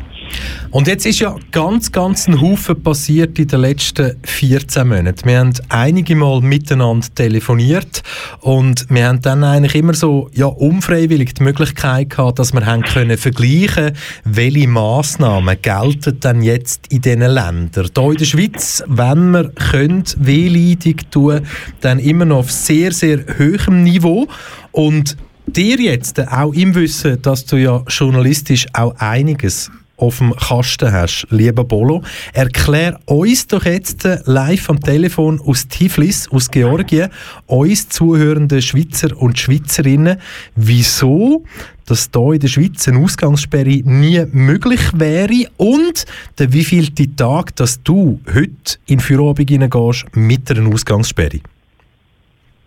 Und 0.70 0.88
jetzt 0.88 1.06
ist 1.06 1.20
ja 1.20 1.34
ganz, 1.52 1.92
ganz 1.92 2.26
ein 2.26 2.40
Haufen 2.40 2.82
passiert 2.82 3.38
in 3.38 3.46
den 3.46 3.60
letzten 3.60 4.16
14 4.24 4.86
Monaten. 4.86 5.24
Wir 5.24 5.38
haben 5.38 5.52
einige 5.68 6.16
Mal 6.16 6.40
miteinander 6.40 7.06
telefoniert 7.14 8.02
und 8.40 8.86
wir 8.90 9.06
haben 9.06 9.22
dann 9.22 9.44
eigentlich 9.44 9.76
immer 9.76 9.94
so, 9.94 10.28
ja, 10.34 10.46
unfreiwillig 10.46 11.34
die 11.34 11.44
Möglichkeit 11.44 12.10
gehabt, 12.10 12.40
dass 12.40 12.52
wir 12.52 12.66
haben 12.66 12.82
können 12.82 13.16
vergleichen, 13.16 13.92
welche 14.24 14.68
Massnahmen 14.68 15.56
gelten 15.62 16.20
denn 16.20 16.42
jetzt 16.42 16.92
in 16.92 17.00
diesen 17.00 17.20
Ländern. 17.20 17.88
Hier 17.96 18.10
in 18.10 18.16
der 18.16 18.24
Schweiz, 18.24 18.82
wenn 18.88 19.30
wir 19.30 19.50
können, 19.50 20.04
Wehleitung 20.18 20.96
tun, 21.10 21.40
dann 21.80 22.00
immer 22.00 22.24
noch 22.24 22.38
auf 22.38 22.50
sehr, 22.50 22.92
sehr 22.92 23.20
hohem 23.38 23.84
Niveau 23.84 24.26
und 24.72 25.16
dir 25.46 25.80
jetzt 25.80 26.20
auch 26.20 26.52
im 26.52 26.74
Wissen, 26.74 27.20
dass 27.22 27.44
du 27.44 27.56
ja 27.56 27.82
journalistisch 27.88 28.66
auch 28.72 28.94
einiges 28.98 29.70
auf 29.96 30.18
dem 30.18 30.34
Kasten 30.36 30.92
hast, 30.92 31.26
lieber 31.30 31.64
Bolo, 31.64 32.02
erklär 32.34 33.00
uns 33.06 33.46
doch 33.46 33.64
jetzt 33.64 34.04
äh, 34.04 34.18
live 34.26 34.68
am 34.68 34.80
Telefon 34.80 35.40
aus 35.40 35.68
Tiflis, 35.68 36.28
aus 36.30 36.50
Georgien, 36.50 37.08
uns 37.46 37.88
zuhörende 37.88 38.60
Schweizer 38.60 39.16
und 39.16 39.38
Schweizerinnen, 39.38 40.18
wieso 40.54 41.44
dass 41.86 42.10
da 42.10 42.32
in 42.32 42.40
der 42.40 42.48
Schweiz 42.48 42.88
eine 42.88 42.98
Ausgangssperre 42.98 43.80
nie 43.84 44.24
möglich 44.32 44.80
wäre 44.92 45.48
und 45.56 46.04
der 46.36 46.52
wievielte 46.52 47.14
Tag, 47.14 47.54
dass 47.56 47.82
du 47.82 48.20
heute 48.34 48.78
in 48.86 48.98
Feierabend 48.98 49.50
reingehst 49.50 50.04
mit 50.14 50.50
einer 50.50 50.68
Ausgangssperre. 50.68 51.38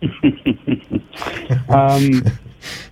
ähm, 1.68 2.22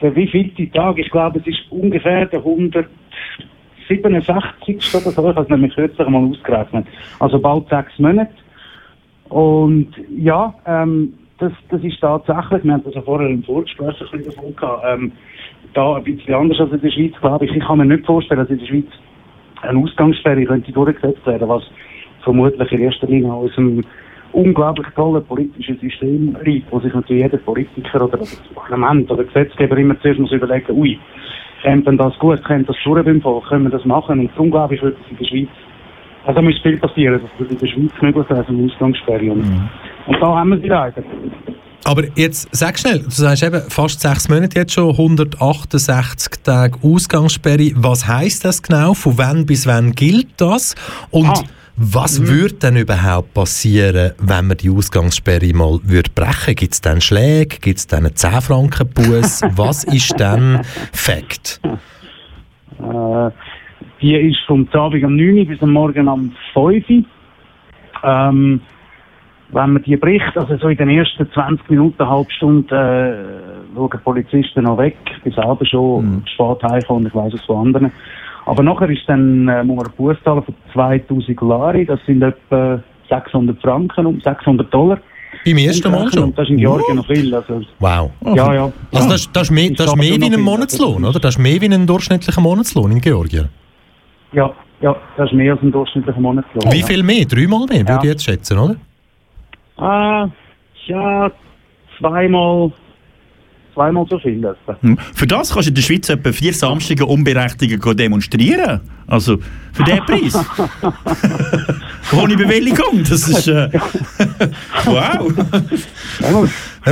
der 0.00 0.14
wievielte 0.14 0.70
Tag? 0.70 0.98
Ich 0.98 1.10
glaube, 1.10 1.40
es 1.40 1.46
ist 1.46 1.60
ungefähr 1.70 2.26
der 2.26 2.40
167. 2.40 4.94
oder 4.94 5.10
so. 5.10 5.10
Ich 5.10 5.18
habe 5.18 5.42
es 5.42 5.48
nämlich 5.48 5.74
kürzlich 5.74 6.08
mal 6.08 6.28
ausgerechnet. 6.28 6.86
Also 7.18 7.38
bald 7.38 7.68
sechs 7.68 7.98
Monate. 7.98 8.32
Und 9.28 9.90
ja, 10.16 10.54
ähm, 10.66 11.14
das, 11.38 11.52
das 11.68 11.82
ist 11.82 12.00
tatsächlich, 12.00 12.64
wir 12.64 12.72
haben 12.72 12.84
das 12.84 12.94
ja 12.94 13.02
vorher 13.02 13.28
im 13.28 13.44
Vorgespräch 13.44 14.00
ein 14.00 14.18
bisschen 14.18 14.34
davon 14.34 14.56
gehabt, 14.56 14.84
ähm, 14.86 15.12
da 15.74 15.96
ein 15.96 16.04
bisschen 16.04 16.34
anders 16.34 16.60
als 16.60 16.72
in 16.72 16.80
der 16.80 16.90
Schweiz, 16.90 17.12
glaube 17.20 17.44
ich. 17.44 17.52
Ich 17.52 17.64
kann 17.64 17.78
mir 17.78 17.84
nicht 17.84 18.06
vorstellen, 18.06 18.40
dass 18.40 18.50
in 18.50 18.58
der 18.58 18.66
Schweiz 18.66 18.86
eine 19.62 19.78
Ausgangssperre 19.78 20.44
könnte 20.44 20.72
durchgesetzt 20.72 21.24
werden, 21.26 21.48
was 21.48 21.62
vermutlich 22.22 22.72
in 22.72 22.80
erster 22.80 23.06
Linie 23.06 23.32
aus 23.32 23.56
einem 23.56 23.84
unglaublich 24.32 24.86
tollen 24.94 25.24
politischen 25.24 25.78
System 25.80 26.36
liegt, 26.44 26.70
wo 26.70 26.80
sich 26.80 26.92
natürlich 26.92 27.22
jeder 27.22 27.38
Politiker 27.38 28.04
oder 28.04 28.18
das 28.18 28.36
Parlament 28.54 29.10
oder 29.10 29.24
Gesetzgeber 29.24 29.76
immer 29.76 29.98
zuerst 30.00 30.20
muss 30.20 30.32
überlegen, 30.32 30.72
ui, 30.72 30.98
kommt 31.62 31.86
denn 31.86 31.96
das 31.98 32.18
gut, 32.18 32.42
kommt 32.44 32.68
das 32.68 32.76
durch 32.84 33.04
beim 33.04 33.20
Volk, 33.20 33.46
können 33.48 33.64
wir 33.64 33.70
das 33.70 33.84
machen? 33.84 34.20
Und 34.20 34.30
darum 34.32 34.50
glaube 34.50 34.74
ich, 34.74 34.82
wird 34.82 34.96
es 35.04 35.10
in 35.10 35.18
der 35.18 35.24
Schweiz, 35.24 35.48
also 36.26 36.42
muss 36.42 36.60
viel 36.62 36.76
passieren, 36.78 37.20
dass 37.20 37.46
es 37.46 37.52
in 37.52 37.58
der 37.58 37.66
Schweiz 37.66 38.02
möglich 38.02 38.30
wäre, 38.30 38.44
so 38.44 38.52
eine 38.52 38.64
Ausgangssperre. 38.64 39.32
Und, 39.32 39.70
und 40.06 40.20
da 40.20 40.36
haben 40.36 40.50
wir 40.50 40.58
sie 40.58 40.68
leider. 40.68 41.02
Aber 41.84 42.02
jetzt 42.16 42.48
sag 42.54 42.78
schnell, 42.78 42.98
du 42.98 43.10
sagst 43.10 43.42
eben 43.42 43.62
fast 43.68 44.00
sechs 44.00 44.28
Monate 44.28 44.58
jetzt 44.58 44.74
schon, 44.74 44.90
168 44.90 46.42
Tage 46.42 46.78
Ausgangssperre. 46.82 47.70
Was 47.76 48.06
heißt 48.06 48.44
das 48.44 48.62
genau? 48.62 48.92
Von 48.92 49.16
wann 49.16 49.46
bis 49.46 49.66
wann 49.66 49.92
gilt 49.92 50.28
das? 50.36 50.74
Und 51.10 51.44
was 51.80 52.26
würde 52.26 52.54
denn 52.54 52.76
überhaupt 52.76 53.34
passieren, 53.34 54.12
wenn 54.18 54.48
man 54.48 54.56
die 54.56 54.68
Ausgangssperre 54.68 55.52
mal 55.54 55.78
würde 55.84 56.10
brechen? 56.12 56.56
Gibt 56.56 56.74
es 56.74 56.80
dann 56.80 57.00
Schläge? 57.00 57.58
Gibt 57.60 57.78
es 57.78 57.86
dann 57.86 58.04
einen 58.04 58.16
10 58.16 58.40
Franken 58.40 58.88
Bus? 58.88 59.42
was 59.56 59.84
ist 59.84 60.18
dann 60.18 60.62
Fakt? 60.92 61.60
Äh, 62.80 63.30
die 64.02 64.14
ist 64.14 64.40
vom 64.46 64.68
Abend 64.72 65.04
am 65.04 65.16
9 65.16 65.38
Uhr 65.38 65.44
bis 65.44 65.62
am 65.62 65.72
Morgen 65.72 66.08
am 66.08 66.32
5 66.52 66.90
Uhr. 66.90 67.04
Ähm, 68.02 68.60
wenn 69.50 69.72
man 69.72 69.82
die 69.82 69.96
bricht, 69.96 70.36
also 70.36 70.56
so 70.56 70.68
in 70.68 70.76
den 70.76 70.90
ersten 70.90 71.30
20 71.30 71.70
Minuten, 71.70 72.02
eine 72.02 72.10
halbe 72.10 72.30
Stunde, 72.32 72.74
äh, 72.74 73.74
schauen 73.74 74.00
Polizisten 74.04 74.64
noch 74.64 74.78
weg, 74.78 74.96
bis 75.22 75.34
selber 75.34 75.64
schon 75.64 76.22
spät 76.26 76.62
heimkommen, 76.70 77.06
ich 77.06 77.14
weiss 77.14 77.34
es 77.34 77.44
von 77.44 77.66
anderen. 77.66 77.92
Aber 78.48 78.62
nachher 78.62 78.88
ist 78.88 79.02
dann, 79.06 79.46
äh, 79.48 79.62
muss 79.62 79.76
man 79.76 79.86
einen 79.86 79.94
Bus 79.96 80.16
zahlen 80.24 80.42
von 80.42 80.54
2000 80.72 81.40
Lari, 81.42 81.84
das 81.84 82.00
sind 82.06 82.22
etwa 82.22 82.82
600 83.08 83.60
Franken, 83.60 84.06
um 84.06 84.20
600 84.20 84.72
Dollar. 84.72 84.98
Beim 85.44 85.58
ersten 85.58 85.90
Mal 85.92 86.10
schon? 86.10 86.24
Und 86.24 86.38
das 86.38 86.44
ist 86.46 86.52
in 86.52 86.56
Georgien 86.56 86.96
noch 86.96 87.06
viel. 87.06 87.34
Also, 87.34 87.60
Wow. 87.78 88.10
Ja, 88.34 88.54
ja. 88.54 88.72
Also 88.92 89.08
das, 89.10 89.30
das 89.32 89.42
ist 89.44 89.50
mehr, 89.50 89.70
das 89.76 89.86
ist 89.86 89.96
mehr 89.96 90.20
wie 90.20 90.34
ein. 90.34 90.40
Monatslohn, 90.40 91.04
oder? 91.04 91.20
Das 91.20 91.36
ist 91.36 91.38
mehr 91.42 91.60
wie 91.60 91.66
ein 91.66 91.86
durchschnittlicher 91.86 92.40
Monatslohn 92.40 92.90
in 92.92 93.00
Georgien. 93.00 93.48
ja, 94.32 94.50
ja, 94.80 94.96
das 95.16 95.30
ist 95.30 95.34
mehr 95.34 95.52
als 95.52 95.62
ein 95.62 95.72
durchschnittlicher 95.72 96.20
Monatslohn. 96.20 96.72
Wie 96.72 96.82
viel 96.82 97.02
mehr? 97.02 97.24
Dreimal 97.26 97.66
mehr, 97.66 97.86
würde 97.86 98.00
ich 98.04 98.10
jetzt 98.12 98.24
schätzen, 98.24 98.58
oder? 98.58 98.76
Ah, 99.76 100.28
ja, 100.86 101.30
zweimal, 101.98 102.72
zweimal 103.78 104.06
so 104.10 104.18
viel. 104.18 104.44
etwa. 104.44 104.76
Hm. 104.80 104.98
Für 105.14 105.26
das 105.26 105.52
kannst 105.52 105.66
du 105.66 105.70
in 105.70 105.74
der 105.76 105.82
Schweiz 105.82 106.08
etwa 106.08 106.32
vier 106.32 106.52
Samstage 106.52 107.06
unberechtigt 107.06 107.80
demonstrieren. 107.98 108.80
Also 109.06 109.38
für 109.72 109.84
den 109.84 109.98
Preis. 110.00 110.34
Ohne 112.12 112.36
Bewilligung. 112.36 113.04
Das 113.08 113.28
ist. 113.28 113.46
Äh, 113.46 113.70
wow. 114.84 115.32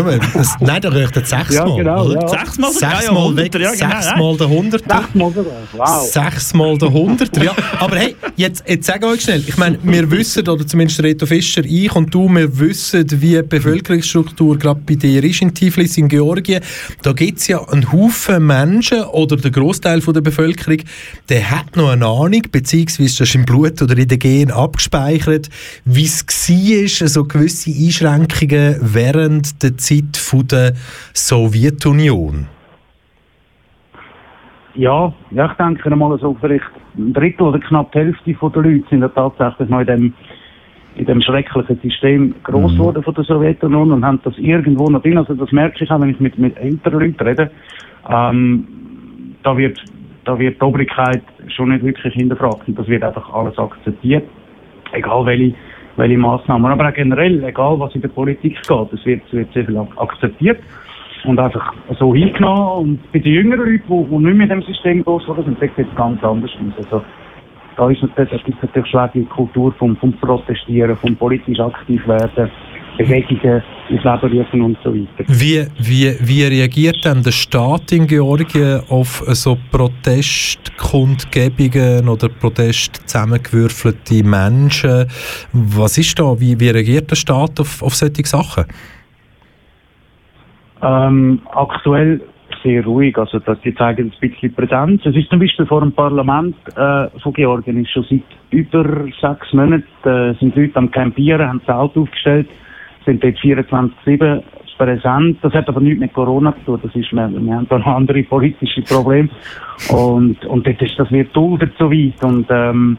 Das- 0.03 0.57
Nein, 0.61 0.81
da 0.81 0.89
rechnet 0.89 1.27
sechsmal. 1.27 1.69
Ja, 1.69 1.77
genau, 1.77 2.13
ja. 2.13 2.29
Sechsmal 2.29 2.71
ja, 2.81 2.91
Sechsmal 2.91 3.37
weg, 3.37 3.55
100, 3.55 3.61
ja, 3.63 3.73
genau, 3.73 4.03
sechsmal 4.03 4.37
der 4.37 4.49
Hunderter. 4.49 5.01
Sechsmal 5.03 5.33
sogar, 5.33 5.53
wow. 5.73 6.11
Sechsmal 6.11 6.79
der 6.79 6.93
Hunderter, 6.93 7.45
ja. 7.45 7.55
Aber 7.79 7.97
hey, 7.97 8.17
jetzt, 8.37 8.65
jetzt 8.67 8.87
sag 8.87 9.05
euch 9.05 9.23
schnell, 9.23 9.43
ich 9.47 9.57
meine, 9.57 9.79
wir 9.83 10.11
wissen, 10.11 10.49
oder 10.49 10.67
zumindest 10.67 11.03
Reto 11.03 11.27
Fischer, 11.27 11.65
ich 11.65 11.95
und 11.95 12.13
du, 12.15 12.29
wir 12.29 12.59
wissen, 12.59 13.05
wie 13.21 13.37
die 13.37 13.43
Bevölkerungsstruktur 13.43 14.59
gerade 14.59 14.81
bei 14.87 14.95
dir 14.95 15.23
ist 15.25 15.43
in 15.43 15.55
Tiflis, 15.55 15.97
in 15.97 16.09
Georgien. 16.09 16.61
Da 17.03 17.13
gibt 17.13 17.39
es 17.41 17.49
ja 17.49 17.67
einen 17.69 17.91
Haufen 17.93 18.47
Menschen, 18.47 19.03
oder 19.05 19.37
der 19.37 19.51
Großteil 19.51 20.01
der 20.01 20.21
Bevölkerung, 20.21 20.79
der 21.29 21.51
hat 21.51 21.77
noch 21.77 21.91
eine 21.91 22.07
Ahnung, 22.07 22.43
beziehungsweise 22.51 23.19
das 23.19 23.29
ist 23.29 23.35
im 23.35 23.45
Blut 23.45 23.81
oder 23.83 23.97
in 23.97 24.09
den 24.09 24.19
Genen 24.19 24.51
abgespeichert, 24.51 25.49
wie 25.85 26.05
es 26.05 26.25
war, 26.27 27.09
so 27.09 27.25
gewisse 27.25 27.71
Einschränkungen 27.71 28.77
während 28.81 29.63
der 29.63 29.77
Zeit 29.77 29.86
von 30.17 30.47
der 30.47 30.73
Sowjetunion. 31.15 32.49
Ja, 34.75 35.13
ja, 35.31 35.47
ich 35.47 35.53
denke 35.57 35.91
einmal 35.91 36.19
so 36.19 36.37
vielleicht 36.41 36.65
ein 36.99 37.13
Drittel 37.13 37.47
oder 37.47 37.59
knapp 37.59 37.93
die 37.93 37.99
Hälfte 37.99 38.35
von 38.35 38.53
der 38.53 38.63
Leute 38.63 38.85
sind 38.91 39.01
ja 39.01 39.09
tatsächlich 39.09 39.69
noch 39.71 39.81
in 39.81 39.87
dem, 39.87 40.15
in 40.97 41.07
dem 41.07 41.23
schrecklichen 41.23 41.81
System 41.81 42.35
groß 42.43 42.73
geworden 42.73 43.03
von 43.03 43.15
der 43.15 43.25
Sowjetunion 43.25 43.93
und 43.93 44.05
haben 44.05 44.21
das 44.23 44.37
irgendwo 44.37 44.89
noch 44.91 45.03
drin. 45.03 45.17
Also 45.17 45.35
das 45.35 45.51
merke 45.51 45.83
ich 45.83 45.91
auch, 45.91 46.01
wenn 46.01 46.11
ich 46.11 46.21
mit, 46.21 46.39
mit 46.39 46.57
älteren 46.59 47.01
Leuten 47.01 47.25
rede. 47.27 47.51
Ähm, 48.09 48.67
da 49.43 49.57
wird, 49.57 49.83
da 50.25 50.39
wird 50.39 50.61
die 50.61 50.65
Obrigkeit 50.65 51.23
schon 51.49 51.71
nicht 51.71 51.85
wirklich 51.85 52.13
hinterfragt 52.13 52.69
und 52.69 52.79
das 52.79 52.87
wird 52.87 53.03
einfach 53.03 53.33
alles 53.33 53.59
akzeptiert. 53.59 54.25
Egal 54.93 55.25
welche, 55.25 55.55
welche 55.97 56.19
Massnahmen. 56.19 56.71
Aber 56.71 56.89
auch 56.89 56.95
generell, 56.95 57.43
egal 57.45 57.79
was 57.79 57.95
in 57.95 58.03
der 58.03 58.09
Politik 58.09 58.57
geht, 58.67 58.93
es 58.93 59.05
wird, 59.07 59.33
wird 59.33 59.53
sehr 59.53 59.65
viel 59.65 59.79
ak- 59.79 59.97
akzeptiert 59.97 60.61
und 61.25 61.39
einfach 61.39 61.73
so 61.99 62.15
hingenommen. 62.15 62.91
Und 62.91 63.13
bei 63.13 63.19
den 63.19 63.33
jüngeren 63.33 63.73
Leuten, 63.73 64.09
die, 64.11 64.17
nicht 64.17 64.37
mit 64.37 64.51
dem 64.51 64.63
System 64.63 65.05
groß 65.05 65.27
wurden, 65.29 65.45
sind, 65.45 65.61
sieht 65.61 65.73
es 65.77 65.95
ganz 65.97 66.23
anders 66.23 66.51
aus. 66.51 66.85
Also, 66.85 67.03
da 67.77 67.91
ist 67.91 68.03
natürlich, 68.03 68.33
es 68.33 68.45
gibt 68.45 68.63
natürlich 68.63 68.95
auch 68.95 69.13
die 69.13 69.25
Kultur 69.25 69.73
vom, 69.73 69.97
vom 69.97 70.13
Protestieren, 70.15 70.97
vom 70.97 71.15
politisch 71.17 71.61
aktiv 71.61 72.07
werden, 72.09 72.51
Bewegungen 72.97 73.63
ins 73.89 74.05
Leben 74.05 74.39
rufen 74.39 74.63
und 74.63 74.79
so 74.83 74.93
weiter. 74.93 75.25
Wie, 75.29 75.65
wie, 75.79 76.17
wie 76.21 76.43
reagiert 76.45 77.05
denn 77.05 77.23
der 77.23 77.33
Staat 77.33 77.93
in 77.93 78.07
Georgien 78.07 78.81
auf 78.89 79.23
so 79.29 79.59
Protestkundgebungen 79.71 82.09
oder 82.09 82.29
Protest 82.29 83.09
zusammengewürfelte 83.09 84.25
Menschen? 84.25 85.07
Was 85.53 85.99
ist 85.99 86.19
da? 86.19 86.41
Wie, 86.41 86.59
wie 86.59 86.71
reagiert 86.71 87.11
der 87.11 87.17
Staat 87.17 87.61
auf, 87.61 87.83
auf 87.83 87.95
solche 87.95 88.25
Sachen? 88.25 88.65
Ähm, 90.83 91.41
aktuell 91.53 92.21
sehr 92.63 92.85
ruhig, 92.85 93.17
also 93.17 93.39
dass 93.39 93.61
die 93.61 93.75
zeigen 93.75 94.13
ein 94.13 94.21
bisschen 94.21 94.55
Präsenz. 94.55 95.05
Es 95.05 95.15
ist 95.15 95.31
zum 95.31 95.39
Beispiel 95.39 95.67
vor 95.67 95.81
dem 95.81 95.93
Parlament 95.93 96.57
äh, 96.77 97.09
von 97.21 97.33
Georgien 97.33 97.83
ist 97.83 97.91
schon 97.91 98.05
seit 98.09 98.23
über 98.51 99.05
sechs 99.21 99.53
Monaten 99.53 99.85
äh, 100.05 100.35
sind 100.35 100.57
Leute 100.57 100.77
am 100.77 100.91
Campieren, 100.91 101.49
haben 101.49 101.63
Zelt 101.65 101.97
aufgestellt, 101.97 102.49
sind 103.07 103.25
dort 103.25 103.37
24/7 103.37 104.43
präsent. 104.77 105.39
Das 105.41 105.55
hat 105.55 105.69
aber 105.69 105.81
nichts 105.81 106.01
mit 106.01 106.13
Corona 106.13 106.55
zu 106.59 106.77
tun. 106.77 106.81
Das 106.83 106.95
ist, 106.95 107.13
wir, 107.13 107.31
wir 107.31 107.55
haben 107.55 107.67
da 107.69 107.79
noch 107.79 107.87
andere 107.87 108.23
politische 108.25 108.83
Probleme 108.83 109.31
und 109.91 110.45
und 110.45 110.67
dort 110.67 110.83
ist 110.83 110.99
das 110.99 111.11
wird 111.11 111.35
duldet 111.35 111.73
so 111.79 111.91
weit 111.91 112.23
und 112.23 112.47
ähm, 112.51 112.99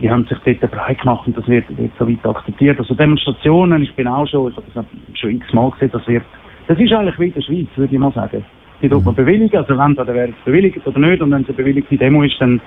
die 0.00 0.10
haben 0.10 0.26
sich 0.26 0.38
dort 0.44 0.70
breit 0.70 1.00
gemacht 1.00 1.26
und 1.26 1.36
das 1.36 1.46
wird, 1.46 1.64
wird 1.76 1.92
so 1.98 2.08
weit 2.08 2.26
akzeptiert. 2.26 2.78
Also 2.78 2.94
Demonstrationen, 2.94 3.82
ich 3.82 3.94
bin 3.94 4.08
auch 4.08 4.26
schon, 4.26 4.50
ich 4.50 4.56
habe 4.56 4.66
das 4.74 4.84
schon 5.18 5.30
x-mal 5.30 5.70
gesehen, 5.70 5.90
das 5.92 6.06
wird, 6.08 6.24
das 6.66 6.78
ist 6.78 6.92
eigentlich 6.92 7.18
wie 7.18 7.26
in 7.26 7.34
der 7.34 7.40
Schweiz, 7.42 7.68
würde 7.76 7.94
ich 7.94 8.00
mal 8.00 8.12
sagen. 8.12 8.44
Die 8.82 8.88
tut 8.88 9.04
man 9.04 9.14
bewilligen, 9.14 9.56
also 9.56 9.74
entweder 9.74 10.14
werden 10.14 10.34
sie 10.44 10.50
bewilligt 10.50 10.86
oder 10.86 10.98
nicht 10.98 11.22
und 11.22 11.30
wenn 11.30 11.42
es 11.42 11.48
eine 11.48 11.56
bewilligte 11.56 11.96
Demo 11.96 12.22
ist, 12.22 12.34
dann, 12.40 12.60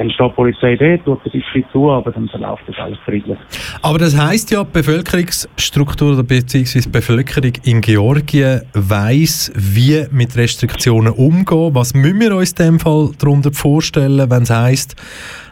dann 0.00 0.10
steht 0.10 0.30
die 0.30 0.34
Polizei 0.34 0.76
dort, 0.76 1.04
tut 1.04 1.26
ein 1.26 1.30
bisschen 1.30 1.64
zu, 1.72 1.90
aber 1.90 2.10
dann 2.10 2.26
verläuft 2.26 2.62
das 2.66 2.76
alles 2.78 2.98
friedlich. 3.04 3.36
Aber 3.82 3.98
das 3.98 4.16
heißt 4.16 4.50
ja, 4.50 4.64
die 4.64 4.72
Bevölkerungsstruktur 4.72 6.22
beziehungsweise 6.22 6.88
die 6.88 6.92
Bevölkerung 6.92 7.52
in 7.64 7.82
Georgien 7.82 8.62
weiß, 8.72 9.52
wie 9.54 10.06
mit 10.10 10.38
Restriktionen 10.38 11.12
umgehen. 11.12 11.74
Was 11.74 11.92
müssen 11.92 12.18
wir 12.18 12.34
uns 12.34 12.52
in 12.52 12.64
dem 12.64 12.80
Fall 12.80 13.10
darunter 13.18 13.52
vorstellen, 13.52 14.30
wenn 14.30 14.44
es 14.44 14.50
heisst 14.50 14.96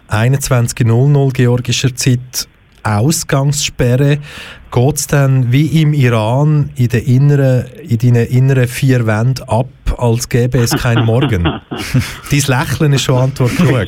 21.00 0.08 1.32
georgischer 1.34 1.94
Zeit 1.94 2.48
Ausgangssperre? 2.96 4.18
Geht 4.70 4.94
es 4.96 5.06
dann 5.06 5.50
wie 5.52 5.80
im 5.82 5.92
Iran 5.94 6.70
in, 6.76 6.88
den 6.88 7.04
inneren, 7.04 7.64
in 7.88 7.98
deinen 7.98 8.26
inneren 8.26 8.66
vier 8.68 9.06
Wänden 9.06 9.48
ab, 9.48 9.66
als 9.96 10.28
gäbe 10.28 10.58
es 10.58 10.76
keinen 10.76 11.04
Morgen? 11.06 11.44
Dein 12.30 12.40
Lächeln 12.46 12.92
ist 12.92 13.02
schon 13.04 13.16
Antwort 13.16 13.56
genug. 13.56 13.86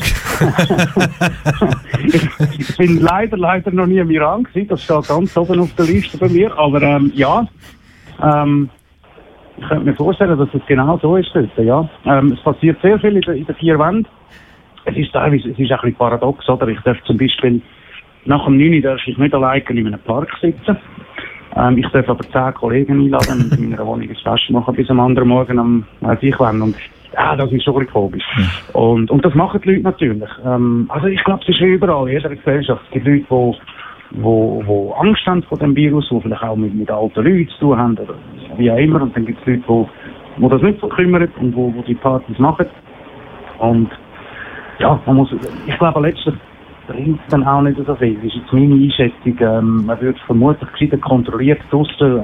ich 2.59 2.77
bin 2.77 3.01
leider, 3.01 3.37
leider 3.37 3.71
noch 3.71 3.87
nie 3.87 3.99
im 3.99 4.11
Iran 4.11 4.45
gewesen, 4.45 4.69
das 4.69 4.83
steht 4.83 5.09
ganz 5.09 5.37
oben 5.37 5.61
auf 5.61 5.75
der 5.77 5.87
Liste 5.87 6.19
bei 6.19 6.29
mir, 6.29 6.57
aber 6.59 6.83
ähm, 6.83 7.13
ja, 7.15 7.47
ähm, 8.23 8.71
ich 9.59 9.69
könnte 9.69 9.85
mir 9.85 9.95
vorstellen, 9.95 10.39
dass 10.39 10.49
es 10.55 10.63
genau 10.67 10.99
so 11.03 11.17
ist 11.17 11.31
dort, 11.35 11.51
ja. 11.59 11.89
Ähm, 12.07 12.33
es 12.33 12.41
passiert 12.43 12.81
sehr 12.81 12.99
viel 12.99 13.17
in, 13.17 13.21
den- 13.23 13.37
in 13.37 13.45
den 13.47 13.55
vier 13.57 13.79
Wänden. 13.79 14.07
Es 14.87 14.97
ist 14.97 15.13
teilweise, 15.13 15.51
es 15.51 15.59
ist 15.59 15.71
ein 15.71 15.77
bisschen 15.81 15.95
paradox, 15.97 16.49
oder? 16.49 16.67
Ich 16.69 16.81
darf 16.81 16.97
zum 17.05 17.19
Beispiel, 17.19 17.61
nach 18.25 18.45
dem 18.45 18.59
9 18.59 18.75
Uhr 18.75 18.81
darf 18.83 19.01
ich 19.07 19.17
nicht 19.17 19.35
alleine 19.35 19.65
in 19.69 19.87
einem 19.87 20.01
Park 20.01 20.31
sitzen. 20.41 20.77
Ähm, 21.57 21.79
ich 21.79 21.89
darf 21.89 22.09
aber 22.09 22.25
zehn 22.25 22.55
Kollegen 22.55 23.01
einladen 23.01 23.51
und 23.51 23.59
in 23.59 23.71
meiner 23.71 23.87
Wohnung 23.87 24.09
ein 24.09 24.17
Fest 24.17 24.51
machen 24.51 24.75
bis 24.75 24.91
am 24.91 25.01
anderen 25.01 25.29
Morgen 25.29 25.59
am, 25.59 25.85
weiß 26.01 26.19
ich 26.23 26.39
wann. 26.39 26.63
Und 26.63 26.77
ja, 27.15 27.35
das 27.35 27.51
ist 27.51 27.65
schon 27.65 27.75
ein 27.75 27.81
bisschen 27.81 27.93
komisch. 27.93 28.25
Und, 28.73 29.11
und 29.11 29.25
das 29.25 29.35
machen 29.35 29.61
die 29.65 29.71
Leute 29.71 29.83
natürlich. 29.83 30.31
Ähm, 30.45 30.87
also 30.89 31.07
ich 31.07 31.23
glaube, 31.25 31.43
es 31.43 31.49
ist 31.49 31.61
wie 31.61 31.75
überall, 31.75 32.09
in 32.09 32.15
jeder 32.15 32.35
Gesellschaft. 32.35 32.83
Es 32.87 32.93
gibt 32.93 33.07
Leute, 33.07 33.25
die 33.29 33.57
wo, 34.13 34.63
wo 34.67 34.93
Angst 34.95 35.25
haben 35.27 35.43
vor 35.45 35.59
dem 35.59 35.75
Virus, 35.75 36.09
die 36.11 36.21
vielleicht 36.21 36.43
auch 36.43 36.57
mit, 36.57 36.75
mit 36.75 36.91
alten 36.91 37.23
Leuten 37.23 37.49
zu 37.51 37.59
tun 37.61 37.79
haben 37.79 37.99
oder 37.99 38.15
wie 38.57 38.71
auch 38.71 38.77
immer. 38.77 39.03
Und 39.03 39.17
dann 39.17 39.27
gibt 39.27 39.41
es 39.41 39.47
Leute, 39.47 39.63
wo, 39.67 39.89
wo 40.39 40.49
das 40.49 40.63
nicht 40.63 40.81
so 40.81 40.89
kümmern 40.89 41.29
und 41.41 41.55
wo, 41.55 41.73
wo 41.75 41.83
die 41.83 41.95
Partys 41.95 42.39
machen. 42.39 42.67
Und 43.59 43.91
ja, 44.79 44.99
man 45.07 45.17
muss, 45.17 45.29
ich 45.67 45.79
glaube 45.79 46.01
letztlich 46.01 46.35
bringt 46.91 47.21
es 47.21 47.31
dann 47.31 47.45
auch 47.45 47.63
nicht 47.63 47.79
so 47.87 47.95
viel. 47.95 48.17
Das 48.17 48.25
ist 48.25 48.35
jetzt 48.35 48.53
meine 48.53 48.75
Einschätzung. 48.75 49.37
Ähm, 49.41 49.87
man 49.87 50.01
würde 50.01 50.19
vermutlich 50.27 50.71
gescheiter 50.73 50.99
kontrolliert 50.99 51.61
draussen, 51.71 52.19
äh, 52.19 52.23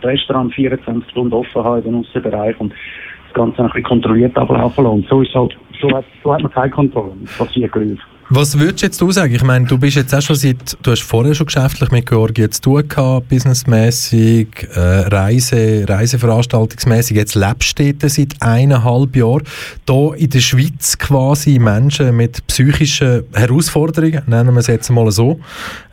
das 0.00 0.10
Restaurant 0.10 0.54
24 0.54 1.10
Stunden 1.10 1.34
offen 1.34 1.62
haben 1.62 1.78
in 1.78 1.84
den 1.84 2.00
Aussenbereich 2.00 2.58
und 2.58 2.72
das 2.72 3.34
Ganze 3.34 3.62
ein 3.62 3.66
bisschen 3.66 3.84
kontrolliert 3.84 4.36
ablaufen 4.36 4.84
lassen. 4.84 5.06
So 5.10 5.20
ist 5.20 5.34
halt, 5.34 5.56
so 5.80 5.94
hat, 5.94 6.04
so 6.22 6.32
hat 6.32 6.42
man 6.42 6.52
keine 6.52 6.70
Kontrolle. 6.70 7.12
Es 7.24 7.36
passiert 7.36 7.72
Geräusche. 7.72 7.98
Was 8.28 8.58
würdest 8.58 8.82
jetzt 8.82 9.00
du 9.00 9.12
sagen? 9.12 9.32
Ich 9.32 9.44
meine, 9.44 9.66
du 9.66 9.78
bist 9.78 9.94
jetzt 9.94 10.12
auch 10.12 10.20
schon 10.20 10.34
seit, 10.34 10.76
du 10.82 10.90
hast 10.90 11.02
vorher 11.02 11.32
schon 11.32 11.46
geschäftlich 11.46 11.92
mit 11.92 12.06
Georgien 12.06 12.50
zu 12.50 12.60
tun 12.60 12.88
gehabt, 12.88 13.28
businessmäßig, 13.28 14.48
äh, 14.74 14.80
Reise, 14.80 15.84
Reiseveranstaltungsmäßig. 15.88 17.16
Jetzt 17.16 17.36
lebst 17.36 17.78
du 17.78 17.94
dort 17.94 18.10
seit 18.10 18.34
eineinhalb 18.40 19.14
Jahren. 19.14 19.44
Da 19.86 20.12
in 20.14 20.28
der 20.28 20.40
Schweiz 20.40 20.98
quasi 20.98 21.60
Menschen 21.60 22.16
mit 22.16 22.44
psychischen 22.48 23.22
Herausforderungen, 23.32 24.22
nennen 24.26 24.54
wir 24.54 24.60
es 24.60 24.66
jetzt 24.66 24.90
mal 24.90 25.08
so. 25.12 25.38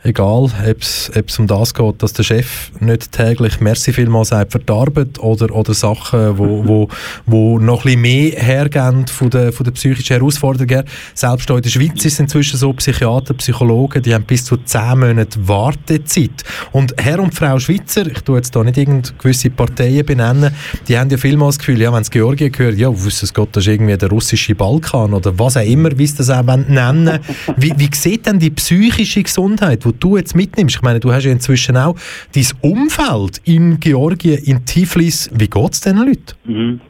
Egal, 0.02 0.50
ob 0.66 0.82
es 0.82 1.38
um 1.38 1.46
das 1.46 1.72
geht, 1.72 2.02
dass 2.02 2.14
der 2.14 2.24
Chef 2.24 2.72
nicht 2.80 3.12
täglich 3.12 3.60
Merci 3.60 3.92
vielmals 3.92 4.28
sagt 4.28 4.52
für 4.52 4.58
die 4.58 4.72
Arbeit 4.72 5.20
oder, 5.20 5.54
oder 5.54 5.72
Sachen, 5.72 6.36
wo, 6.36 6.62
wo, 6.66 6.88
wo 7.26 7.60
noch 7.60 7.84
ein 7.84 7.84
bisschen 7.84 8.00
mehr 8.02 8.30
hergeben 8.32 9.06
von 9.06 9.30
der, 9.30 9.52
von 9.52 9.62
der 9.62 9.70
psychischen 9.70 10.16
Herausforderung 10.16 10.68
her. 10.68 10.84
Selbst 11.14 11.46
hier 11.46 11.56
in 11.56 11.62
der 11.62 11.70
Schweiz 11.70 12.04
ist 12.04 12.23
inzwischen 12.24 12.56
so, 12.56 12.72
Psychiater, 12.72 13.34
Psychologen, 13.34 14.02
die 14.02 14.14
haben 14.14 14.24
bis 14.24 14.44
zu 14.44 14.56
10 14.56 14.98
Monate 14.98 15.48
Wartezeit. 15.48 16.42
Und 16.72 16.94
Herr 16.98 17.20
und 17.20 17.34
Frau 17.34 17.58
Schweizer, 17.58 18.06
ich 18.06 18.20
tue 18.20 18.36
jetzt 18.36 18.54
da 18.54 18.62
nicht 18.62 18.76
irgendeine 18.76 19.16
gewisse 19.16 19.50
Parteien 19.50 20.04
benennen, 20.04 20.54
die 20.88 20.98
haben 20.98 21.10
ja 21.10 21.16
vielmals 21.16 21.56
das 21.56 21.66
Gefühl, 21.66 21.80
ja, 21.80 21.92
wenn 21.92 22.02
es 22.02 22.10
Georgien 22.10 22.50
gehört, 22.50 22.76
ja, 22.76 22.88
wusste 22.88 23.26
Gott, 23.32 23.50
das 23.52 23.64
ist 23.66 23.72
irgendwie 23.72 23.96
der 23.96 24.10
russische 24.10 24.54
Balkan 24.54 25.14
oder 25.14 25.38
was 25.38 25.56
auch 25.56 25.64
immer, 25.64 25.96
wie 25.96 26.06
sie 26.06 26.16
das 26.16 26.30
auch 26.30 26.44
nennen 26.44 27.20
wie, 27.56 27.72
wie 27.76 27.90
sieht 27.92 28.26
denn 28.26 28.38
die 28.38 28.50
psychische 28.50 29.22
Gesundheit, 29.22 29.84
die 29.84 29.92
du 29.92 30.16
jetzt 30.16 30.34
mitnimmst? 30.34 30.76
Ich 30.76 30.82
meine, 30.82 31.00
du 31.00 31.12
hast 31.12 31.24
ja 31.24 31.32
inzwischen 31.32 31.76
auch 31.76 31.96
dein 32.34 32.46
Umfeld 32.60 33.40
in 33.44 33.80
Georgien, 33.80 34.38
in 34.44 34.64
Tiflis. 34.64 35.30
Wie 35.32 35.48
geht 35.48 35.72
es 35.72 35.80
diesen 35.80 35.98
Leuten? 35.98 36.34
Mhm. 36.44 36.80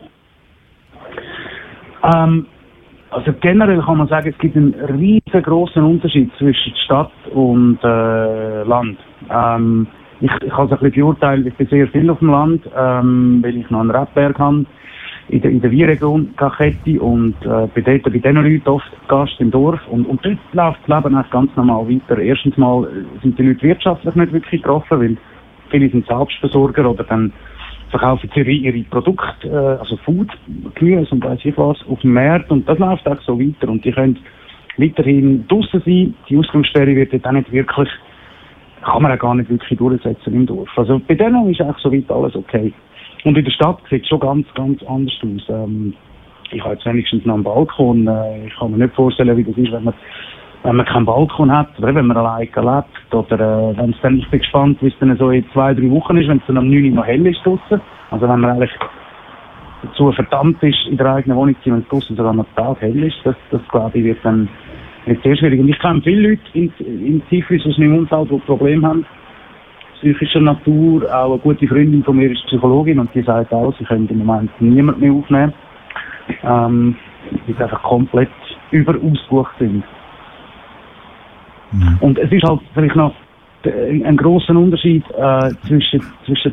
Ähm, 2.04 2.46
also 3.14 3.32
generell 3.40 3.80
kann 3.80 3.98
man 3.98 4.08
sagen, 4.08 4.30
es 4.30 4.38
gibt 4.38 4.56
einen 4.56 4.74
riesengroßen 4.74 5.82
Unterschied 5.82 6.30
zwischen 6.36 6.74
Stadt 6.84 7.12
und 7.32 7.78
äh, 7.84 8.62
Land. 8.64 8.98
Ähm, 9.30 9.86
ich, 10.20 10.30
ich 10.42 10.50
kann 10.50 10.66
es 10.66 10.72
ein 10.72 10.78
bisschen 10.78 11.02
beurteilen, 11.02 11.46
ich 11.46 11.54
bin 11.54 11.66
sehr 11.68 11.86
viel 11.88 12.10
auf 12.10 12.18
dem 12.18 12.30
Land, 12.30 12.68
ähm, 12.76 13.40
weil 13.42 13.56
ich 13.56 13.70
noch 13.70 13.80
einen 13.80 13.90
Rapberg 13.90 14.38
habe 14.38 14.66
in 15.28 15.40
der, 15.40 15.50
in 15.50 15.60
der 15.60 15.70
Wieregion 15.70 16.34
Kachette 16.36 17.00
und 17.00 17.34
äh, 17.42 17.68
bin 17.68 17.84
dort 17.84 18.02
bei 18.02 18.10
diesen 18.10 18.34
Leuten 18.34 18.68
oft 18.68 18.90
Gast 19.08 19.40
im 19.40 19.50
Dorf 19.50 19.80
und, 19.88 20.06
und 20.06 20.24
dort 20.24 20.38
läuft 20.52 20.80
das 20.86 20.96
Leben 20.96 21.14
eigentlich 21.14 21.30
ganz 21.30 21.50
normal 21.56 21.88
weiter. 21.88 22.18
Erstens 22.18 22.56
mal 22.56 22.88
sind 23.22 23.38
die 23.38 23.44
Leute 23.44 23.62
wirtschaftlich 23.62 24.14
nicht 24.14 24.32
wirklich 24.32 24.60
getroffen, 24.60 25.00
weil 25.00 25.16
viele 25.70 25.88
sind 25.88 26.06
Selbstversorger 26.06 26.90
oder 26.90 27.04
dann 27.04 27.32
verkaufen 27.94 28.28
sie 28.34 28.40
ihre 28.40 28.82
Produkte, 28.90 29.48
äh, 29.48 29.80
also 29.80 29.96
Food, 29.98 30.28
Gemüse 30.74 31.14
und 31.14 31.24
weiß 31.24 31.38
ich 31.44 31.56
was, 31.56 31.78
auf 31.88 32.00
dem 32.00 32.12
Markt 32.12 32.50
und 32.50 32.68
das 32.68 32.78
läuft 32.78 33.06
auch 33.06 33.20
so 33.22 33.38
weiter 33.38 33.70
und 33.70 33.84
die 33.84 33.92
können 33.92 34.18
weiterhin 34.76 35.46
draußen 35.46 35.80
sein. 35.84 36.14
Die 36.28 36.36
Ausgangssperre 36.36 36.96
wird 36.96 37.12
dort 37.12 37.26
auch 37.26 37.32
nicht 37.32 37.52
wirklich, 37.52 37.88
kann 38.82 39.02
man 39.02 39.12
auch 39.12 39.18
gar 39.18 39.36
nicht 39.36 39.48
wirklich 39.48 39.78
durchsetzen 39.78 40.34
im 40.34 40.46
Dorf. 40.46 40.68
Also 40.76 41.00
bei 41.06 41.14
denen 41.14 41.48
ist 41.48 41.60
eigentlich 41.60 41.76
soweit 41.82 42.10
alles 42.10 42.34
okay. 42.34 42.72
Und 43.22 43.38
in 43.38 43.44
der 43.44 43.52
Stadt 43.52 43.78
sieht 43.88 44.02
es 44.02 44.08
schon 44.08 44.20
ganz, 44.20 44.46
ganz 44.54 44.82
anders 44.82 45.14
aus. 45.22 45.48
Ähm, 45.48 45.94
ich 46.50 46.62
habe 46.62 46.74
jetzt 46.74 46.84
wenigstens 46.86 47.24
noch 47.24 47.34
einen 47.34 47.44
Balkon. 47.44 48.08
Äh, 48.08 48.46
ich 48.48 48.56
kann 48.56 48.72
mir 48.72 48.78
nicht 48.78 48.94
vorstellen, 48.96 49.36
wie 49.36 49.44
das 49.44 49.56
ist, 49.56 49.72
wenn 49.72 49.84
man, 49.84 49.94
wenn 50.64 50.76
man 50.76 50.86
keinen 50.86 51.04
Balkon 51.04 51.52
hat, 51.52 51.68
oder 51.78 51.94
wenn 51.94 52.06
man 52.06 52.16
alleine 52.16 52.46
lebt. 52.46 53.14
Oder 53.14 53.70
äh, 53.70 53.76
wenn 53.76 53.90
es 53.90 54.00
dann, 54.02 54.18
ich 54.18 54.28
bin 54.30 54.40
gespannt, 54.40 54.78
wie 54.80 54.88
es 54.88 54.98
dann 54.98 55.16
so 55.16 55.30
in 55.30 55.44
zwei, 55.52 55.74
drei 55.74 55.90
Wochen 55.90 56.16
ist, 56.16 56.28
wenn 56.28 56.38
es 56.38 56.46
dann 56.46 56.58
am 56.58 56.68
9 56.68 56.84
Uhr 56.84 56.90
noch 56.96 57.06
hell 57.06 57.26
ist 57.26 57.44
draussen. 57.44 57.80
Also 58.10 58.28
wenn 58.28 58.40
man 58.40 58.50
eigentlich 58.50 58.72
dazu 59.82 60.10
verdammt 60.12 60.62
ist, 60.62 60.86
in 60.88 60.96
der 60.96 61.14
eigenen 61.14 61.36
Wohnung 61.36 61.54
zu 61.56 61.64
sein, 61.64 61.74
wenn 61.74 61.82
es 61.82 61.88
draussen 61.88 62.16
sogar 62.16 62.32
noch 62.32 62.46
Tag 62.56 62.80
hell 62.80 63.04
ist, 63.04 63.16
das, 63.24 63.36
das 63.50 63.60
glaube 63.68 63.98
ich, 63.98 64.04
wird 64.04 64.18
dann 64.24 64.48
wird 65.04 65.22
sehr 65.22 65.36
schwierig. 65.36 65.60
Und 65.60 65.68
ich 65.68 65.78
kenne 65.78 66.00
viele 66.02 66.30
Leute 66.30 66.42
in, 66.54 66.72
in 66.78 67.22
Tiflis 67.28 67.66
aus 67.66 67.76
meinem 67.76 67.98
Umfeld, 67.98 68.30
die 68.30 68.38
Probleme 68.38 68.86
haben 68.86 69.06
psychischer 70.00 70.40
Natur. 70.40 71.02
Auch 71.14 71.32
eine 71.32 71.38
gute 71.38 71.66
Freundin 71.66 72.02
von 72.04 72.16
mir 72.16 72.30
ist 72.30 72.44
Psychologin 72.46 72.98
und 72.98 73.14
die 73.14 73.22
sagt 73.22 73.52
auch, 73.52 73.74
sie 73.78 73.84
können 73.84 74.08
im 74.08 74.24
Moment 74.24 74.50
niemand 74.60 75.00
mehr 75.00 75.12
aufnehmen, 75.12 75.52
ähm, 76.42 76.96
weil 77.46 77.54
sie 77.54 77.62
einfach 77.62 77.82
komplett 77.82 78.30
überausgebucht 78.70 79.54
sind. 79.58 79.84
Mhm. 81.74 81.98
Und 82.00 82.18
es 82.18 82.30
ist 82.30 82.44
halt 82.44 82.60
vielleicht 82.72 82.96
noch 82.96 83.14
ein, 83.64 84.16
großer 84.16 84.54
Unterschied 84.54 85.04
äh, 85.16 85.50
zwischen, 85.66 86.02
zwischen 86.26 86.52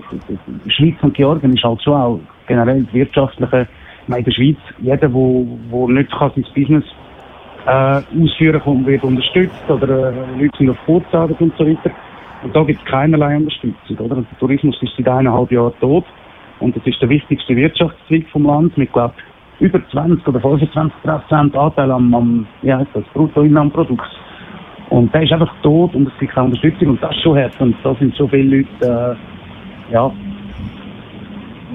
Schweiz 0.68 0.96
und 1.02 1.14
Georgien 1.14 1.54
ist 1.54 1.64
halt 1.64 1.82
schon 1.84 1.94
auch 1.94 2.20
generell 2.48 2.84
das 2.84 2.94
wirtschaftliche. 2.94 3.68
In 4.08 4.24
der 4.24 4.32
Schweiz, 4.32 4.58
jeder, 4.80 5.14
wo, 5.14 5.46
wo 5.70 5.88
nicht 5.88 6.12
kann 6.12 6.32
sein 6.36 6.46
Business 6.56 6.84
äh, 7.66 8.02
ausführen 8.22 8.62
kann, 8.62 8.86
wird 8.86 9.04
unterstützt 9.04 9.70
oder 9.70 10.12
äh, 10.12 10.14
Leute 10.40 10.58
sind 10.58 10.70
auf 10.70 10.78
Kurzarbeit 10.86 11.40
und 11.40 11.54
so 11.58 11.66
weiter. 11.66 11.92
Und 12.44 12.56
da 12.56 12.64
gibt 12.64 12.80
es 12.80 12.86
keinerlei 12.86 13.38
Unterstützung. 13.38 13.98
Oder? 14.00 14.16
Der 14.16 14.40
Tourismus 14.40 14.82
ist 14.82 14.94
seit 14.98 15.08
eineinhalb 15.08 15.52
Jahren 15.52 15.74
tot 15.80 16.06
und 16.60 16.76
das 16.76 16.86
ist 16.86 17.02
der 17.02 17.10
wichtigste 17.10 17.56
Wirtschaftszweig 17.56 18.28
vom 18.32 18.46
Land 18.46 18.78
mit, 18.78 18.92
glaube 18.92 19.14
über 19.60 19.80
20 19.92 20.28
oder 20.28 20.40
25 20.40 21.04
Prozent 21.04 21.56
Anteil 21.56 21.92
am, 21.92 22.14
am 22.16 22.48
heißt 22.64 22.90
das, 22.94 23.04
Bruttoinlandprodukt. 23.14 24.10
Und 24.92 25.14
der 25.14 25.24
ist 25.24 25.32
einfach 25.32 25.54
tot 25.64 25.96
und 25.96 26.06
es 26.06 26.14
gibt 26.20 26.34
keine 26.34 26.48
Unterstützung 26.48 26.90
und 26.90 27.02
das 27.02 27.16
ist 27.16 27.22
schon 27.24 27.38
hart. 27.38 27.54
Und 27.62 27.76
da 27.82 27.96
sind 27.96 28.14
so 28.16 28.28
viele 28.28 28.58
Leute, 28.58 29.18
äh, 29.90 29.94
ja, 29.94 30.12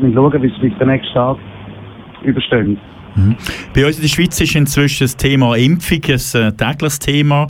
wir 0.01 0.13
schauen, 0.13 0.43
wie 0.43 0.49
es 0.49 0.79
den 0.79 0.89
nächsten 0.89 1.15
Tag 1.15 1.39
überstehen. 2.23 2.79
Mhm. 3.15 3.37
Bei 3.75 3.87
uns 3.87 3.97
in 3.97 4.03
der 4.03 4.09
Schweiz 4.09 4.39
ist 4.39 4.55
inzwischen 4.55 5.05
das 5.05 5.17
Thema 5.17 5.57
Impfung 5.57 6.01
ein 6.07 6.43
äh, 6.43 6.53
tägliches 6.53 6.99
Thema. 6.99 7.47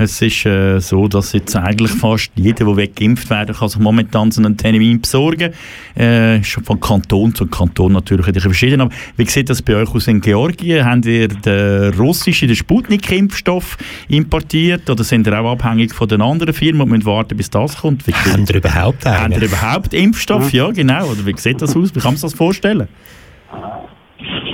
Es 0.00 0.22
ist 0.22 0.46
äh, 0.46 0.80
so, 0.80 1.08
dass 1.08 1.34
jetzt 1.34 1.54
eigentlich 1.54 1.90
fast 1.90 2.30
jeder, 2.34 2.64
der 2.64 2.74
weggeimpft 2.74 3.28
werden 3.28 3.54
kann, 3.54 3.68
sich 3.68 3.78
momentan 3.78 4.30
so 4.30 4.40
einen 4.40 4.56
Termin 4.56 4.98
besorgen. 5.02 5.52
Äh, 5.94 6.42
schon 6.42 6.64
von 6.64 6.80
Kanton 6.80 7.34
zu 7.34 7.46
Kanton 7.46 7.92
natürlich 7.92 8.26
ein 8.26 8.40
verschieden. 8.40 8.80
Aber 8.80 8.90
wie 9.18 9.26
sieht 9.26 9.50
das 9.50 9.60
bei 9.60 9.76
euch 9.76 9.94
aus 9.94 10.08
in 10.08 10.22
Georgien? 10.22 10.86
Habt 10.86 11.04
ihr 11.04 11.28
den 11.28 11.92
russischen, 11.98 12.48
den 12.48 12.56
Sputnik-Impfstoff 12.56 13.76
importiert 14.08 14.88
oder 14.88 15.04
sind 15.04 15.26
ihr 15.26 15.38
auch 15.38 15.52
abhängig 15.52 15.92
von 15.94 16.08
den 16.08 16.22
anderen 16.22 16.54
Firmen 16.54 16.80
und 16.80 16.88
müssen 16.88 17.04
warten, 17.04 17.36
bis 17.36 17.50
das 17.50 17.76
kommt? 17.76 18.06
Wie 18.06 18.14
Haben 18.14 18.46
ihr 18.48 18.54
überhaupt 18.54 19.06
einen? 19.06 19.20
Haben 19.20 19.32
ihr 19.32 19.42
überhaupt 19.42 19.92
Impfstoff? 19.92 20.50
Ja, 20.54 20.70
genau. 20.70 21.08
Oder 21.08 21.26
wie 21.26 21.34
sieht 21.36 21.60
das 21.60 21.76
aus? 21.76 21.94
Wie 21.94 22.00
kann 22.00 22.12
man 22.12 22.16
sich 22.16 22.22
das 22.22 22.32
vorstellen? 22.34 22.88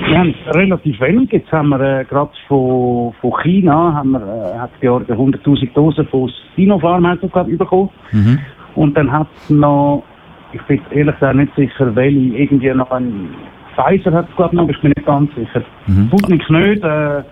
Wir 0.07 0.19
haben 0.19 0.33
relativ 0.51 0.99
wenig. 1.01 1.31
Jetzt 1.31 1.51
haben 1.51 1.69
wir 1.69 1.79
äh, 1.79 2.05
gerade 2.05 2.31
von, 2.47 3.13
von 3.19 3.33
China 3.43 3.93
haben 3.93 4.11
wir, 4.11 4.21
äh, 4.21 4.57
hat 4.57 4.71
Georgien 4.79 5.17
100.000 5.17 5.73
Dosen 5.73 6.07
von 6.07 6.31
Sinopharm 6.55 7.03
bekommen. 7.57 7.89
Mhm. 8.11 8.39
Und 8.75 8.95
dann 8.95 9.11
hat 9.11 9.27
es 9.35 9.49
noch, 9.49 10.03
ich 10.53 10.61
bin 10.63 10.79
ehrlich 10.91 11.15
gesagt 11.15 11.35
nicht 11.35 11.55
sicher, 11.55 11.95
welche, 11.95 12.37
irgendwie 12.37 12.69
noch 12.69 12.91
ein 12.91 13.29
Pfizer 13.75 14.11
hat 14.11 14.29
es 14.29 14.35
glaube 14.35 14.51
ich 14.53 14.57
noch, 14.57 14.63
aber 14.63 14.71
ich 14.71 14.81
bin 14.81 14.93
nicht 14.95 15.05
ganz 15.05 15.33
sicher. 15.35 15.63
Mhm. 15.87 16.07
Sputnik 16.07 16.49
nicht, 16.49 16.83
äh, 16.83 17.23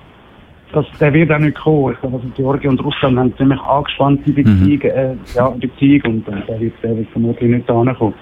das, 0.74 0.86
der 1.00 1.14
wird 1.14 1.32
auch 1.32 1.40
nicht 1.40 1.58
kommen. 1.58 1.94
Ich 1.94 2.00
glaube, 2.02 2.18
also 2.18 2.28
Georgien 2.36 2.72
und 2.72 2.84
Russland 2.84 3.18
haben 3.18 3.38
ziemlich 3.38 3.60
angespannte 3.62 4.32
Beziehungen, 4.32 4.80
mhm. 4.80 4.82
äh, 4.82 5.16
ja, 5.36 5.50
Beziehung 5.50 6.02
und 6.06 6.28
äh, 6.28 6.42
der, 6.48 6.60
wird, 6.60 6.74
der 6.84 6.98
wird 6.98 7.10
vermutlich 7.10 7.50
nicht 7.50 7.70
da 7.70 7.84
kommen. 7.94 8.14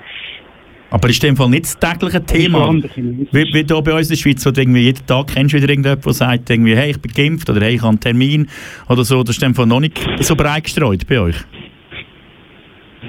Aber 0.94 1.10
ist 1.10 1.24
in 1.24 1.32
dem 1.32 1.38
Fall 1.38 1.50
nicht 1.50 1.64
das 1.64 1.80
tägliche 1.80 2.24
Thema? 2.24 2.72
Wie, 2.72 3.46
wie 3.52 3.66
hier 3.66 3.82
bei 3.82 3.94
uns 3.98 4.10
in 4.10 4.16
der 4.16 4.16
Schweiz, 4.16 4.46
wo 4.46 4.52
du 4.52 4.62
irgendwie 4.62 4.82
jeden 4.82 5.04
Tag 5.08 5.26
kennst 5.34 5.52
du 5.52 5.58
wieder 5.58 5.68
irgendjemand, 5.68 6.06
der 6.06 6.14
sagt, 6.14 6.52
irgendwie, 6.52 6.76
hey, 6.76 6.92
ich 6.92 7.02
bin 7.02 7.12
geimpft 7.12 7.50
oder 7.50 7.62
hey, 7.62 7.74
ich 7.74 7.82
habe 7.82 7.90
einen 7.90 8.00
Termin 8.00 8.48
oder 8.88 9.04
so. 9.04 9.24
Das 9.24 9.32
ist 9.36 9.42
in 9.42 9.50
dem 9.50 9.56
Fall 9.56 9.66
noch 9.66 9.80
nicht 9.80 10.00
so 10.20 10.36
breit 10.36 10.66
gestreut 10.66 11.08
bei 11.10 11.20
euch? 11.20 11.36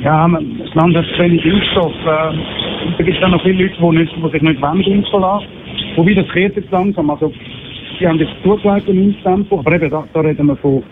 Ja, 0.03 0.26
das 0.26 0.74
Land 0.74 0.97
hat 0.97 1.05
zu 1.14 1.22
wenig 1.22 1.45
Impfstoff. 1.45 1.93
Äh, 1.93 2.97
da 2.97 3.05
gibt 3.05 3.18
es 3.18 3.22
auch 3.22 3.28
noch 3.28 3.43
viele 3.43 3.64
Leute, 3.64 3.74
die, 3.78 3.99
nicht, 3.99 4.12
die 4.16 4.30
sich 4.32 4.43
nicht 4.43 4.62
wollen 4.62 4.80
impfen 4.80 5.20
lassen. 5.20 5.47
Wobei, 5.97 6.14
das 6.14 6.32
geht 6.32 6.57
jetzt 6.57 6.70
langsam. 6.70 7.11
Also, 7.11 7.35
die 8.01 8.09
haben 8.09 8.18
jetzt 8.18 8.32
zugelegt 8.43 8.89
im 8.89 9.11
Impftempo, 9.11 9.59
aber 9.59 9.74
eben, 9.74 9.91
da, 9.91 10.05
da 10.11 10.20
reden 10.20 10.47
wir 10.47 10.57
von 10.57 10.82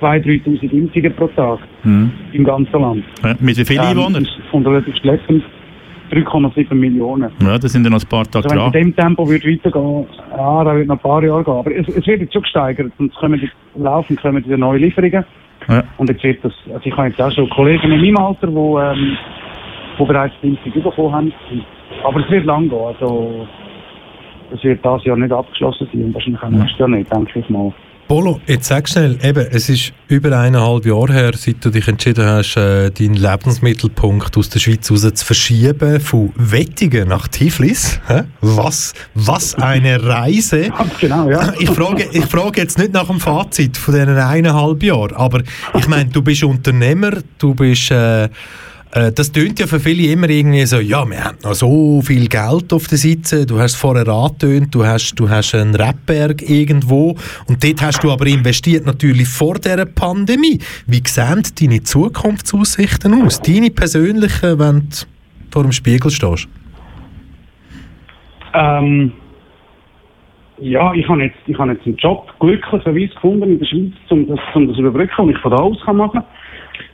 2'000, 0.00 0.42
3'000 0.42 0.72
Impfungen 0.72 1.14
pro 1.14 1.28
Tag 1.28 1.60
mhm. 1.84 2.10
im 2.32 2.42
ganzen 2.42 2.80
Land. 2.80 3.04
Ja, 3.22 3.36
mit 3.38 3.56
wie 3.56 3.64
vielen 3.64 3.78
ähm, 3.78 3.90
Einwohnern? 3.90 4.26
Von 4.50 4.64
der 4.64 4.72
letzten 4.72 4.92
3,7 6.12 6.74
Millionen. 6.74 7.30
Ja, 7.42 7.58
das 7.58 7.72
sind 7.72 7.84
ja 7.84 7.90
noch 7.90 8.02
ein 8.02 8.08
paar 8.08 8.24
Tage 8.24 8.44
also 8.44 8.54
wenn 8.54 8.60
es 8.60 8.66
in 8.66 8.72
dem 8.72 8.96
Tempo 8.96 9.28
wird 9.28 9.44
weitergehen, 9.46 10.06
ja, 10.30 10.64
da 10.64 10.76
wird 10.76 10.86
noch 10.86 10.96
ein 10.96 11.00
paar 11.00 11.24
Jahre 11.24 11.42
gehen. 11.42 11.54
Aber 11.54 11.74
es, 11.74 11.88
es 11.88 12.06
wird 12.06 12.20
jetzt 12.20 12.32
schon 12.32 12.42
gesteigert 12.42 12.92
und 12.98 13.10
es 13.10 13.18
kommen 13.18 13.40
die, 13.40 13.50
laufen 13.80 14.16
kommen 14.16 14.42
diese 14.42 14.58
neue 14.58 14.78
Lieferungen. 14.78 15.24
Ja. 15.68 15.84
Und 15.96 16.10
jetzt 16.10 16.22
wird 16.22 16.44
das, 16.44 16.52
also 16.72 16.80
ich 16.84 16.96
habe 16.96 17.08
jetzt 17.08 17.20
auch 17.20 17.32
schon 17.32 17.48
Kollegen 17.50 17.90
in 17.92 18.00
meinem 18.00 18.18
Alter, 18.18 18.46
die, 18.46 18.52
ähm, 18.54 19.16
die 19.98 20.04
bereits 20.04 20.34
die 20.42 20.48
Impfung 20.48 20.82
bekommen 20.82 21.12
haben. 21.12 21.32
Aber 22.04 22.20
es 22.20 22.30
wird 22.30 22.44
lang 22.44 22.68
gehen, 22.68 22.78
also 22.78 23.46
es 24.52 24.62
wird 24.62 24.84
dieses 24.84 25.04
Jahr 25.04 25.16
nicht 25.16 25.32
abgeschlossen 25.32 25.88
sein 25.92 26.04
und 26.04 26.14
wahrscheinlich 26.14 26.42
auch 26.42 26.50
nächstes 26.50 26.78
Jahr 26.78 26.88
nicht, 26.88 27.12
denke 27.12 27.38
ich 27.38 27.48
mal. 27.48 27.72
Polo, 28.12 28.42
jetzt 28.46 28.66
sag 28.66 28.86
schnell, 28.90 29.18
eben, 29.22 29.46
es 29.52 29.70
ist 29.70 29.94
über 30.08 30.38
eineinhalb 30.38 30.84
Jahre 30.84 31.14
her, 31.14 31.32
seit 31.34 31.64
du 31.64 31.70
dich 31.70 31.88
entschieden 31.88 32.26
hast, 32.26 32.58
äh, 32.58 32.90
deinen 32.90 33.14
Lebensmittelpunkt 33.14 34.36
aus 34.36 34.50
der 34.50 34.58
Schweiz 34.58 34.90
raus 34.90 35.00
zu 35.14 35.24
verschieben, 35.24 35.98
von 35.98 36.30
Wettigen 36.36 37.08
nach 37.08 37.26
Tiflis. 37.28 38.00
Hä? 38.08 38.24
Was, 38.42 38.92
was 39.14 39.54
eine 39.54 40.04
Reise! 40.04 40.70
genau, 41.00 41.30
ja. 41.30 41.54
Ich 41.58 41.70
frage, 41.70 42.06
ich 42.12 42.26
frage 42.26 42.60
jetzt 42.60 42.76
nicht 42.76 42.92
nach 42.92 43.06
dem 43.06 43.18
Fazit 43.18 43.78
von 43.78 43.94
diesen 43.94 44.10
eineinhalb 44.10 44.82
Jahren, 44.82 45.16
aber 45.16 45.40
ich 45.78 45.88
meine, 45.88 46.10
du 46.10 46.20
bist 46.20 46.44
Unternehmer, 46.44 47.12
du 47.38 47.54
bist... 47.54 47.90
Äh, 47.92 48.28
das 48.92 49.32
tönt 49.32 49.58
ja 49.58 49.66
für 49.66 49.80
viele 49.80 50.12
immer 50.12 50.28
irgendwie 50.28 50.66
so, 50.66 50.78
ja, 50.78 51.08
wir 51.08 51.24
haben 51.24 51.38
noch 51.42 51.54
so 51.54 52.02
viel 52.02 52.28
Geld 52.28 52.74
auf 52.74 52.88
der 52.88 52.98
Seite, 52.98 53.46
du 53.46 53.58
hast 53.58 53.76
vorher 53.76 54.06
angetönt, 54.06 54.74
du 54.74 54.84
hast, 54.84 55.14
du 55.14 55.30
hast 55.30 55.54
einen 55.54 55.74
Rapberg 55.74 56.42
irgendwo 56.42 57.16
und 57.48 57.64
dort 57.64 57.80
hast 57.80 58.04
du 58.04 58.12
aber 58.12 58.26
investiert 58.26 58.84
natürlich 58.84 59.28
vor 59.28 59.54
dieser 59.54 59.86
Pandemie. 59.86 60.58
Wie 60.86 61.02
sehen 61.06 61.42
deine 61.58 61.82
Zukunftsaussichten 61.82 63.22
aus? 63.22 63.40
Deine 63.40 63.70
persönlichen, 63.70 64.58
wenn 64.58 64.80
du 64.80 64.96
vor 65.50 65.62
dem 65.62 65.72
Spiegel 65.72 66.10
stehst? 66.10 66.46
Ähm, 68.52 69.12
ja, 70.58 70.92
ich 70.92 71.08
habe 71.08 71.22
jetzt, 71.22 71.38
ich 71.46 71.58
habe 71.58 71.72
jetzt 71.72 71.86
einen 71.86 71.96
Job 71.96 72.30
glücklicherweise 72.40 73.14
gefunden 73.14 73.52
in 73.52 73.58
der 73.58 73.64
Schweiz, 73.64 73.94
um 74.10 74.26
das, 74.28 74.38
um 74.54 74.68
das 74.68 74.76
überbrücken, 74.76 75.22
und 75.22 75.30
ich 75.30 75.38
von 75.38 75.50
da 75.50 75.56
aus 75.56 75.78
kann 75.82 75.96
machen. 75.96 76.22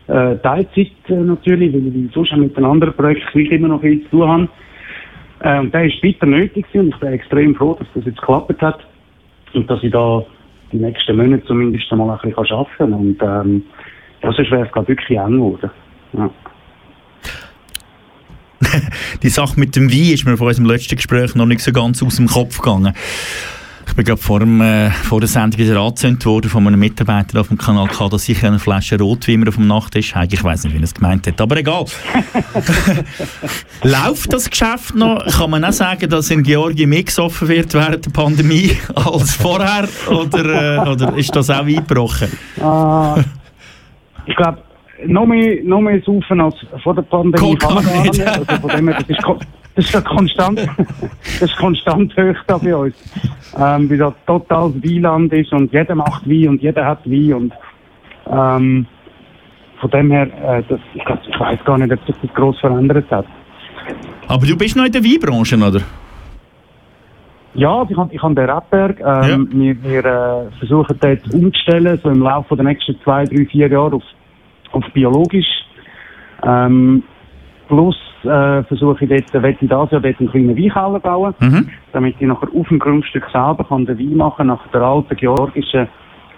Äh, 0.08 0.38
Teilzeit 0.38 0.90
äh, 1.08 1.14
natürlich, 1.14 1.72
weil 1.72 1.86
ich 1.86 2.12
sonst 2.12 2.34
mit 2.36 2.56
den 2.56 2.64
anderen 2.64 2.94
Projekten 2.94 3.40
immer 3.46 3.68
noch 3.68 3.82
viel 3.82 4.02
zu 4.04 4.08
tun 4.10 4.28
habe. 4.28 4.48
Äh, 5.40 5.60
und 5.60 5.74
der 5.74 5.84
ist 5.84 6.02
weiter 6.02 6.26
nötig 6.26 6.66
und 6.72 6.88
ich 6.88 6.96
bin 6.96 7.12
extrem 7.12 7.54
froh, 7.54 7.76
dass 7.78 7.88
das 7.94 8.06
jetzt 8.06 8.18
geklappt 8.18 8.60
hat 8.62 8.80
und 9.52 9.68
dass 9.70 9.82
ich 9.82 9.92
da 9.92 10.24
die 10.72 10.78
nächsten 10.78 11.16
Monate 11.16 11.44
zumindest 11.44 11.92
einmal 11.92 12.10
ein 12.10 12.34
bisschen 12.34 12.56
arbeiten 12.56 12.70
kann. 12.78 12.92
Und 12.92 13.22
ähm, 13.22 13.62
ja, 14.22 14.32
sonst 14.32 14.50
wäre 14.50 14.66
es 14.66 14.72
gerade 14.72 14.88
wirklich 14.88 15.18
eng 15.18 15.32
geworden. 15.32 15.70
Ja. 16.14 16.30
Die 19.22 19.28
Sache 19.28 19.60
mit 19.60 19.76
dem 19.76 19.90
Wein 19.90 20.14
ist 20.14 20.26
mir 20.26 20.36
vor 20.36 20.48
unserem 20.48 20.68
letzten 20.68 20.96
Gespräch 20.96 21.34
noch 21.34 21.46
nicht 21.46 21.60
so 21.60 21.72
ganz 21.72 22.02
aus 22.02 22.16
dem 22.16 22.26
Kopf 22.26 22.58
gegangen. 22.58 22.94
Ich 23.98 24.04
bin 24.04 24.14
gerade 24.14 24.22
vor, 24.22 24.38
dem, 24.38 24.60
äh, 24.60 24.90
vor 24.90 25.18
der 25.18 25.28
Sendung 25.28 25.58
wieder 25.58 25.80
angezündet 25.80 26.24
worden 26.24 26.48
von 26.48 26.64
einem 26.64 26.78
Mitarbeiter 26.78 27.40
auf 27.40 27.48
dem 27.48 27.58
Kanal 27.58 27.88
K, 27.88 28.08
dass 28.08 28.28
ich 28.28 28.46
eine 28.46 28.60
Flasche 28.60 28.96
Rotwein 28.96 29.48
auf 29.48 29.56
dem 29.56 29.66
Nachttisch 29.66 30.14
habe. 30.14 30.28
Ich 30.30 30.44
weiß 30.44 30.62
nicht, 30.62 30.74
wie 30.74 30.78
er 30.78 30.84
es 30.84 30.94
gemeint 30.94 31.26
hat, 31.26 31.40
aber 31.40 31.56
egal. 31.56 31.84
Läuft 33.82 34.32
das 34.32 34.48
Geschäft 34.48 34.94
noch? 34.94 35.26
Kann 35.26 35.50
man 35.50 35.64
auch 35.64 35.72
sagen, 35.72 36.08
dass 36.08 36.30
in 36.30 36.44
Georgien 36.44 36.90
mehr 36.90 37.02
gesoffen 37.02 37.48
wird 37.48 37.74
während 37.74 38.06
der 38.06 38.12
Pandemie 38.12 38.70
als 38.94 39.34
vorher? 39.34 39.88
Oder, 40.08 40.84
äh, 40.84 40.88
oder 40.88 41.16
ist 41.16 41.34
das 41.34 41.50
auch 41.50 41.66
eingebrochen? 41.66 42.28
Äh, 42.56 43.20
ich 44.26 44.36
glaube, 44.36 44.58
noch 45.08 45.26
mehr, 45.26 45.58
noch 45.64 45.80
mehr 45.80 46.00
saufen 46.06 46.40
als 46.40 46.54
vor 46.84 46.94
der 46.94 47.02
Pandemie 47.02 47.56
Coca 47.56 47.66
kann 47.66 47.74
man 47.74 47.84
gar 47.84 48.02
nicht. 48.04 48.20
Also 48.20 48.44
von 48.60 48.70
dem 48.70 48.88
her, 48.90 48.98
das 49.00 49.08
ist, 49.08 49.24
das 49.78 49.86
ist 49.86 49.94
ja 49.94 50.00
konstant, 50.00 50.58
das 51.22 51.42
ist 51.42 51.56
konstant 51.56 52.12
hoch 52.16 52.36
da 52.48 52.58
bei 52.58 52.74
uns. 52.74 52.96
Ähm, 53.56 53.88
weil 53.88 53.98
das 53.98 54.12
total 54.26 54.72
das 54.72 54.82
Weinland 54.82 55.32
ist 55.32 55.52
und 55.52 55.72
jeder 55.72 55.94
macht 55.94 56.28
Wein 56.28 56.48
und 56.48 56.60
jeder 56.60 56.84
hat 56.84 57.06
Wein 57.06 57.32
und 57.34 57.52
ähm, 58.28 58.86
von 59.80 59.90
dem 59.90 60.10
her, 60.10 60.26
äh, 60.26 60.64
das, 60.68 60.80
ich, 60.94 61.04
glaub, 61.04 61.20
ich 61.28 61.38
weiß 61.38 61.64
gar 61.64 61.78
nicht, 61.78 61.92
ob 61.92 62.04
sich 62.06 62.16
das 62.20 62.34
gross 62.34 62.58
verändert 62.58 63.08
hat. 63.12 63.26
Aber 64.26 64.44
du 64.44 64.56
bist 64.56 64.74
noch 64.74 64.84
in 64.84 64.90
der 64.90 65.04
Weinbranche, 65.04 65.56
oder? 65.56 65.80
Ja, 67.54 67.86
ich 67.88 67.96
habe 67.96 68.12
ich 68.12 68.20
hab 68.20 68.34
den 68.34 68.50
Rebberg. 68.50 69.00
Ähm, 69.00 69.48
Wir, 69.52 69.82
wir 69.84 70.04
äh, 70.04 70.58
versuchen 70.58 70.98
jetzt 71.04 71.32
umzustellen, 71.32 72.00
so 72.02 72.10
im 72.10 72.22
Laufe 72.22 72.56
der 72.56 72.64
nächsten 72.64 73.00
zwei, 73.04 73.24
drei, 73.24 73.46
vier 73.46 73.68
Jahre 73.68 73.94
auf, 73.94 74.02
auf 74.72 74.84
biologisch. 74.92 75.46
Ähm, 76.42 77.04
plus 77.68 77.96
äh, 78.24 78.62
versuche 78.64 79.04
ich 79.04 79.10
dort, 79.10 79.42
will 79.42 79.56
ich 79.60 79.68
das 79.68 79.90
Jahr 79.90 80.00
dort 80.00 80.04
einen 80.04 80.30
kleinen 80.30 80.56
Weinkeller 80.56 81.00
bauen, 81.00 81.34
damit 81.92 82.16
ich 82.18 82.26
nachher 82.26 82.48
auf 82.54 82.68
dem 82.68 82.78
Grundstück 82.78 83.24
selber 83.32 83.64
kann 83.64 83.86
den 83.86 83.98
Wein 83.98 84.16
machen 84.16 84.46
nach 84.48 84.66
der 84.68 84.82
alten 84.82 85.16
georgischen 85.16 85.88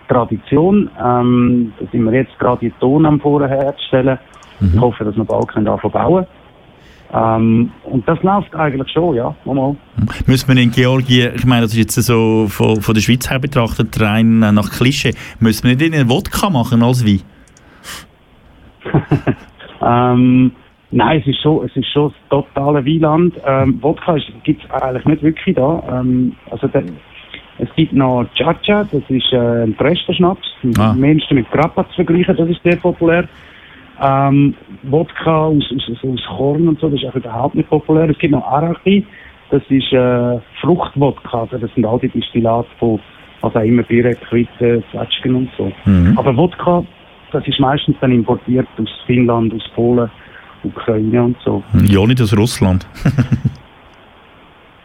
Tradition. 0.09 0.91
Ähm, 1.03 1.73
da 1.79 1.87
sind 1.91 2.05
wir 2.05 2.13
jetzt 2.13 2.39
gerade 2.39 2.61
die 2.61 2.71
Ton 2.81 3.07
am 3.07 3.21
Vorher 3.21 3.49
herzustellen. 3.49 4.19
Ich 4.61 4.79
hoffe, 4.79 5.05
dass 5.05 5.17
wir 5.17 5.25
bald 5.25 5.49
können 5.49 5.69
anfangen 5.69 5.93
bauen. 5.93 6.27
Ähm, 7.13 7.73
und 7.85 8.07
das 8.07 8.23
läuft 8.23 8.55
eigentlich 8.55 8.93
schon, 8.93 9.17
ja. 9.17 9.35
Mal. 9.45 9.75
Müssen 10.27 10.55
wir 10.55 10.63
in 10.63 10.71
Georgien, 10.71 11.33
ich 11.35 11.45
meine, 11.45 11.63
das 11.63 11.73
ist 11.73 11.79
jetzt 11.79 11.95
so 12.07 12.47
von, 12.49 12.81
von 12.81 12.95
der 12.95 13.01
Schweiz 13.01 13.29
her 13.29 13.41
betrachtet, 13.41 14.01
rein 14.01 14.39
nach 14.39 14.71
Klischee, 14.71 15.15
müssen 15.41 15.65
wir 15.65 15.75
nicht 15.75 15.87
in 15.87 15.95
einen 15.95 16.09
Wodka 16.09 16.51
machen 16.51 16.83
als 16.83 17.05
Wein? 17.05 17.23
Ähm, 19.83 20.53
nein, 20.91 21.21
es 21.21 21.27
ist 21.27 21.41
schon, 21.43 21.65
es 21.65 21.77
ist 21.77 21.89
schon 21.93 22.13
das 22.31 22.45
totale 22.45 22.85
Wieland. 22.85 23.35
Ähm, 23.47 23.79
Wodka 23.81 24.17
gibt 24.45 24.65
es 24.65 24.71
eigentlich 24.71 25.05
nicht 25.05 25.23
wirklich 25.23 25.57
da. 25.57 25.83
Ähm, 25.91 26.37
also 26.51 26.67
der, 26.69 26.85
es 27.59 27.69
gibt 27.77 27.93
noch 27.93 28.27
Chacha, 28.35 28.85
das 28.91 29.03
ist 29.09 29.33
äh, 29.33 29.65
ein 29.65 29.77
Trösterschnaps, 29.77 30.49
Ah. 30.79 30.95
ehesten 30.99 31.35
mit 31.35 31.51
Grappa 31.51 31.87
zu 31.89 31.95
vergleichen, 31.97 32.37
das 32.37 32.49
ist 32.49 32.63
sehr 32.63 32.77
populär. 32.77 33.29
Ähm, 34.03 34.55
Wodka 34.85 35.47
aus, 35.47 35.65
aus, 35.75 35.99
aus, 36.03 36.25
Korn 36.27 36.69
und 36.69 36.81
so, 36.81 36.89
das 36.89 37.01
ist 37.03 37.09
auch 37.09 37.15
überhaupt 37.15 37.55
nicht 37.55 37.69
populär. 37.69 38.09
Es 38.09 38.19
gibt 38.19 38.33
noch 38.33 38.47
Arachi, 38.47 39.05
das 39.51 39.63
ist 39.69 39.93
äh, 39.93 40.39
Fruchtwodka, 40.61 41.41
also 41.41 41.59
das 41.59 41.71
sind 41.75 41.85
all 41.85 41.99
die 41.99 42.09
Destillate 42.09 42.69
von, 42.79 42.99
auch 43.43 43.55
immer, 43.57 43.83
Birke, 43.83 44.17
Quitten, 44.29 44.83
Zwetschgen 44.91 45.35
und 45.35 45.51
so. 45.59 45.71
Mhm. 45.85 46.17
Aber 46.17 46.35
Wodka, 46.35 46.83
das 47.33 47.47
ist 47.47 47.61
meistens 47.61 47.97
dann 48.01 48.13
importiert 48.13 48.67
aus 48.79 48.89
Finnland, 49.07 49.53
aus 49.53 49.69
Polen, 49.75 50.11
Ukraine 50.65 51.23
und 51.23 51.37
so. 51.45 51.63
Ja, 51.87 52.07
nicht 52.07 52.21
aus 52.21 52.37
Russland. 52.37 52.87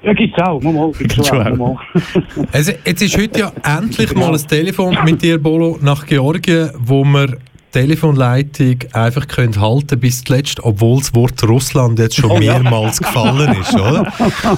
Ja, 0.05 0.13
gibt's 0.13 0.37
auch. 0.39 0.61
Mal, 0.61 0.71
mal, 0.71 0.91
gibt's 0.91 1.15
Gibt's 1.15 1.31
auch. 1.31 1.55
Mal. 1.55 1.77
Also, 2.51 2.73
jetzt 2.85 3.01
ist 3.01 3.17
heute 3.17 3.39
ja 3.39 3.51
endlich 3.63 4.13
mal 4.13 4.31
ein 4.31 4.47
Telefon 4.47 4.95
mit 5.03 5.23
dir, 5.23 5.41
Bolo, 5.41 5.79
nach 5.81 6.05
Georgien, 6.05 6.69
wo 6.77 7.03
wir 7.03 7.25
die 7.27 7.35
Telefonleitung 7.71 8.77
einfach 8.93 9.27
können 9.27 9.59
halten 9.59 9.99
bis 9.99 10.23
zuletzt, 10.23 10.59
obwohl 10.63 10.99
das 10.99 11.13
Wort 11.15 11.43
Russland 11.43 11.97
jetzt 11.97 12.17
schon 12.17 12.31
Oh 12.31 12.37
mehrmals 12.37 12.99
gefallen 12.99 13.59
ist, 13.59 13.73
oder? 13.73 14.13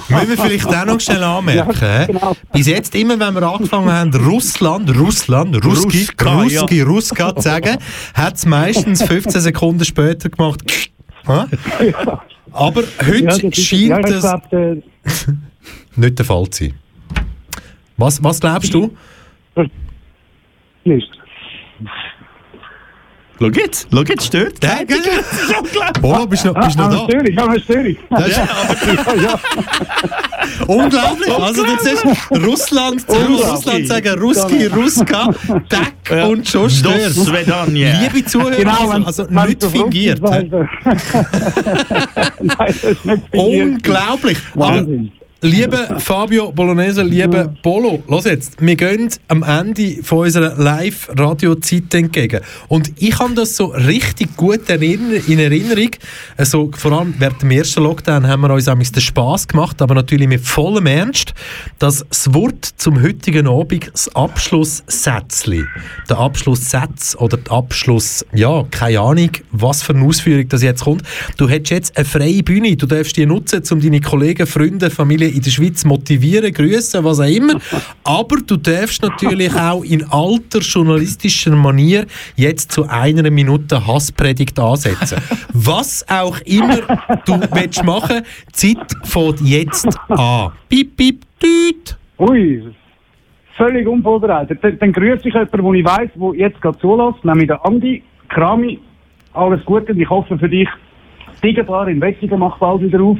Müssen 0.08 0.28
wir 0.28 0.36
vielleicht 0.36 0.66
auch 0.66 0.84
noch 0.84 1.00
schnell 1.00 1.24
anmerken, 1.24 1.74
Ja, 1.80 2.04
genau. 2.04 2.36
Bis 2.52 2.66
jetzt 2.66 2.94
immer, 2.94 3.18
wenn 3.18 3.34
wir 3.34 3.42
angefangen 3.42 3.90
haben, 3.90 4.14
Russland, 4.14 4.94
Russland, 4.96 5.64
Ruski, 5.64 6.00
Ruska, 6.00 6.44
ja. 6.44 6.60
Ruski, 6.60 6.82
Ruska 6.82 7.34
zu 7.34 7.42
sagen, 7.42 7.78
hat 8.12 8.34
es 8.34 8.44
meistens 8.44 9.02
15 9.02 9.40
Sekunden 9.40 9.84
später 9.86 10.28
gemacht. 10.28 10.62
Aber 12.52 12.82
heute 13.06 13.24
Ja, 13.24 13.52
scheint 13.52 14.08
ja, 14.08 14.16
es 14.16 14.20
glaub, 14.22 14.52
äh, 14.52 14.82
nicht 15.96 16.18
der 16.18 16.24
Fall 16.24 16.48
zu 16.50 16.64
sein. 16.64 16.74
Was, 17.96 18.22
was 18.22 18.40
glaubst 18.40 18.72
du? 18.72 18.96
Nicht. 20.84 21.10
Schau 23.40 23.46
jetzt, 23.46 23.86
schau 23.92 24.02
jetzt, 24.02 24.24
stört. 24.26 24.54
Ja, 24.64 24.78
Bolo, 26.00 26.26
bist 26.26 26.44
du 26.44 26.48
noch, 26.52 26.64
bist 26.64 26.76
du 26.78 26.82
noch 26.82 26.88
Ah, 26.88 26.90
da? 26.90 26.98
aber 26.98 27.08
Störung, 27.12 27.38
aber 27.38 27.60
Störung. 27.60 27.96
Das 28.10 28.26
ist- 28.28 28.36
ja, 28.36 29.14
ja. 29.14 29.40
Unglaublich! 30.66 31.30
Also 31.38 31.62
du 31.64 31.70
siehst, 31.80 32.04
Russland, 32.44 33.04
Unglaublich. 33.06 33.46
Russland 33.50 33.86
sagen 33.86 34.18
Ruski, 34.20 34.66
Ruska, 34.66 35.28
Deck 35.70 36.24
und 36.26 36.48
schon. 36.48 36.68
Svedanje. 36.70 37.96
Liebe 38.12 38.24
Zuhörer, 38.24 38.56
Genau, 38.56 38.90
wenn- 38.92 39.04
also 39.04 39.26
wenn 39.30 39.48
nicht 39.48 39.64
fingiert. 39.64 40.20
Nein, 40.22 40.50
das 42.40 42.74
ist 42.84 43.04
nicht 43.04 43.22
fingiert. 43.30 43.64
Unglaublich! 43.76 44.38
Aber, 44.54 44.68
Wahnsinn. 44.68 45.12
Liebe 45.40 46.00
Fabio 46.00 46.50
Bolognese, 46.50 47.04
liebe 47.04 47.54
Bolo, 47.62 48.02
los 48.08 48.24
jetzt, 48.24 48.60
wir 48.60 48.74
gehen 48.74 49.08
am 49.28 49.44
Ende 49.44 50.02
von 50.02 50.24
unserer 50.24 50.60
Live-Radio-Zeit 50.60 51.94
entgegen. 51.94 52.40
Und 52.66 52.90
ich 52.96 53.16
habe 53.20 53.34
das 53.34 53.54
so 53.54 53.66
richtig 53.66 54.36
gut 54.36 54.68
in 54.68 55.38
Erinnerung. 55.38 55.90
Also, 56.36 56.72
vor 56.76 56.90
allem 56.90 57.14
während 57.18 57.40
dem 57.40 57.52
ersten 57.52 57.84
Lockdown 57.84 58.26
haben 58.26 58.40
wir 58.40 58.52
uns 58.52 58.66
amigs 58.66 58.90
den 58.90 59.00
Spass 59.00 59.46
gemacht, 59.46 59.80
aber 59.80 59.94
natürlich 59.94 60.26
mit 60.26 60.40
vollem 60.40 60.86
Ernst, 60.86 61.34
dass 61.78 62.04
das 62.08 62.34
Wort 62.34 62.64
zum 62.76 63.00
heutigen 63.00 63.46
Abend 63.46 63.92
das 63.92 64.12
Abschlusssätzli, 64.16 65.62
der 66.10 66.18
Abschlusssatz 66.18 67.14
oder 67.16 67.36
der 67.36 67.52
Abschluss, 67.52 68.26
ja, 68.34 68.64
keine 68.72 68.98
Ahnung, 68.98 69.30
was 69.52 69.84
für 69.84 69.94
eine 69.94 70.04
Ausführung 70.04 70.48
das 70.48 70.64
jetzt 70.64 70.82
kommt. 70.82 71.04
Du 71.36 71.48
hättest 71.48 71.70
jetzt 71.70 71.96
eine 71.96 72.06
freie 72.06 72.42
Bühne, 72.42 72.76
du 72.76 72.86
darfst 72.86 73.16
die 73.16 73.24
nutzen, 73.24 73.62
um 73.70 73.80
deine 73.80 74.00
Kollegen, 74.00 74.44
Freunde, 74.44 74.90
Familie 74.90 75.27
in 75.34 75.42
der 75.42 75.50
Schweiz 75.50 75.84
motivieren, 75.84 76.52
grüßen, 76.52 77.04
was 77.04 77.20
auch 77.20 77.28
immer. 77.28 77.54
Aber 78.04 78.36
du 78.46 78.56
darfst 78.56 79.02
natürlich 79.02 79.54
auch 79.60 79.84
in 79.84 80.04
alter 80.10 80.60
journalistischer 80.60 81.54
Manier 81.54 82.06
jetzt 82.36 82.72
zu 82.72 82.88
einer 82.88 83.30
Minute 83.30 83.86
Hasspredigt 83.86 84.58
ansetzen. 84.58 85.18
Was 85.52 86.04
auch 86.08 86.40
immer 86.42 86.78
du 87.24 87.40
willst 87.52 87.84
machen, 87.84 88.22
die 88.62 88.74
Zeit 88.74 88.94
fängt 89.04 89.40
jetzt 89.40 89.98
an. 90.08 90.52
Piep, 90.68 90.96
piep, 90.96 91.22
tüt. 91.38 91.96
Ui, 92.18 92.62
völlig 93.56 93.86
unvorbereitet. 93.86 94.58
Dann, 94.62 94.92
grüße 94.92 95.28
ich 95.28 95.34
jemanden, 95.34 95.64
den 95.64 95.74
ich 95.74 95.84
weiss, 95.84 96.10
der 96.14 96.34
jetzt 96.34 96.60
gerade 96.60 96.78
zulässt, 96.78 97.24
nämlich 97.24 97.48
der 97.48 97.64
Andi 97.64 98.02
Krami. 98.28 98.78
Alles 99.34 99.64
Gute 99.64 99.92
und 99.92 100.00
ich 100.00 100.08
hoffe 100.08 100.38
für 100.38 100.48
dich, 100.48 100.68
Tigerbar 101.40 101.88
in 101.88 102.00
Wettingen 102.00 102.40
macht 102.40 102.58
bald 102.58 102.82
wieder 102.82 103.00
auf. 103.00 103.18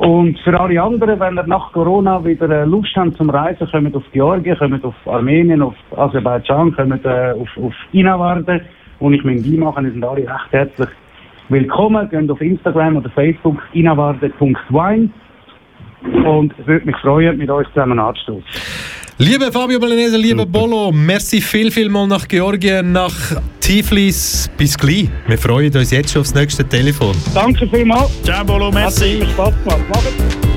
Und 0.00 0.38
für 0.38 0.58
alle 0.58 0.82
anderen, 0.82 1.20
wenn 1.20 1.36
ihr 1.36 1.46
nach 1.46 1.72
Corona 1.72 2.24
wieder 2.24 2.48
äh, 2.48 2.64
Lust 2.64 2.96
habt 2.96 3.18
zum 3.18 3.28
Reisen, 3.28 3.70
kommt 3.70 3.94
auf 3.94 4.02
Georgien, 4.12 4.56
kommt 4.56 4.82
auf 4.82 4.94
Armenien, 5.04 5.60
auf 5.60 5.74
Aserbaidschan, 5.94 6.74
kommt 6.74 7.04
äh, 7.04 7.32
auf, 7.32 7.48
auf 7.58 7.74
Inavarde, 7.92 8.62
wo 8.98 9.10
ich 9.10 9.22
mein 9.24 9.44
Wein 9.44 9.58
mache, 9.58 9.82
die 9.82 9.90
sind 9.90 10.02
alle 10.02 10.22
recht 10.22 10.52
herzlich 10.52 10.88
willkommen. 11.50 12.08
Geht 12.08 12.30
auf 12.30 12.40
Instagram 12.40 12.96
oder 12.96 13.10
Facebook 13.10 13.62
inavarde.wine 13.74 15.10
und 16.24 16.54
es 16.58 16.66
würde 16.66 16.86
mich 16.86 16.96
freuen, 16.96 17.36
mit 17.36 17.50
euch 17.50 17.68
zusammen 17.68 17.98
anzustoßen. 17.98 18.99
Liebe 19.20 19.52
Fabio 19.52 19.78
Bolognese, 19.78 20.16
liebe 20.16 20.46
Bolo, 20.46 20.90
merci 20.92 21.42
viel, 21.42 21.70
viel 21.70 21.90
mal 21.90 22.06
nach 22.06 22.26
Georgien, 22.26 22.92
nach 22.92 23.12
Tiflis. 23.60 24.48
Bis 24.56 24.78
gleich. 24.78 25.10
Wir 25.26 25.36
freuen 25.36 25.76
uns 25.76 25.90
jetzt 25.90 26.10
schon 26.10 26.22
aufs 26.22 26.32
nächste 26.32 26.66
Telefon. 26.66 27.14
Danke 27.34 27.68
vielmals. 27.68 28.10
Ciao, 28.24 28.42
Bolo, 28.42 28.68
Hat 28.68 28.74
merci. 28.74 29.16
immer 29.16 29.26
Spaß 29.26 29.54
gemacht. 29.62 30.49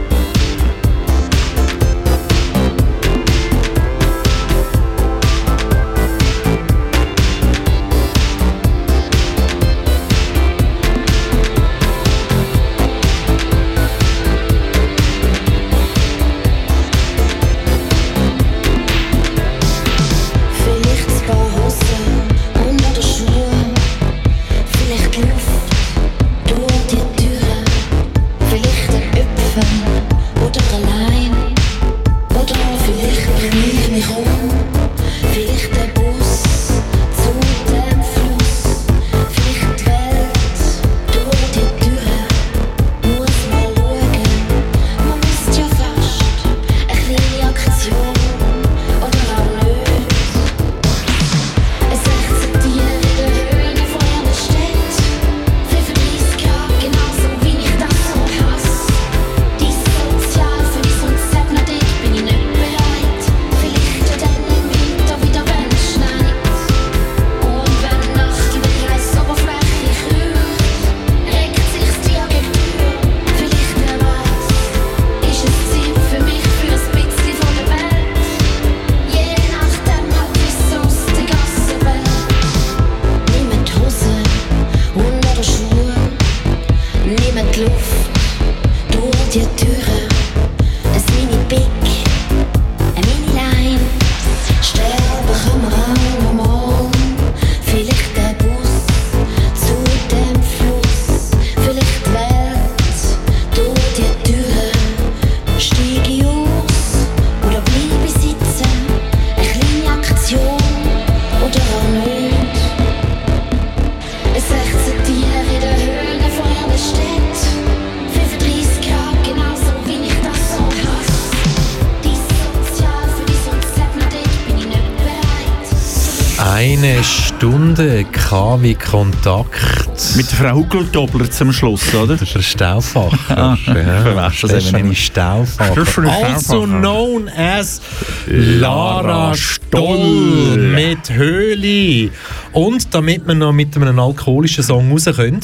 KW 128.64 128.76
Kontakt. 128.76 130.16
Mit 130.16 130.32
der 130.32 130.38
Frau 130.38 130.56
Hugeltobler 130.56 131.30
zum 131.30 131.52
Schluss, 131.52 131.94
oder? 131.94 132.16
Das 132.16 132.30
ist 132.30 132.36
ein 132.36 132.44
Stauffacher. 132.44 133.18
Ah, 133.44 133.58
ja, 133.66 134.14
das 134.14 134.42
das 134.42 134.66
ist 134.66 134.74
eine. 134.74 134.96
Stauffacher. 134.96 135.76
Das 135.76 135.90
ist 135.90 135.98
eine 135.98 136.12
Also 136.12 136.64
known 136.64 137.30
as 137.30 137.82
Lara 138.28 139.36
Stoll 139.36 140.58
mit 140.58 141.10
Höhli. 141.10 142.12
Und 142.54 142.94
damit 142.94 143.28
wir 143.28 143.36
noch 143.36 143.52
mit 143.52 143.76
einem 143.76 144.00
alkoholischen 144.00 144.64
Song 144.64 144.92
raus 144.92 145.06
können, 145.14 145.42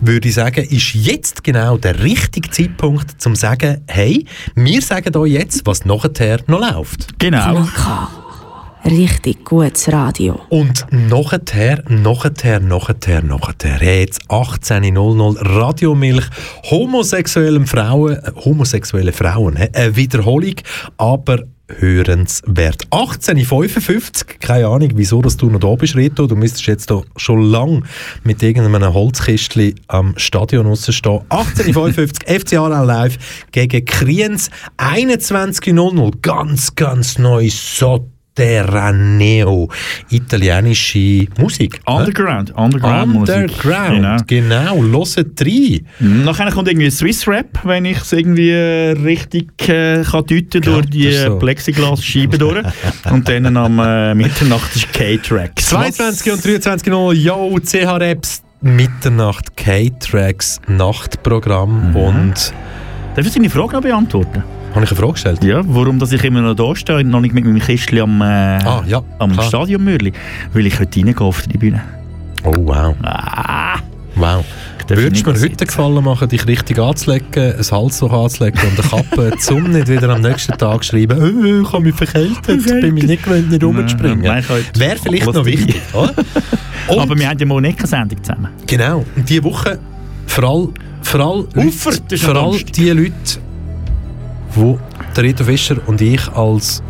würde 0.00 0.28
ich 0.28 0.34
sagen, 0.34 0.64
ist 0.64 0.94
jetzt 0.94 1.44
genau 1.44 1.76
der 1.76 2.02
richtige 2.02 2.50
Zeitpunkt, 2.50 3.14
um 3.26 3.34
zu 3.34 3.40
sagen, 3.40 3.82
hey, 3.86 4.26
wir 4.54 4.82
sagen 4.82 5.16
euch 5.16 5.32
jetzt, 5.32 5.66
was 5.66 5.84
nachher 5.84 6.40
noch 6.46 6.60
läuft. 6.60 7.18
Genau. 7.18 7.66
Richtig 8.86 9.44
gutes 9.44 9.90
Radio. 9.92 10.40
Und 10.48 10.86
nachher, 10.92 11.82
nachher, 11.88 12.60
nachher, 12.60 13.22
nachher, 13.22 13.82
jetzt 13.82 14.22
18.00 14.30 15.38
Radiomilch, 15.40 16.24
homosexuellen 16.70 17.66
Frauen, 17.66 18.14
äh, 18.14 18.30
homosexuelle 18.44 19.12
Frauen, 19.12 19.56
eine 19.56 19.96
Wiederholung, 19.96 20.54
aber 20.98 21.42
hörenswert. 21.66 22.86
18.55 22.90 24.38
keine 24.38 24.68
Ahnung, 24.68 24.90
wieso 24.94 25.20
dass 25.20 25.36
du 25.36 25.50
noch 25.50 25.58
da 25.58 25.74
bist, 25.74 25.96
Rito. 25.96 26.28
Du 26.28 26.36
müsstest 26.36 26.66
jetzt 26.66 26.88
da 26.88 27.02
schon 27.16 27.42
lang 27.42 27.84
mit 28.22 28.40
irgendeinem 28.40 28.94
Holzkistchen 28.94 29.74
am 29.88 30.14
Stadion 30.16 30.66
rausstehen. 30.66 31.22
18.55 31.28 32.40
FC 32.40 32.52
live 32.86 33.18
gegen 33.50 33.84
Kriens. 33.84 34.48
21.00 34.78 36.20
ganz, 36.22 36.76
ganz 36.76 37.18
neu 37.18 37.50
Sotterraneo. 38.36 39.68
Italienische 40.10 41.26
Musik. 41.38 41.80
Underground, 41.86 42.52
Underground 42.54 43.12
Musik. 43.12 43.36
Underground, 43.36 44.28
genau. 44.28 44.82
Hört 44.82 45.40
rein. 45.40 45.86
Nachher 46.24 46.50
kommt 46.52 46.68
irgendwie 46.68 46.90
Swiss 46.90 47.26
Rap, 47.26 47.58
wenn 47.64 47.84
ich 47.84 47.98
es 47.98 48.12
irgendwie 48.12 48.50
äh, 48.50 48.90
richtig 48.92 49.50
äh, 49.68 50.02
kann 50.02 50.24
deuten 50.26 50.60
durch 50.62 50.86
die 50.86 51.12
so. 51.12 51.36
äh, 51.36 51.38
Plexiglas-Scheibe 51.38 52.38
durch. 52.38 52.64
Und 53.10 53.28
dann 53.28 53.56
am 53.56 53.78
äh, 53.78 54.14
Mitternacht 54.14 54.74
ist 54.76 54.92
K-Tracks. 54.92 55.66
22 55.68 56.32
und 56.32 56.44
23 56.44 56.92
Uhr, 56.92 57.12
yo, 57.14 57.58
CH 57.64 57.86
Raps, 57.98 58.42
Mitternacht, 58.60 59.56
K-Tracks, 59.56 60.60
Nachtprogramm 60.68 61.90
Mhm. 61.90 61.96
und... 61.96 62.52
Darf 63.16 63.26
ich 63.26 63.32
deine 63.32 63.48
Frage 63.50 63.72
noch 63.74 63.80
beantworten? 63.82 64.42
Habe 64.74 64.84
ich 64.84 64.90
eine 64.90 64.98
Frage 65.00 65.12
gestellt? 65.14 65.42
Ja, 65.42 65.62
warum 65.66 65.98
dass 65.98 66.12
ich 66.12 66.22
immer 66.22 66.42
noch 66.42 66.54
da 66.54 66.76
stehe 66.76 66.98
und 66.98 67.08
noch 67.08 67.20
nicht 67.20 67.34
mit 67.34 67.44
meinem 67.46 67.60
Kistchen 67.60 67.98
am, 68.00 68.20
äh, 68.20 68.24
Ah, 68.24 68.82
ja, 68.86 69.02
am 69.18 69.32
klar. 69.32 69.46
Stadionmürli? 69.46 70.12
Weil 70.52 70.66
ich 70.66 70.78
heute 70.78 70.98
reingehen 71.00 71.18
auf 71.20 71.40
die 71.42 71.48
Tribüne. 71.50 71.82
Oh, 72.44 72.52
wow. 72.58 72.94
Ah. 73.02 73.78
Wow. 74.16 74.44
Würdest 74.88 75.26
du 75.26 75.32
mir 75.32 75.40
heute 75.40 75.66
gefallen 75.66 76.04
machen, 76.04 76.28
dich 76.28 76.46
richtig 76.46 76.78
anzulegen, 76.78 77.26
ein 77.58 77.64
Halstuch 77.70 78.12
anzulegen 78.12 78.60
und 78.60 78.78
eine 78.78 78.88
Kappe, 78.88 79.32
um 79.54 79.70
nicht 79.70 79.88
wieder 79.88 80.10
am 80.10 80.20
nächsten 80.20 80.56
Tag 80.56 80.84
zu 80.84 80.90
schreiben, 80.90 81.18
oh, 81.20 81.62
ich 81.66 81.72
habe 81.72 81.82
mich 81.82 81.94
verkältet, 81.94 82.46
bin 82.80 82.94
mich 82.94 83.04
nicht 83.04 83.24
gewöhnt, 83.24 83.50
nicht 83.50 83.64
rumzuspringen. 83.64 84.24
Ich 84.38 84.48
heute 84.48 84.78
Wäre 84.78 84.96
vielleicht 85.02 85.26
noch 85.32 85.44
wichtig, 85.44 85.80
oder? 85.92 86.12
Und- 86.88 86.98
Aber 87.00 87.18
wir 87.18 87.28
haben 87.28 87.38
ja 87.38 87.60
nicht 87.60 87.78
eine 87.80 87.86
Sendung 87.88 88.22
zusammen. 88.22 88.48
Genau. 88.66 89.04
Und 89.16 89.28
diese 89.28 89.42
Woche 89.42 89.78
vor 90.26 90.44
allem, 90.44 90.74
vor 91.02 91.20
allem, 91.20 91.46
Leute, 91.54 92.18
vor 92.18 92.36
allem 92.36 92.66
die 92.66 92.90
Leute, 92.90 93.12
wo 94.54 94.78
Rito 95.16 95.44
Fischer 95.44 95.76
und 95.86 96.00
ich 96.00 96.28
als 96.32 96.82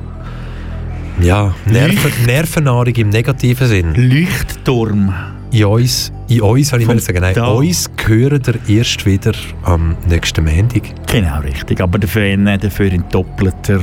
ja, 1.21 1.55
Nerven, 1.65 2.13
Nervennahrung 2.27 2.95
im 2.95 3.09
negativen 3.09 3.67
Sinn 3.67 3.95
Leuchtturm. 3.95 5.15
in 5.51 5.65
uns, 5.65 6.13
in 6.29 6.43
uns, 6.43 6.69
soll 6.69 6.83
ich 6.83 6.87
mal 6.87 6.99
sagen, 6.99 7.21
nein, 7.21 7.39
uns 7.39 7.91
gehören 7.97 8.43
der 8.43 8.57
erst 8.69 9.07
wieder 9.07 9.33
am 9.63 9.97
nächsten 10.09 10.45
Montag. 10.45 10.83
Genau, 11.07 11.41
richtig. 11.41 11.81
Aber 11.81 11.99
dafür, 11.99 12.37
dafür 12.37 12.93
in 12.93 13.05
doppelter 13.11 13.81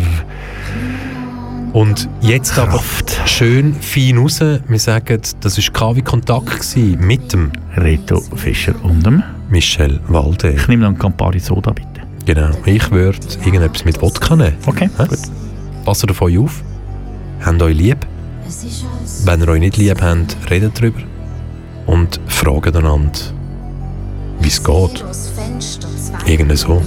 Und 1.74 2.08
jetzt 2.22 2.58
aber 2.60 2.80
schön 3.26 3.74
fein 3.74 4.20
raus. 4.20 4.40
Wir 4.40 4.80
sagen, 4.80 5.20
das 5.42 5.58
war 5.58 5.74
KW 5.74 6.02
Kontakt 6.04 6.46
gewesen 6.46 7.00
mit 7.00 7.34
dem 7.34 7.52
Reto 7.76 8.22
Fischer 8.36 8.76
und 8.84 9.04
dem 9.04 9.24
Michel 9.50 10.00
Walde. 10.08 10.52
Ich 10.52 10.68
nehme 10.68 10.84
noch 10.84 10.90
einen 10.90 11.00
Campari 11.00 11.40
Soda, 11.40 11.72
bitte. 11.72 11.90
Genau. 12.26 12.52
Ich 12.66 12.92
würde 12.92 13.18
irgendetwas 13.44 13.86
mit 13.86 14.00
Wodka 14.02 14.36
nehmen. 14.36 14.56
Okay, 14.68 14.90
Hä? 14.98 15.06
gut. 15.08 15.20
Passt 15.84 16.10
auf 16.10 16.22
euch 16.22 16.38
auf. 16.38 16.64
Habt 17.44 17.62
euch 17.62 17.76
lieb. 17.76 18.06
Wenn 19.26 19.42
ihr 19.42 19.48
euch 19.48 19.60
nicht 19.60 19.78
lieb 19.78 20.00
habt, 20.02 20.38
redet 20.52 20.80
drüber. 20.80 21.02
Und 21.88 22.20
fragt 22.28 22.76
einander, 22.76 23.20
wie 24.40 24.48
es 24.48 24.64
geht. 24.64 25.04
Irgendwie 26.28 26.56
so. 26.56 26.82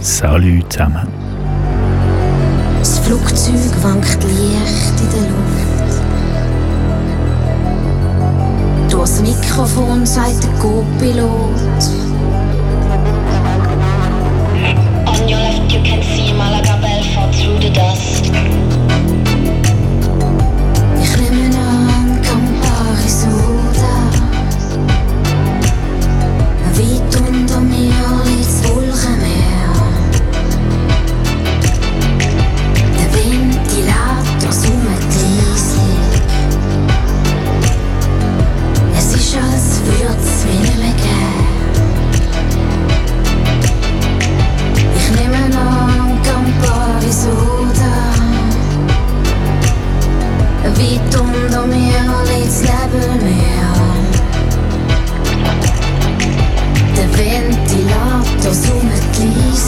Salut 0.00 0.72
zusammen. 0.72 1.31
Flugzeug 3.12 3.72
wankt 3.82 4.24
leicht 4.24 4.96
in 5.02 5.10
der 5.10 5.20
Luft. 5.28 5.92
Durchs 8.90 9.20
Mikrofon 9.20 10.06
sagt 10.06 10.42
der 10.42 10.50
Co-Pilot. 10.52 11.20
On 15.04 15.28
your 15.28 15.40
left 15.40 15.70
you 15.70 15.82
can 15.82 16.02
see 16.02 16.32
Malaga 16.32 16.78
Belfort 16.80 17.34
through 17.34 17.60
the 17.60 17.70
dust. 17.74 18.81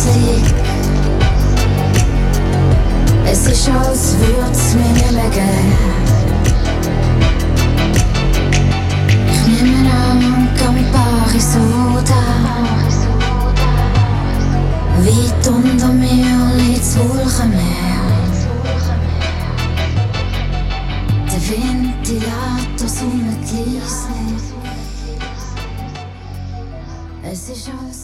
Musik. 0.04 0.54
Es 3.26 3.46
als 3.48 4.16
würde 4.18 4.52
es 4.52 4.74
mir 4.74 4.82
nimmer 4.82 5.30
gehen. 5.30 5.72
Ich 9.32 9.62
nehme 9.62 9.90
an, 9.90 10.48
komm 10.58 10.74
mit 10.74 10.92
Paris 10.92 11.56
oder 11.56 12.24
Weit 15.04 15.48
unter 15.48 15.88
mir 15.88 16.52
liegt 16.56 16.68
liegt's 16.68 16.98
Wolkenmeer. 16.98 18.04
Der 21.30 21.48
Wind, 21.48 21.94
die 22.06 22.18
Latte, 22.18 22.88
Sonne, 22.88 23.36
die 23.42 23.70
Liesel. 23.70 24.34
Es 27.22 27.48
ist 27.48 27.68
aus. 27.68 28.03